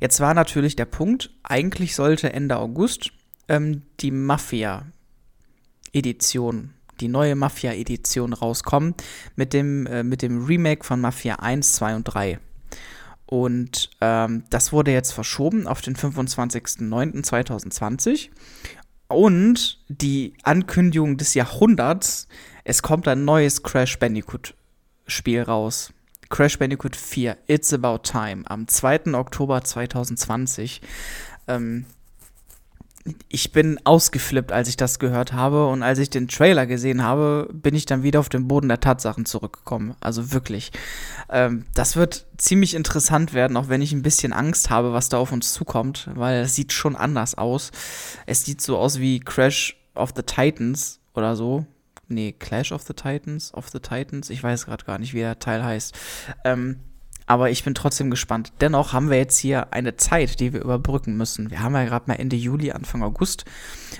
Jetzt 0.00 0.18
war 0.20 0.34
natürlich 0.34 0.76
der 0.76 0.84
Punkt, 0.86 1.30
eigentlich 1.42 1.94
sollte 1.94 2.32
Ende 2.32 2.58
August 2.58 3.12
ähm, 3.48 3.82
die 4.00 4.10
Mafia-Edition, 4.10 6.72
die 7.00 7.08
neue 7.08 7.36
Mafia-Edition 7.36 8.32
rauskommen 8.32 8.94
mit 9.36 9.52
dem, 9.52 9.86
äh, 9.86 10.02
mit 10.02 10.22
dem 10.22 10.44
Remake 10.44 10.82
von 10.84 11.00
Mafia 11.00 11.36
1, 11.36 11.74
2 11.74 11.94
und 11.96 12.04
3. 12.04 12.40
Und 13.26 13.90
ähm, 14.00 14.44
das 14.48 14.72
wurde 14.72 14.92
jetzt 14.92 15.12
verschoben 15.12 15.66
auf 15.66 15.82
den 15.82 15.96
25.09.2020. 15.96 18.30
Und 19.08 19.84
die 19.88 20.32
Ankündigung 20.42 21.18
des 21.18 21.34
Jahrhunderts, 21.34 22.28
es 22.64 22.82
kommt 22.82 23.08
ein 23.08 23.24
neues 23.24 23.62
Crash 23.62 23.98
Bandicoot 23.98 24.54
Spiel 25.06 25.42
raus. 25.42 25.92
Crash 26.30 26.58
Bandicoot 26.58 26.96
4, 26.96 27.36
It's 27.46 27.72
About 27.72 27.98
Time, 28.02 28.42
am 28.46 28.68
2. 28.68 29.14
Oktober 29.14 29.62
2020. 29.62 30.80
Ähm, 31.46 31.86
ich 33.28 33.52
bin 33.52 33.80
ausgeflippt, 33.84 34.52
als 34.52 34.68
ich 34.68 34.76
das 34.76 34.98
gehört 34.98 35.32
habe 35.32 35.66
und 35.68 35.82
als 35.82 35.98
ich 35.98 36.10
den 36.10 36.28
Trailer 36.28 36.66
gesehen 36.66 37.02
habe, 37.02 37.48
bin 37.52 37.74
ich 37.74 37.86
dann 37.86 38.02
wieder 38.02 38.20
auf 38.20 38.28
den 38.28 38.48
Boden 38.48 38.68
der 38.68 38.80
Tatsachen 38.80 39.24
zurückgekommen. 39.24 39.94
Also 40.00 40.32
wirklich. 40.32 40.72
Ähm, 41.30 41.64
das 41.74 41.96
wird 41.96 42.26
ziemlich 42.36 42.74
interessant 42.74 43.32
werden, 43.32 43.56
auch 43.56 43.68
wenn 43.68 43.82
ich 43.82 43.92
ein 43.92 44.02
bisschen 44.02 44.32
Angst 44.32 44.68
habe, 44.68 44.92
was 44.92 45.08
da 45.08 45.18
auf 45.18 45.32
uns 45.32 45.52
zukommt, 45.52 46.10
weil 46.14 46.42
es 46.42 46.54
sieht 46.54 46.72
schon 46.72 46.96
anders 46.96 47.36
aus. 47.36 47.70
Es 48.26 48.44
sieht 48.44 48.60
so 48.60 48.76
aus 48.76 48.98
wie 48.98 49.20
Crash 49.20 49.76
of 49.94 50.12
the 50.14 50.22
Titans 50.22 51.00
oder 51.14 51.34
so 51.34 51.66
nee, 52.08 52.32
Clash 52.32 52.72
of 52.72 52.82
the 52.82 52.94
Titans, 52.94 53.52
of 53.54 53.68
the 53.68 53.80
Titans, 53.80 54.30
ich 54.30 54.42
weiß 54.42 54.66
gerade 54.66 54.84
gar 54.84 54.98
nicht, 54.98 55.14
wie 55.14 55.18
der 55.18 55.38
Teil 55.38 55.64
heißt. 55.64 55.96
Ähm, 56.44 56.80
aber 57.26 57.50
ich 57.50 57.62
bin 57.62 57.74
trotzdem 57.74 58.10
gespannt. 58.10 58.52
Dennoch 58.62 58.94
haben 58.94 59.10
wir 59.10 59.18
jetzt 59.18 59.36
hier 59.38 59.72
eine 59.74 59.96
Zeit, 59.96 60.40
die 60.40 60.54
wir 60.54 60.62
überbrücken 60.62 61.16
müssen. 61.16 61.50
Wir 61.50 61.60
haben 61.60 61.74
ja 61.74 61.84
gerade 61.84 62.06
mal 62.06 62.14
Ende 62.14 62.36
Juli, 62.36 62.72
Anfang 62.72 63.02
August 63.02 63.44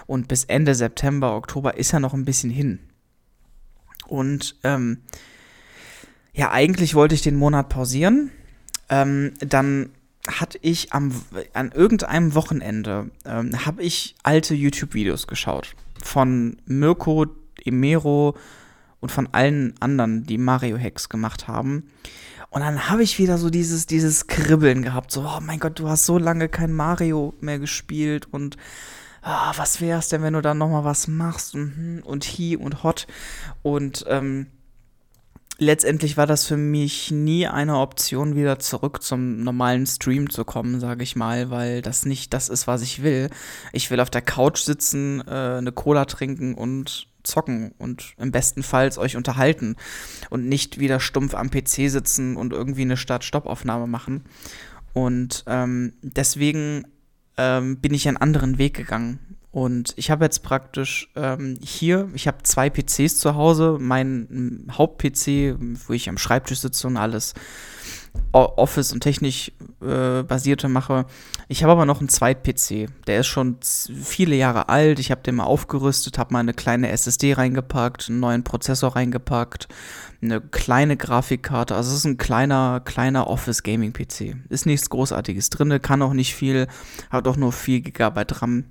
und 0.06 0.28
bis 0.28 0.44
Ende 0.44 0.74
September, 0.74 1.36
Oktober 1.36 1.76
ist 1.76 1.92
ja 1.92 2.00
noch 2.00 2.14
ein 2.14 2.24
bisschen 2.24 2.48
hin. 2.48 2.78
Und 4.06 4.56
ähm, 4.64 5.02
ja, 6.32 6.50
eigentlich 6.50 6.94
wollte 6.94 7.14
ich 7.14 7.20
den 7.20 7.36
Monat 7.36 7.68
pausieren. 7.68 8.30
Ähm, 8.88 9.34
dann 9.40 9.90
hatte 10.26 10.58
ich 10.62 10.94
am, 10.94 11.12
an 11.52 11.72
irgendeinem 11.72 12.34
Wochenende, 12.34 13.10
ähm, 13.26 13.66
habe 13.66 13.82
ich 13.82 14.14
alte 14.22 14.54
YouTube-Videos 14.54 15.26
geschaut 15.26 15.74
von 16.02 16.56
Mirko 16.64 17.26
Emero 17.68 18.34
und 19.00 19.12
von 19.12 19.28
allen 19.32 19.74
anderen, 19.80 20.24
die 20.24 20.38
Mario-Hacks 20.38 21.08
gemacht 21.08 21.48
haben. 21.48 21.84
Und 22.50 22.62
dann 22.62 22.88
habe 22.88 23.02
ich 23.02 23.18
wieder 23.18 23.38
so 23.38 23.50
dieses, 23.50 23.86
dieses 23.86 24.26
Kribbeln 24.26 24.82
gehabt, 24.82 25.12
so, 25.12 25.22
oh 25.22 25.40
mein 25.40 25.60
Gott, 25.60 25.78
du 25.78 25.88
hast 25.88 26.06
so 26.06 26.18
lange 26.18 26.48
kein 26.48 26.72
Mario 26.72 27.34
mehr 27.40 27.58
gespielt 27.58 28.26
und 28.30 28.56
oh, 29.22 29.52
was 29.56 29.80
wär's 29.80 30.08
denn, 30.08 30.22
wenn 30.22 30.32
du 30.32 30.40
dann 30.40 30.58
nochmal 30.58 30.84
was 30.84 31.08
machst 31.08 31.54
und, 31.54 31.74
hm, 31.76 32.02
und 32.04 32.24
hi 32.24 32.56
und 32.56 32.82
hot. 32.82 33.06
Und 33.62 34.04
ähm, 34.08 34.46
letztendlich 35.58 36.16
war 36.16 36.26
das 36.26 36.46
für 36.46 36.56
mich 36.56 37.10
nie 37.10 37.46
eine 37.46 37.78
Option, 37.78 38.34
wieder 38.34 38.58
zurück 38.58 39.02
zum 39.02 39.42
normalen 39.42 39.86
Stream 39.86 40.30
zu 40.30 40.44
kommen, 40.44 40.80
sage 40.80 41.02
ich 41.02 41.16
mal, 41.16 41.50
weil 41.50 41.82
das 41.82 42.06
nicht 42.06 42.32
das 42.32 42.48
ist, 42.48 42.66
was 42.66 42.80
ich 42.80 43.02
will. 43.02 43.28
Ich 43.72 43.90
will 43.90 44.00
auf 44.00 44.10
der 44.10 44.22
Couch 44.22 44.60
sitzen, 44.60 45.22
äh, 45.26 45.58
eine 45.58 45.72
Cola 45.72 46.06
trinken 46.06 46.54
und 46.54 47.08
zocken 47.28 47.72
und 47.78 48.14
im 48.18 48.32
besten 48.32 48.62
Fall 48.62 48.90
euch 48.96 49.16
unterhalten 49.16 49.76
und 50.30 50.48
nicht 50.48 50.78
wieder 50.78 50.98
stumpf 50.98 51.34
am 51.34 51.50
PC 51.50 51.90
sitzen 51.90 52.36
und 52.36 52.52
irgendwie 52.52 52.82
eine 52.82 52.96
Start-Stopp-Aufnahme 52.96 53.86
machen. 53.86 54.24
Und 54.94 55.44
ähm, 55.46 55.92
deswegen 56.02 56.86
ähm, 57.36 57.76
bin 57.78 57.94
ich 57.94 58.08
einen 58.08 58.16
anderen 58.16 58.58
Weg 58.58 58.74
gegangen. 58.74 59.18
Und 59.50 59.94
ich 59.96 60.10
habe 60.10 60.24
jetzt 60.24 60.42
praktisch 60.42 61.10
ähm, 61.16 61.58
hier, 61.62 62.08
ich 62.14 62.26
habe 62.26 62.42
zwei 62.42 62.68
PCs 62.70 63.18
zu 63.18 63.34
Hause, 63.34 63.78
mein 63.80 64.66
Haupt-PC, 64.76 65.56
wo 65.86 65.92
ich 65.92 66.08
am 66.08 66.18
Schreibtisch 66.18 66.60
sitze 66.60 66.86
und 66.86 66.96
alles. 66.96 67.34
Office 68.32 68.92
und 68.92 69.00
technisch 69.00 69.52
äh, 69.80 70.22
basierte 70.22 70.68
mache. 70.68 71.06
Ich 71.48 71.62
habe 71.62 71.72
aber 71.72 71.86
noch 71.86 72.00
einen 72.00 72.08
Zweit-PC. 72.08 72.88
Der 73.06 73.20
ist 73.20 73.26
schon 73.26 73.56
viele 73.62 74.36
Jahre 74.36 74.68
alt. 74.68 74.98
Ich 74.98 75.10
habe 75.10 75.22
den 75.22 75.36
mal 75.36 75.44
aufgerüstet, 75.44 76.18
habe 76.18 76.32
mal 76.32 76.40
eine 76.40 76.52
kleine 76.52 76.90
SSD 76.90 77.32
reingepackt, 77.32 78.08
einen 78.08 78.20
neuen 78.20 78.44
Prozessor 78.44 78.96
reingepackt, 78.96 79.68
eine 80.20 80.40
kleine 80.40 80.96
Grafikkarte. 80.96 81.74
Also 81.74 81.90
es 81.90 81.98
ist 81.98 82.04
ein 82.04 82.18
kleiner, 82.18 82.80
kleiner 82.84 83.28
Office 83.28 83.62
Gaming 83.62 83.92
PC. 83.92 84.36
Ist 84.50 84.66
nichts 84.66 84.90
Großartiges 84.90 85.50
drin, 85.50 85.80
kann 85.80 86.02
auch 86.02 86.12
nicht 86.12 86.34
viel, 86.34 86.68
hat 87.10 87.26
auch 87.26 87.36
nur 87.36 87.52
4 87.52 87.80
GB 87.80 88.24
RAM. 88.30 88.64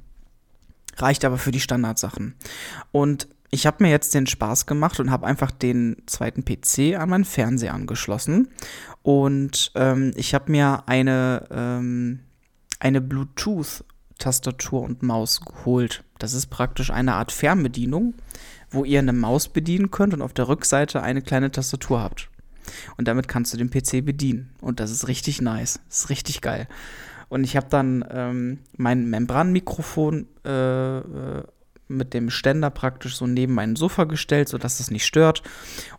Reicht 0.97 1.25
aber 1.25 1.37
für 1.37 1.51
die 1.51 1.59
Standardsachen. 1.59 2.35
Und 2.91 3.27
ich 3.49 3.65
habe 3.65 3.83
mir 3.83 3.89
jetzt 3.89 4.13
den 4.13 4.27
Spaß 4.27 4.65
gemacht 4.65 4.99
und 4.99 5.09
habe 5.09 5.25
einfach 5.25 5.51
den 5.51 5.97
zweiten 6.05 6.43
PC 6.43 6.99
an 6.99 7.09
meinen 7.09 7.25
Fernseher 7.25 7.73
angeschlossen. 7.73 8.49
Und 9.03 9.71
ähm, 9.75 10.11
ich 10.15 10.33
habe 10.33 10.51
mir 10.51 10.83
eine, 10.87 11.47
ähm, 11.49 12.19
eine 12.79 12.99
Bluetooth-Tastatur 12.99 14.81
und 14.81 15.01
Maus 15.01 15.41
geholt. 15.41 16.03
Das 16.19 16.33
ist 16.33 16.47
praktisch 16.47 16.91
eine 16.91 17.13
Art 17.13 17.31
Fernbedienung, 17.31 18.15
wo 18.69 18.83
ihr 18.83 18.99
eine 18.99 19.13
Maus 19.13 19.47
bedienen 19.47 19.91
könnt 19.91 20.13
und 20.13 20.21
auf 20.21 20.33
der 20.33 20.49
Rückseite 20.49 21.01
eine 21.01 21.21
kleine 21.21 21.51
Tastatur 21.51 22.01
habt. 22.01 22.29
Und 22.97 23.07
damit 23.07 23.29
kannst 23.29 23.53
du 23.53 23.57
den 23.57 23.69
PC 23.69 24.03
bedienen. 24.03 24.49
Und 24.59 24.81
das 24.81 24.91
ist 24.91 25.07
richtig 25.07 25.41
nice. 25.41 25.79
Das 25.87 25.99
ist 25.99 26.09
richtig 26.09 26.41
geil. 26.41 26.67
Und 27.29 27.45
ich 27.45 27.55
habe 27.55 27.67
dann 27.69 28.03
ähm, 28.09 28.59
mein 28.75 29.09
Membranmikrofon 29.09 30.27
äh, 30.45 30.97
äh 30.97 31.43
mit 31.87 32.13
dem 32.13 32.29
Ständer 32.29 32.69
praktisch 32.69 33.15
so 33.15 33.27
neben 33.27 33.53
mein 33.53 33.75
Sofa 33.75 34.03
gestellt, 34.03 34.49
sodass 34.49 34.79
es 34.79 34.91
nicht 34.91 35.05
stört. 35.05 35.43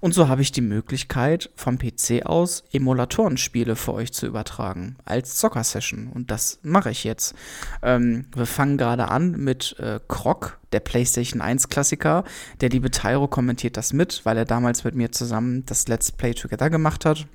Und 0.00 0.14
so 0.14 0.28
habe 0.28 0.42
ich 0.42 0.52
die 0.52 0.60
Möglichkeit, 0.60 1.50
vom 1.56 1.78
PC 1.78 2.24
aus 2.24 2.64
Emulatorenspiele 2.72 3.76
für 3.76 3.94
euch 3.94 4.12
zu 4.12 4.26
übertragen 4.26 4.96
als 5.04 5.36
Zocker-Session. 5.36 6.08
Und 6.08 6.30
das 6.30 6.58
mache 6.62 6.90
ich 6.90 7.04
jetzt. 7.04 7.34
Ähm, 7.82 8.26
wir 8.34 8.46
fangen 8.46 8.78
gerade 8.78 9.08
an 9.08 9.32
mit 9.32 9.76
äh, 9.78 10.00
Croc, 10.08 10.58
der 10.72 10.80
PlayStation 10.80 11.40
1 11.40 11.68
Klassiker. 11.68 12.24
Der 12.60 12.68
liebe 12.68 12.90
Tyro 12.90 13.28
kommentiert 13.28 13.76
das 13.76 13.92
mit, 13.92 14.24
weil 14.24 14.36
er 14.36 14.44
damals 14.44 14.84
mit 14.84 14.94
mir 14.94 15.12
zusammen 15.12 15.64
das 15.66 15.88
Let's 15.88 16.12
Play 16.12 16.34
Together 16.34 16.70
gemacht 16.70 17.04
hat. 17.04 17.26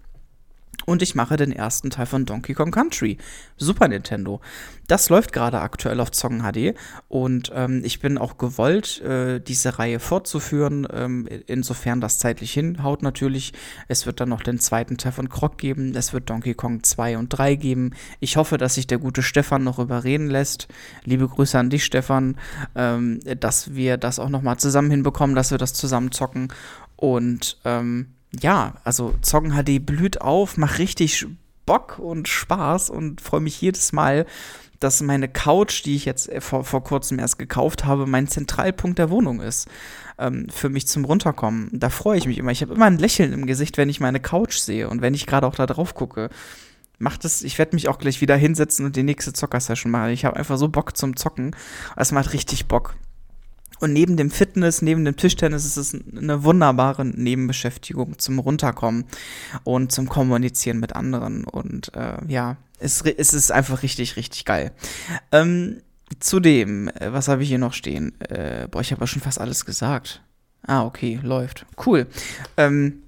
Und 0.86 1.02
ich 1.02 1.16
mache 1.16 1.38
den 1.38 1.52
ersten 1.52 1.90
Teil 1.90 2.06
von 2.06 2.26
Donkey 2.26 2.54
Kong 2.54 2.72
Country, 2.72 3.18
Super 3.58 3.88
Nintendo. 3.88 4.42
Das 4.88 5.10
läuft 5.10 5.32
gerade 5.32 5.62
aktuell 5.62 6.00
auf 6.00 6.12
Zong 6.12 6.42
HD 6.42 6.76
und 7.08 7.52
ähm, 7.56 7.82
ich 7.86 8.00
bin 8.00 8.18
auch 8.18 8.38
gewollt, 8.38 9.02
äh, 9.02 9.40
diese 9.40 9.80
Reihe 9.80 10.00
fortzuführen, 10.00 10.86
ähm, 10.92 11.28
insofern 11.48 12.02
das 12.02 12.20
zeitlich 12.20 12.52
hinhaut 12.52 13.02
natürlich. 13.02 13.54
Es 13.88 14.06
wird 14.06 14.20
dann 14.20 14.30
noch 14.30 14.44
den 14.44 14.60
zweiten 14.60 14.98
Teil 14.98 15.14
von 15.14 15.30
Croc 15.30 15.58
geben, 15.58 15.96
es 15.96 16.12
wird 16.12 16.30
Donkey 16.30 16.54
Kong 16.54 16.84
2 16.84 17.18
und 17.18 17.30
3 17.30 17.56
geben. 17.56 17.92
Ich 18.20 18.36
hoffe, 18.36 18.58
dass 18.58 18.76
sich 18.76 18.88
der 18.88 18.98
gute 18.98 19.24
Stefan 19.24 19.64
noch 19.64 19.80
überreden 19.80 20.28
lässt. 20.28 20.68
Liebe 21.06 21.28
Grüße 21.28 21.58
an 21.58 21.70
dich, 21.70 21.86
Stefan, 21.86 22.36
ähm, 22.76 23.20
dass 23.40 23.74
wir 23.76 23.98
das 23.98 24.20
auch 24.20 24.30
nochmal 24.30 24.58
zusammen 24.58 24.92
hinbekommen, 24.92 25.36
dass 25.36 25.52
wir 25.52 25.58
das 25.58 25.74
zusammen 25.74 26.12
zocken 26.12 26.50
und 26.98 27.58
ähm, 27.64 28.08
ja, 28.40 28.74
also 28.84 29.14
Zocken 29.22 29.52
HD 29.52 29.86
blüht 29.86 30.22
auf, 30.22 30.58
macht 30.58 30.80
richtig 30.80 31.26
Bock 31.66 32.00
und 32.00 32.28
Spaß 32.28 32.90
und 32.90 33.22
freue 33.22 33.42
mich 33.42 33.62
jedes 33.62 33.94
Mal, 33.94 34.26
dass 34.80 35.02
meine 35.02 35.30
Couch, 35.30 35.86
die 35.86 35.96
ich 35.96 36.06
jetzt 36.06 36.30
äh, 36.30 36.42
vor, 36.42 36.64
vor 36.64 36.84
kurzem 36.84 37.20
erst 37.20 37.40
gekauft 37.40 37.86
habe, 37.86 38.06
mein 38.06 38.28
Zentralpunkt 38.28 39.00
der 39.00 39.10
Wohnung 39.10 39.40
ist. 39.40 39.68
Ähm, 40.18 40.48
für 40.50 40.70
mich 40.70 40.88
zum 40.88 41.06
Runterkommen. 41.06 41.70
Da 41.72 41.90
freue 41.90 42.18
ich 42.18 42.28
mich 42.28 42.38
immer. 42.38 42.52
Ich 42.52 42.62
habe 42.62 42.74
immer 42.74 42.86
ein 42.86 42.98
Lächeln 42.98 43.34
im 43.34 43.46
Gesicht, 43.46 43.78
wenn 43.78 43.90
ich 43.90 44.00
meine 44.00 44.20
Couch 44.20 44.58
sehe 44.58 44.90
und 44.90 45.02
wenn 45.02 45.14
ich 45.14 45.26
gerade 45.26 45.48
auch 45.48 45.56
da 45.56 45.66
drauf 45.66 45.96
gucke. 45.96 46.30
Macht 47.00 47.26
es, 47.26 47.42
ich 47.42 47.58
werde 47.58 47.76
mich 47.76 47.88
auch 47.88 47.98
gleich 47.98 48.22
wieder 48.22 48.36
hinsetzen 48.36 48.86
und 48.86 48.96
die 48.96 49.04
nächste 49.04 49.34
Zocker-Session 49.34 49.92
machen. 49.92 50.12
Ich 50.12 50.26
habe 50.26 50.38
einfach 50.38 50.58
so 50.58 50.68
Bock 50.68 50.96
zum 50.96 51.16
Zocken. 51.16 51.56
Es 51.96 52.12
macht 52.12 52.34
richtig 52.34 52.68
Bock. 52.68 52.96
Und 53.84 53.92
neben 53.92 54.16
dem 54.16 54.32
Fitness, 54.32 54.82
neben 54.82 55.04
dem 55.04 55.18
Tischtennis 55.18 55.66
ist 55.66 55.76
es 55.76 55.94
eine 55.94 56.46
wunderbare 56.46 57.04
Nebenbeschäftigung 57.04 58.18
zum 58.18 58.40
Runterkommen 58.40 59.04
und 59.66 59.92
zum 59.92 60.08
Kommunizieren 60.08 60.80
mit 60.80 60.96
anderen. 60.96 61.44
Und 61.44 61.94
äh, 61.94 62.16
ja, 62.30 62.56
es, 62.80 63.02
es 63.02 63.34
ist 63.34 63.52
einfach 63.52 63.84
richtig, 63.84 64.16
richtig 64.16 64.46
geil. 64.46 64.72
Ähm, 65.34 65.82
zudem, 66.22 66.88
äh, 66.88 67.12
was 67.12 67.28
habe 67.28 67.44
ich 67.44 67.50
hier 67.50 67.58
noch 67.58 67.74
stehen? 67.74 68.18
Äh, 68.22 68.70
boah, 68.72 68.80
ich 68.80 68.94
habe 68.94 69.02
ja 69.02 69.08
schon 69.08 69.22
fast 69.22 69.42
alles 69.42 69.66
gesagt. 69.66 70.24
Ah, 70.66 70.86
okay, 70.86 71.20
läuft. 71.22 71.66
Cool. 71.86 72.08
Ähm, 72.56 73.04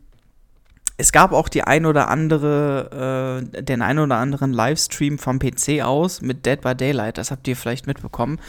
es 0.97 1.11
gab 1.11 1.33
auch 1.33 1.49
die 1.49 1.63
ein 1.63 1.85
oder 1.85 2.07
andere, 2.07 3.41
äh, 3.55 3.63
den 3.63 3.81
ein 3.81 3.99
oder 3.99 4.15
anderen 4.15 4.53
Livestream 4.53 5.17
vom 5.17 5.39
PC 5.39 5.81
aus 5.83 6.21
mit 6.21 6.45
Dead 6.45 6.61
by 6.61 6.73
Daylight. 6.73 7.17
Das 7.17 7.31
habt 7.31 7.47
ihr 7.47 7.57
vielleicht 7.57 7.85
mitbekommen. 7.85 8.39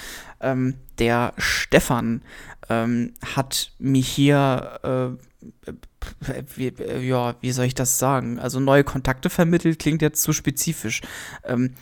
Ähm, 0.47 0.74
der 0.99 1.34
Stefan 1.36 2.22
ähm, 2.68 3.14
hat 3.34 3.72
mir 3.78 4.03
hier, 4.03 5.18
äh, 5.18 6.32
wie, 6.57 6.72
ja, 7.07 7.34
wie 7.40 7.53
soll 7.53 7.66
ich 7.66 7.74
das 7.74 7.99
sagen? 7.99 8.38
Also 8.38 8.61
neue 8.61 8.84
Kontakte 8.84 9.28
vermittelt, 9.28 9.78
klingt 9.78 10.03
jetzt 10.03 10.22
zu 10.22 10.32
spezifisch. 10.32 11.03
Ähm, 11.44 11.74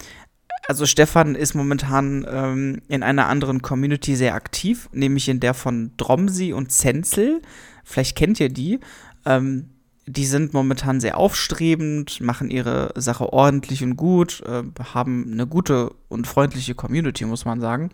also 0.66 0.86
Stefan 0.86 1.34
ist 1.34 1.54
momentan 1.54 2.26
ähm, 2.28 2.80
in 2.88 3.02
einer 3.02 3.28
anderen 3.28 3.60
Community 3.60 4.16
sehr 4.16 4.34
aktiv, 4.34 4.88
nämlich 4.92 5.28
in 5.28 5.40
der 5.40 5.52
von 5.52 5.92
Dromsi 5.96 6.52
und 6.52 6.72
Zenzel. 6.72 7.42
Vielleicht 7.84 8.16
kennt 8.16 8.40
ihr 8.40 8.48
die. 8.48 8.80
Ähm, 9.26 9.70
die 10.06 10.26
sind 10.26 10.52
momentan 10.52 11.00
sehr 11.00 11.16
aufstrebend, 11.16 12.20
machen 12.20 12.50
ihre 12.50 12.92
Sache 12.96 13.32
ordentlich 13.32 13.82
und 13.82 13.96
gut, 13.96 14.42
äh, 14.46 14.62
haben 14.92 15.32
eine 15.32 15.46
gute 15.46 15.94
und 16.08 16.26
freundliche 16.26 16.74
Community, 16.74 17.24
muss 17.24 17.44
man 17.44 17.60
sagen. 17.60 17.90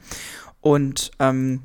Und 0.61 1.11
ähm, 1.19 1.63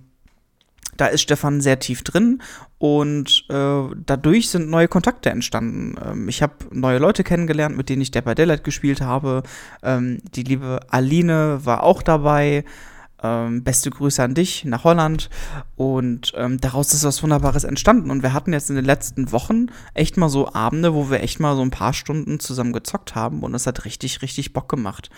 da 0.98 1.08
ist 1.08 1.22
Stefan 1.22 1.62
sehr 1.62 1.80
tief 1.80 2.04
drin 2.04 2.42
und 2.78 3.46
äh, 3.50 3.84
dadurch 4.06 4.50
sind 4.50 4.70
neue 4.70 4.88
Kontakte 4.88 5.30
entstanden. 5.30 5.96
Ähm, 6.04 6.30
ich 6.30 6.42
habe 6.42 6.54
neue 6.72 7.00
Leute 7.00 7.24
kennengelernt, 7.24 7.76
mit 7.76 7.90
denen 7.90 8.02
ich 8.02 8.12
Dead 8.12 8.24
by 8.24 8.36
Daylight 8.36 8.64
gespielt 8.64 9.02
habe. 9.02 9.44
Ähm, 9.84 10.20
die 10.36 10.44
liebe 10.44 10.80
Aline 10.90 11.66
war 11.66 11.84
auch 11.84 12.02
dabei. 12.02 12.64
Ähm, 13.24 13.64
beste 13.64 13.90
Grüße 13.90 14.22
an 14.22 14.34
dich 14.34 14.66
nach 14.66 14.84
Holland. 14.84 15.30
Und 15.76 16.34
ähm, 16.36 16.60
daraus 16.60 16.94
ist 16.94 17.04
was 17.04 17.24
Wunderbares 17.24 17.64
entstanden. 17.64 18.12
Und 18.12 18.24
wir 18.24 18.34
hatten 18.34 18.54
jetzt 18.54 18.70
in 18.70 18.76
den 18.76 18.86
letzten 18.86 19.32
Wochen 19.32 19.68
echt 19.94 20.18
mal 20.18 20.30
so 20.30 20.54
Abende, 20.54 20.94
wo 20.94 21.10
wir 21.10 21.22
echt 21.22 21.40
mal 21.40 21.56
so 21.56 21.62
ein 21.62 21.72
paar 21.72 21.94
Stunden 21.94 22.40
zusammen 22.40 22.74
gezockt 22.74 23.16
haben. 23.16 23.42
Und 23.42 23.54
es 23.54 23.68
hat 23.68 23.86
richtig, 23.86 24.22
richtig 24.22 24.54
Bock 24.54 24.70
gemacht. 24.70 25.10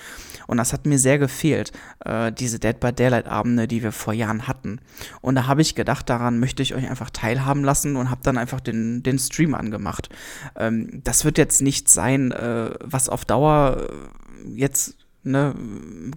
Und 0.47 0.57
das 0.57 0.73
hat 0.73 0.85
mir 0.85 0.99
sehr 0.99 1.19
gefehlt, 1.19 1.71
äh, 2.05 2.31
diese 2.31 2.59
Dead 2.59 2.79
by 2.79 2.93
Daylight 2.93 3.27
Abende, 3.27 3.67
die 3.67 3.83
wir 3.83 3.91
vor 3.91 4.13
Jahren 4.13 4.47
hatten. 4.47 4.79
Und 5.21 5.35
da 5.35 5.47
habe 5.47 5.61
ich 5.61 5.75
gedacht, 5.75 6.09
daran 6.09 6.39
möchte 6.39 6.63
ich 6.63 6.75
euch 6.75 6.89
einfach 6.89 7.09
teilhaben 7.09 7.63
lassen 7.63 7.95
und 7.95 8.09
habe 8.09 8.21
dann 8.23 8.37
einfach 8.37 8.61
den, 8.61 9.03
den 9.03 9.19
Stream 9.19 9.55
angemacht. 9.55 10.09
Ähm, 10.55 11.01
das 11.03 11.25
wird 11.25 11.37
jetzt 11.37 11.61
nicht 11.61 11.89
sein, 11.89 12.31
äh, 12.31 12.71
was 12.79 13.09
auf 13.09 13.25
Dauer 13.25 13.89
äh, 13.89 14.49
jetzt 14.55 14.95
ne, 15.27 15.53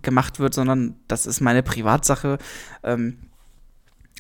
gemacht 0.03 0.39
wird, 0.39 0.55
sondern 0.55 0.97
das 1.09 1.27
ist 1.27 1.41
meine 1.41 1.63
Privatsache. 1.63 2.39
Ähm, 2.83 3.19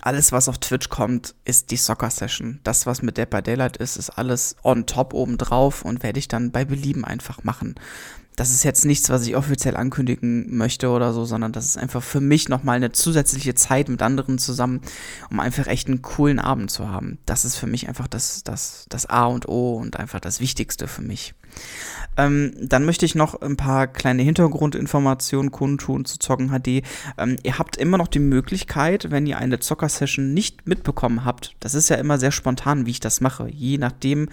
alles, 0.03 0.33
was 0.33 0.49
auf 0.49 0.59
Twitch 0.59 0.89
kommt, 0.89 1.35
ist 1.45 1.71
die 1.71 1.77
Soccer 1.77 2.11
Session. 2.11 2.61
Das, 2.65 2.87
was 2.87 3.03
mit 3.03 3.19
Dead 3.19 3.29
by 3.29 3.43
Daylight 3.43 3.77
ist, 3.77 3.97
ist 3.97 4.11
alles 4.11 4.57
on 4.63 4.87
top 4.87 5.13
obendrauf 5.13 5.85
und 5.85 6.03
werde 6.03 6.19
ich 6.19 6.29
dann 6.29 6.53
bei 6.53 6.65
Belieben 6.65 7.05
einfach 7.05 7.45
machen 7.45 7.75
das 8.37 8.51
ist 8.51 8.65
jetzt 8.65 8.85
nichts, 8.85 9.11
was 9.11 9.27
ich 9.27 9.37
offiziell 9.37 9.77
ankündigen 9.77 10.57
möchte 10.57 10.89
oder 10.89 11.13
so, 11.13 11.25
sondern 11.25 11.53
das 11.53 11.67
ist 11.67 11.77
einfach 11.77 12.03
für 12.03 12.21
mich 12.21 12.49
nochmal 12.49 12.77
eine 12.77 12.93
zusätzliche 12.93 13.55
Zeit 13.55 13.89
mit 13.89 14.03
anderen 14.03 14.39
zusammen, 14.39 14.81
um 15.31 15.41
einfach 15.41 15.67
echt 15.67 15.89
einen 15.89 16.03
coolen 16.03 16.39
Abend 16.39 16.71
zu 16.71 16.89
haben. 16.89 17.19
Das 17.27 17.45
ist 17.45 17.57
für 17.57 17.67
mich 17.67 17.89
einfach 17.89 18.07
das, 18.07 18.43
das, 18.43 18.87
das 18.89 19.07
A 19.07 19.27
und 19.27 19.49
O 19.49 19.77
und 19.77 19.99
einfach 19.99 20.21
das 20.21 20.41
Wichtigste 20.41 20.89
für 20.89 21.03
mich. 21.03 21.35
Ähm, 22.17 22.53
dann 22.61 22.85
möchte 22.85 23.05
ich 23.05 23.15
noch 23.15 23.41
ein 23.41 23.57
paar 23.57 23.87
kleine 23.87 24.23
Hintergrundinformationen 24.23 25.51
kundtun 25.51 26.05
zu 26.05 26.19
Zocken 26.19 26.51
HD. 26.51 26.83
Ähm, 27.19 27.37
ihr 27.43 27.59
habt 27.59 27.77
immer 27.77 27.99
noch 27.99 28.09
die 28.09 28.21
Möglichkeit, 28.21 29.11
wenn 29.11 29.27
ihr 29.27 29.39
eine 29.39 29.61
Zocker-Session 29.61 30.33
nicht 30.33 30.67
mitbekommen 30.67 31.25
habt, 31.25 31.57
das 31.61 31.75
ist 31.75 31.89
ja 31.89 31.97
immer 31.97 32.19
sehr 32.19 32.33
spontan, 32.33 32.87
wie 32.87 32.91
ich 32.93 33.01
das 33.01 33.21
mache, 33.21 33.49
je 33.49 33.79
nachdem, 33.79 34.29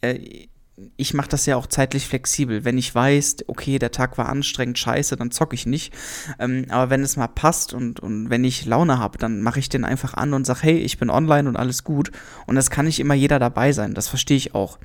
äh, 0.00 0.48
ich 0.96 1.14
mache 1.14 1.28
das 1.28 1.46
ja 1.46 1.56
auch 1.56 1.66
zeitlich 1.66 2.06
flexibel. 2.06 2.64
Wenn 2.64 2.78
ich 2.78 2.94
weiß, 2.94 3.44
okay, 3.46 3.78
der 3.78 3.90
Tag 3.90 4.18
war 4.18 4.28
anstrengend, 4.28 4.78
scheiße, 4.78 5.16
dann 5.16 5.30
zocke 5.30 5.54
ich 5.54 5.66
nicht. 5.66 5.92
Ähm, 6.38 6.66
aber 6.68 6.90
wenn 6.90 7.02
es 7.02 7.16
mal 7.16 7.28
passt 7.28 7.74
und, 7.74 8.00
und 8.00 8.30
wenn 8.30 8.44
ich 8.44 8.66
Laune 8.66 8.98
habe, 8.98 9.18
dann 9.18 9.42
mache 9.42 9.58
ich 9.58 9.68
den 9.68 9.84
einfach 9.84 10.14
an 10.14 10.34
und 10.34 10.46
sage, 10.46 10.60
hey, 10.62 10.78
ich 10.78 10.98
bin 10.98 11.10
online 11.10 11.48
und 11.48 11.56
alles 11.56 11.84
gut. 11.84 12.10
Und 12.46 12.56
das 12.56 12.70
kann 12.70 12.86
nicht 12.86 13.00
immer 13.00 13.14
jeder 13.14 13.38
dabei 13.38 13.72
sein. 13.72 13.94
Das 13.94 14.08
verstehe 14.08 14.36
ich 14.36 14.54
auch. 14.54 14.78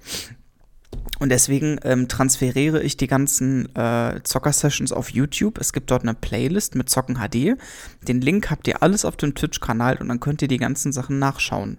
Und 1.19 1.29
deswegen 1.29 1.79
ähm, 1.83 2.09
transferiere 2.09 2.83
ich 2.83 2.97
die 2.97 3.07
ganzen 3.07 3.73
äh, 3.75 4.19
Zocker-Sessions 4.21 4.91
auf 4.91 5.11
YouTube. 5.11 5.59
Es 5.59 5.71
gibt 5.71 5.89
dort 5.89 6.03
eine 6.03 6.13
Playlist 6.13 6.75
mit 6.75 6.89
Zocken 6.89 7.15
HD. 7.15 7.57
Den 8.05 8.19
Link 8.19 8.51
habt 8.51 8.67
ihr 8.67 8.83
alles 8.83 9.05
auf 9.05 9.15
dem 9.15 9.33
Twitch-Kanal 9.33 9.97
und 9.97 10.09
dann 10.09 10.19
könnt 10.19 10.41
ihr 10.41 10.49
die 10.49 10.57
ganzen 10.57 10.91
Sachen 10.91 11.17
nachschauen. 11.17 11.77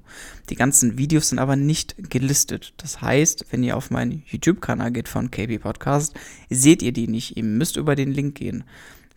Die 0.48 0.54
ganzen 0.54 0.96
Videos 0.96 1.28
sind 1.28 1.38
aber 1.38 1.54
nicht 1.54 2.10
gelistet. 2.10 2.72
Das 2.78 3.02
heißt, 3.02 3.46
wenn 3.50 3.62
ihr 3.62 3.76
auf 3.76 3.90
meinen 3.90 4.22
YouTube-Kanal 4.26 4.90
geht 4.90 5.08
von 5.08 5.30
KB 5.30 5.58
Podcast, 5.58 6.14
seht 6.48 6.82
ihr 6.82 6.92
die 6.92 7.06
nicht. 7.06 7.36
Ihr 7.36 7.44
müsst 7.44 7.76
über 7.76 7.94
den 7.94 8.12
Link 8.12 8.36
gehen. 8.36 8.64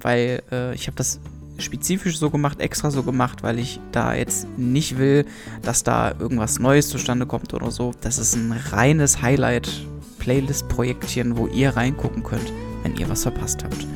Weil 0.02 0.44
äh, 0.52 0.76
ich 0.76 0.88
habe 0.88 0.96
das 0.98 1.20
spezifisch 1.60 2.18
so 2.18 2.30
gemacht, 2.30 2.60
extra 2.60 2.91
so 2.91 3.03
gemacht, 3.03 3.43
weil 3.43 3.60
ich 3.60 3.80
da 3.91 4.14
jetzt 4.14 4.47
nicht 4.57 4.97
will, 4.97 5.26
dass 5.62 5.84
da 5.84 6.14
irgendwas 6.20 6.60
Neues 6.60 6.89
zustande 6.89 7.26
kommt 7.26 7.53
oder 7.53 7.72
so. 7.72 7.91
Das 8.01 8.18
ist 8.18 8.36
ein 8.36 8.51
reines 8.72 9.22
Highlight 9.22 9.70
Playlist-Projektchen, 10.20 11.38
wo 11.38 11.47
ihr 11.47 11.76
reingucken 11.76 12.24
könnt, 12.24 12.51
wenn 12.84 12.95
ihr 12.95 13.10
was 13.10 13.24
verpasst 13.24 13.64
habt. 13.64 13.88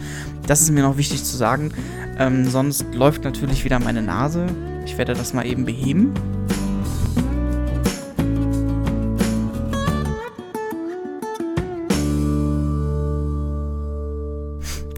Das 0.47 0.61
ist 0.61 0.71
mir 0.71 0.83
noch 0.83 0.97
wichtig 0.97 1.23
zu 1.23 1.37
sagen. 1.37 1.71
Ähm, 2.17 2.45
sonst 2.45 2.85
läuft 2.93 3.23
natürlich 3.23 3.63
wieder 3.63 3.79
meine 3.79 4.01
Nase. 4.01 4.47
Ich 4.85 4.97
werde 4.97 5.13
das 5.13 5.33
mal 5.33 5.45
eben 5.45 5.65
beheben. 5.65 6.13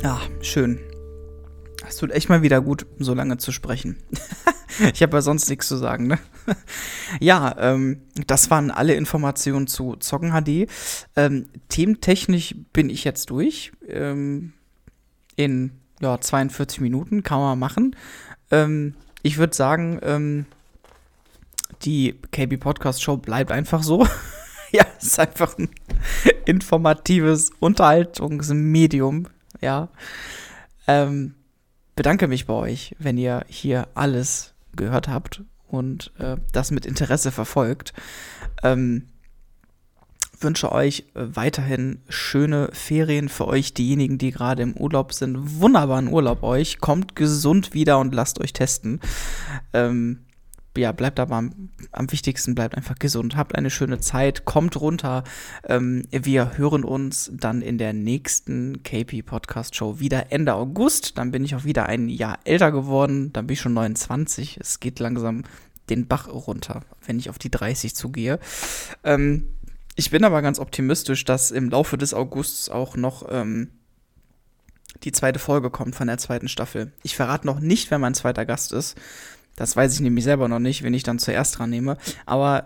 Ah, 0.03 0.21
schön. 0.41 0.79
Es 1.87 1.97
tut 1.97 2.11
echt 2.11 2.29
mal 2.29 2.41
wieder 2.41 2.61
gut, 2.61 2.85
so 2.99 3.13
lange 3.13 3.37
zu 3.37 3.51
sprechen. 3.51 3.97
ich 4.93 5.01
habe 5.01 5.17
ja 5.17 5.21
sonst 5.21 5.49
nichts 5.49 5.67
zu 5.67 5.77
sagen, 5.77 6.07
ne? 6.07 6.19
ja, 7.19 7.55
ähm, 7.59 8.01
das 8.27 8.49
waren 8.49 8.71
alle 8.71 8.95
Informationen 8.95 9.67
zu 9.67 9.95
Zocken 9.95 10.31
HD. 10.31 10.69
Ähm, 11.15 11.47
thementechnisch 11.69 12.55
bin 12.73 12.89
ich 12.89 13.03
jetzt 13.03 13.29
durch. 13.29 13.71
Ähm, 13.87 14.53
in 15.35 15.71
ja, 16.01 16.19
42 16.19 16.81
Minuten 16.81 17.23
kann 17.23 17.39
man 17.39 17.59
machen. 17.59 17.95
Ähm, 18.51 18.95
ich 19.21 19.37
würde 19.37 19.55
sagen, 19.55 19.99
ähm, 20.03 20.45
die 21.83 22.19
KB 22.31 22.57
Podcast 22.57 23.03
Show 23.03 23.17
bleibt 23.17 23.51
einfach 23.51 23.83
so. 23.83 24.05
ja, 24.71 24.85
es 24.97 25.07
ist 25.07 25.19
einfach 25.19 25.57
ein 25.57 25.69
informatives 26.45 27.51
Unterhaltungsmedium. 27.59 29.27
Ja. 29.61 29.89
Ähm, 30.87 31.35
bedanke 31.95 32.27
mich 32.27 32.45
bei 32.45 32.53
euch, 32.53 32.95
wenn 32.99 33.17
ihr 33.17 33.45
hier 33.47 33.87
alles 33.93 34.53
gehört 34.75 35.07
habt 35.07 35.43
und 35.67 36.11
äh, 36.19 36.37
das 36.51 36.71
mit 36.71 36.85
Interesse 36.85 37.31
verfolgt. 37.31 37.93
Ähm, 38.63 39.07
wünsche 40.39 40.71
euch 40.71 41.05
äh, 41.13 41.35
weiterhin 41.35 42.01
schöne 42.09 42.69
Ferien 42.73 43.29
für 43.29 43.47
euch, 43.47 43.73
diejenigen, 43.73 44.17
die 44.17 44.31
gerade 44.31 44.63
im 44.63 44.75
Urlaub 44.75 45.13
sind. 45.13 45.59
Wunderbaren 45.59 46.07
Urlaub 46.07 46.43
euch. 46.43 46.79
Kommt 46.79 47.15
gesund 47.15 47.73
wieder 47.73 47.99
und 47.99 48.13
lasst 48.13 48.39
euch 48.39 48.53
testen. 48.53 48.99
Ähm, 49.73 50.24
ja, 50.77 50.91
bleibt 50.91 51.19
aber 51.19 51.35
am, 51.35 51.69
am, 51.91 52.11
wichtigsten, 52.11 52.55
bleibt 52.55 52.75
einfach 52.75 52.97
gesund, 52.99 53.35
habt 53.35 53.55
eine 53.55 53.69
schöne 53.69 53.99
Zeit, 53.99 54.45
kommt 54.45 54.79
runter. 54.79 55.23
Ähm, 55.63 56.03
wir 56.11 56.57
hören 56.57 56.83
uns 56.83 57.31
dann 57.33 57.61
in 57.61 57.77
der 57.77 57.93
nächsten 57.93 58.83
KP 58.83 59.21
Podcast 59.21 59.75
Show 59.75 59.99
wieder 59.99 60.31
Ende 60.31 60.53
August. 60.53 61.17
Dann 61.17 61.31
bin 61.31 61.43
ich 61.45 61.55
auch 61.55 61.63
wieder 61.63 61.87
ein 61.87 62.09
Jahr 62.09 62.39
älter 62.43 62.71
geworden, 62.71 63.31
dann 63.33 63.47
bin 63.47 63.53
ich 63.53 63.61
schon 63.61 63.73
29. 63.73 64.57
Es 64.61 64.79
geht 64.79 64.99
langsam 64.99 65.43
den 65.89 66.07
Bach 66.07 66.27
runter, 66.27 66.81
wenn 67.05 67.19
ich 67.19 67.29
auf 67.29 67.37
die 67.37 67.51
30 67.51 67.95
zugehe. 67.95 68.39
Ähm, 69.03 69.49
ich 69.95 70.09
bin 70.09 70.23
aber 70.23 70.41
ganz 70.41 70.59
optimistisch, 70.59 71.23
dass 71.23 71.51
im 71.51 71.69
Laufe 71.69 71.97
des 71.97 72.13
Augusts 72.13 72.69
auch 72.69 72.97
noch 72.97 73.25
ähm, 73.29 73.69
die 75.03 75.11
zweite 75.11 75.39
Folge 75.39 75.69
kommt 75.69 75.95
von 75.95 76.07
der 76.07 76.17
zweiten 76.17 76.47
Staffel. 76.47 76.91
Ich 77.03 77.15
verrate 77.15 77.45
noch 77.47 77.59
nicht, 77.59 77.91
wer 77.91 77.99
mein 77.99 78.13
zweiter 78.13 78.45
Gast 78.45 78.73
ist. 78.73 78.95
Das 79.55 79.75
weiß 79.75 79.93
ich 79.93 80.01
nämlich 80.01 80.23
selber 80.23 80.47
noch 80.47 80.59
nicht, 80.59 80.83
wen 80.83 80.93
ich 80.93 81.03
dann 81.03 81.19
zuerst 81.19 81.57
dran 81.57 81.69
nehme. 81.69 81.97
Aber 82.25 82.65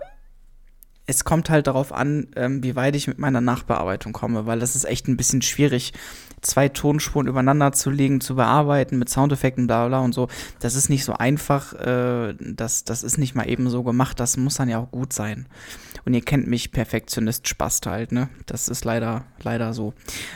es 1.10 1.24
kommt 1.24 1.50
halt 1.50 1.66
darauf 1.66 1.92
an, 1.92 2.28
ähm, 2.36 2.64
wie 2.64 2.76
weit 2.76 2.96
ich 2.96 3.08
mit 3.08 3.18
meiner 3.18 3.42
Nachbearbeitung 3.42 4.14
komme, 4.14 4.46
weil 4.46 4.60
das 4.60 4.76
ist 4.76 4.86
echt 4.86 5.08
ein 5.08 5.18
bisschen 5.18 5.42
schwierig, 5.42 5.94
zwei 6.42 6.70
Tonspuren 6.70 7.28
übereinander 7.28 7.72
zu 7.72 7.90
legen, 7.90 8.22
zu 8.22 8.36
bearbeiten 8.36 9.00
mit 9.00 9.10
Soundeffekten, 9.10 9.66
bla 9.66 9.88
bla 9.88 10.00
und 10.00 10.14
so. 10.14 10.28
Das 10.60 10.76
ist 10.76 10.88
nicht 10.88 11.04
so 11.04 11.14
einfach, 11.14 11.74
äh, 11.74 12.36
das, 12.40 12.84
das 12.84 13.02
ist 13.04 13.18
nicht 13.18 13.34
mal 13.34 13.50
eben 13.50 13.70
so 13.70 13.84
gemacht, 13.84 14.20
das 14.20 14.38
muss 14.38 14.56
dann 14.56 14.70
ja 14.70 14.78
auch 14.78 14.92
gut 14.92 15.12
sein. 15.12 15.48
Und 16.06 16.14
ihr 16.14 16.22
kennt 16.22 16.48
mich, 16.48 16.72
Perfektionist 16.72 17.48
Spast 17.48 17.88
halt, 17.88 18.12
ne? 18.12 18.30
Das 18.46 18.70
ist 18.70 18.86
leider, 18.86 19.26
leider 19.42 19.74
so. 19.74 19.94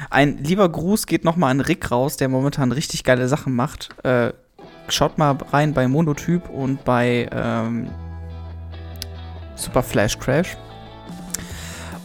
Ein 0.10 0.39
lieber 0.39 0.68
Gruß 0.68 1.06
geht 1.06 1.24
nochmal 1.24 1.51
an 1.51 1.62
Rick 1.62 1.91
raus, 1.91 2.18
der 2.18 2.30
momentan 2.30 2.72
richtig 2.72 3.04
geile 3.04 3.28
Sachen 3.28 3.56
macht. 3.56 3.89
Äh, 4.04 4.34
schaut 4.88 5.18
mal 5.18 5.38
rein 5.51 5.74
bei 5.74 5.88
Monotyp 5.88 6.49
und 6.49 6.84
bei 6.84 7.28
ähm, 7.32 7.89
Super 9.55 9.84
Flash 9.84 10.18
Crash. 10.20 10.57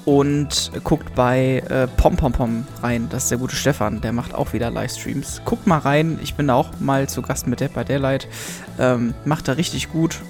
Und 0.05 0.71
guckt 0.85 1.15
bei 1.15 1.63
äh, 1.69 1.87
Pom 1.99 2.17
Pom 2.17 2.33
Pom 2.33 2.67
rein. 2.83 3.09
Das 3.11 3.25
ist 3.25 3.31
der 3.31 3.37
gute 3.37 3.55
Stefan. 3.55 4.01
Der 4.01 4.13
macht 4.13 4.35
auch 4.35 4.55
wieder 4.55 4.71
Livestreams. 4.71 5.43
Guckt 5.45 5.67
mal 5.67 5.79
rein. 5.79 6.19
Ich 6.23 6.35
bin 6.35 6.47
da 6.47 6.55
auch 6.55 6.71
mal 6.81 7.09
zu 7.11 7.21
Gast 7.21 7.47
mit 7.47 7.61
der 7.61 7.69
bei 7.69 7.85
Daylight. 7.85 8.27
Ähm, 8.79 9.13
macht 9.27 9.49
er 9.49 9.59
richtig 9.59 9.93
gut. 9.93 10.21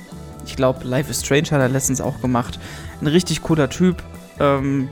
Ich 0.46 0.56
glaube, 0.56 0.84
Life 0.84 1.08
is 1.10 1.20
Strange 1.20 1.50
hat 1.52 1.60
er 1.60 1.68
letztens 1.68 2.00
auch 2.00 2.20
gemacht. 2.20 2.58
Ein 3.00 3.06
richtig 3.06 3.42
cooler 3.42 3.70
Typ. 3.70 4.02
Ähm, 4.40 4.88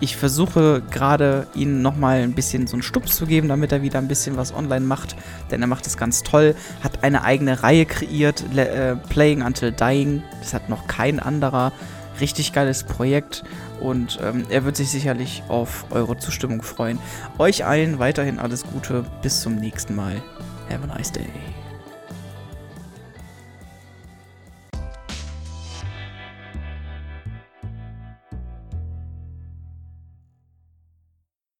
ich 0.00 0.16
versuche 0.16 0.82
gerade 0.90 1.46
ihn 1.54 1.82
nochmal 1.82 2.22
ein 2.22 2.34
bisschen 2.34 2.66
so 2.66 2.74
einen 2.74 2.82
Stups 2.82 3.16
zu 3.16 3.26
geben, 3.26 3.48
damit 3.48 3.72
er 3.72 3.82
wieder 3.82 3.98
ein 3.98 4.08
bisschen 4.08 4.36
was 4.36 4.54
online 4.54 4.84
macht, 4.84 5.16
denn 5.50 5.60
er 5.62 5.68
macht 5.68 5.86
es 5.86 5.96
ganz 5.96 6.22
toll, 6.22 6.54
hat 6.82 7.02
eine 7.02 7.22
eigene 7.22 7.62
Reihe 7.62 7.86
kreiert, 7.86 8.44
äh, 8.56 8.96
Playing 9.08 9.42
Until 9.42 9.72
Dying, 9.72 10.22
das 10.40 10.54
hat 10.54 10.68
noch 10.68 10.86
kein 10.86 11.20
anderer, 11.20 11.72
richtig 12.20 12.52
geiles 12.52 12.84
Projekt 12.84 13.44
und 13.80 14.18
ähm, 14.22 14.44
er 14.48 14.64
wird 14.64 14.76
sich 14.76 14.90
sicherlich 14.90 15.42
auf 15.48 15.86
eure 15.90 16.16
Zustimmung 16.16 16.62
freuen. 16.62 16.98
Euch 17.38 17.64
allen 17.64 17.98
weiterhin 17.98 18.38
alles 18.38 18.64
Gute, 18.64 19.04
bis 19.22 19.40
zum 19.40 19.56
nächsten 19.56 19.94
Mal. 19.94 20.22
Have 20.70 20.82
a 20.84 20.86
nice 20.86 21.12
day. 21.12 21.26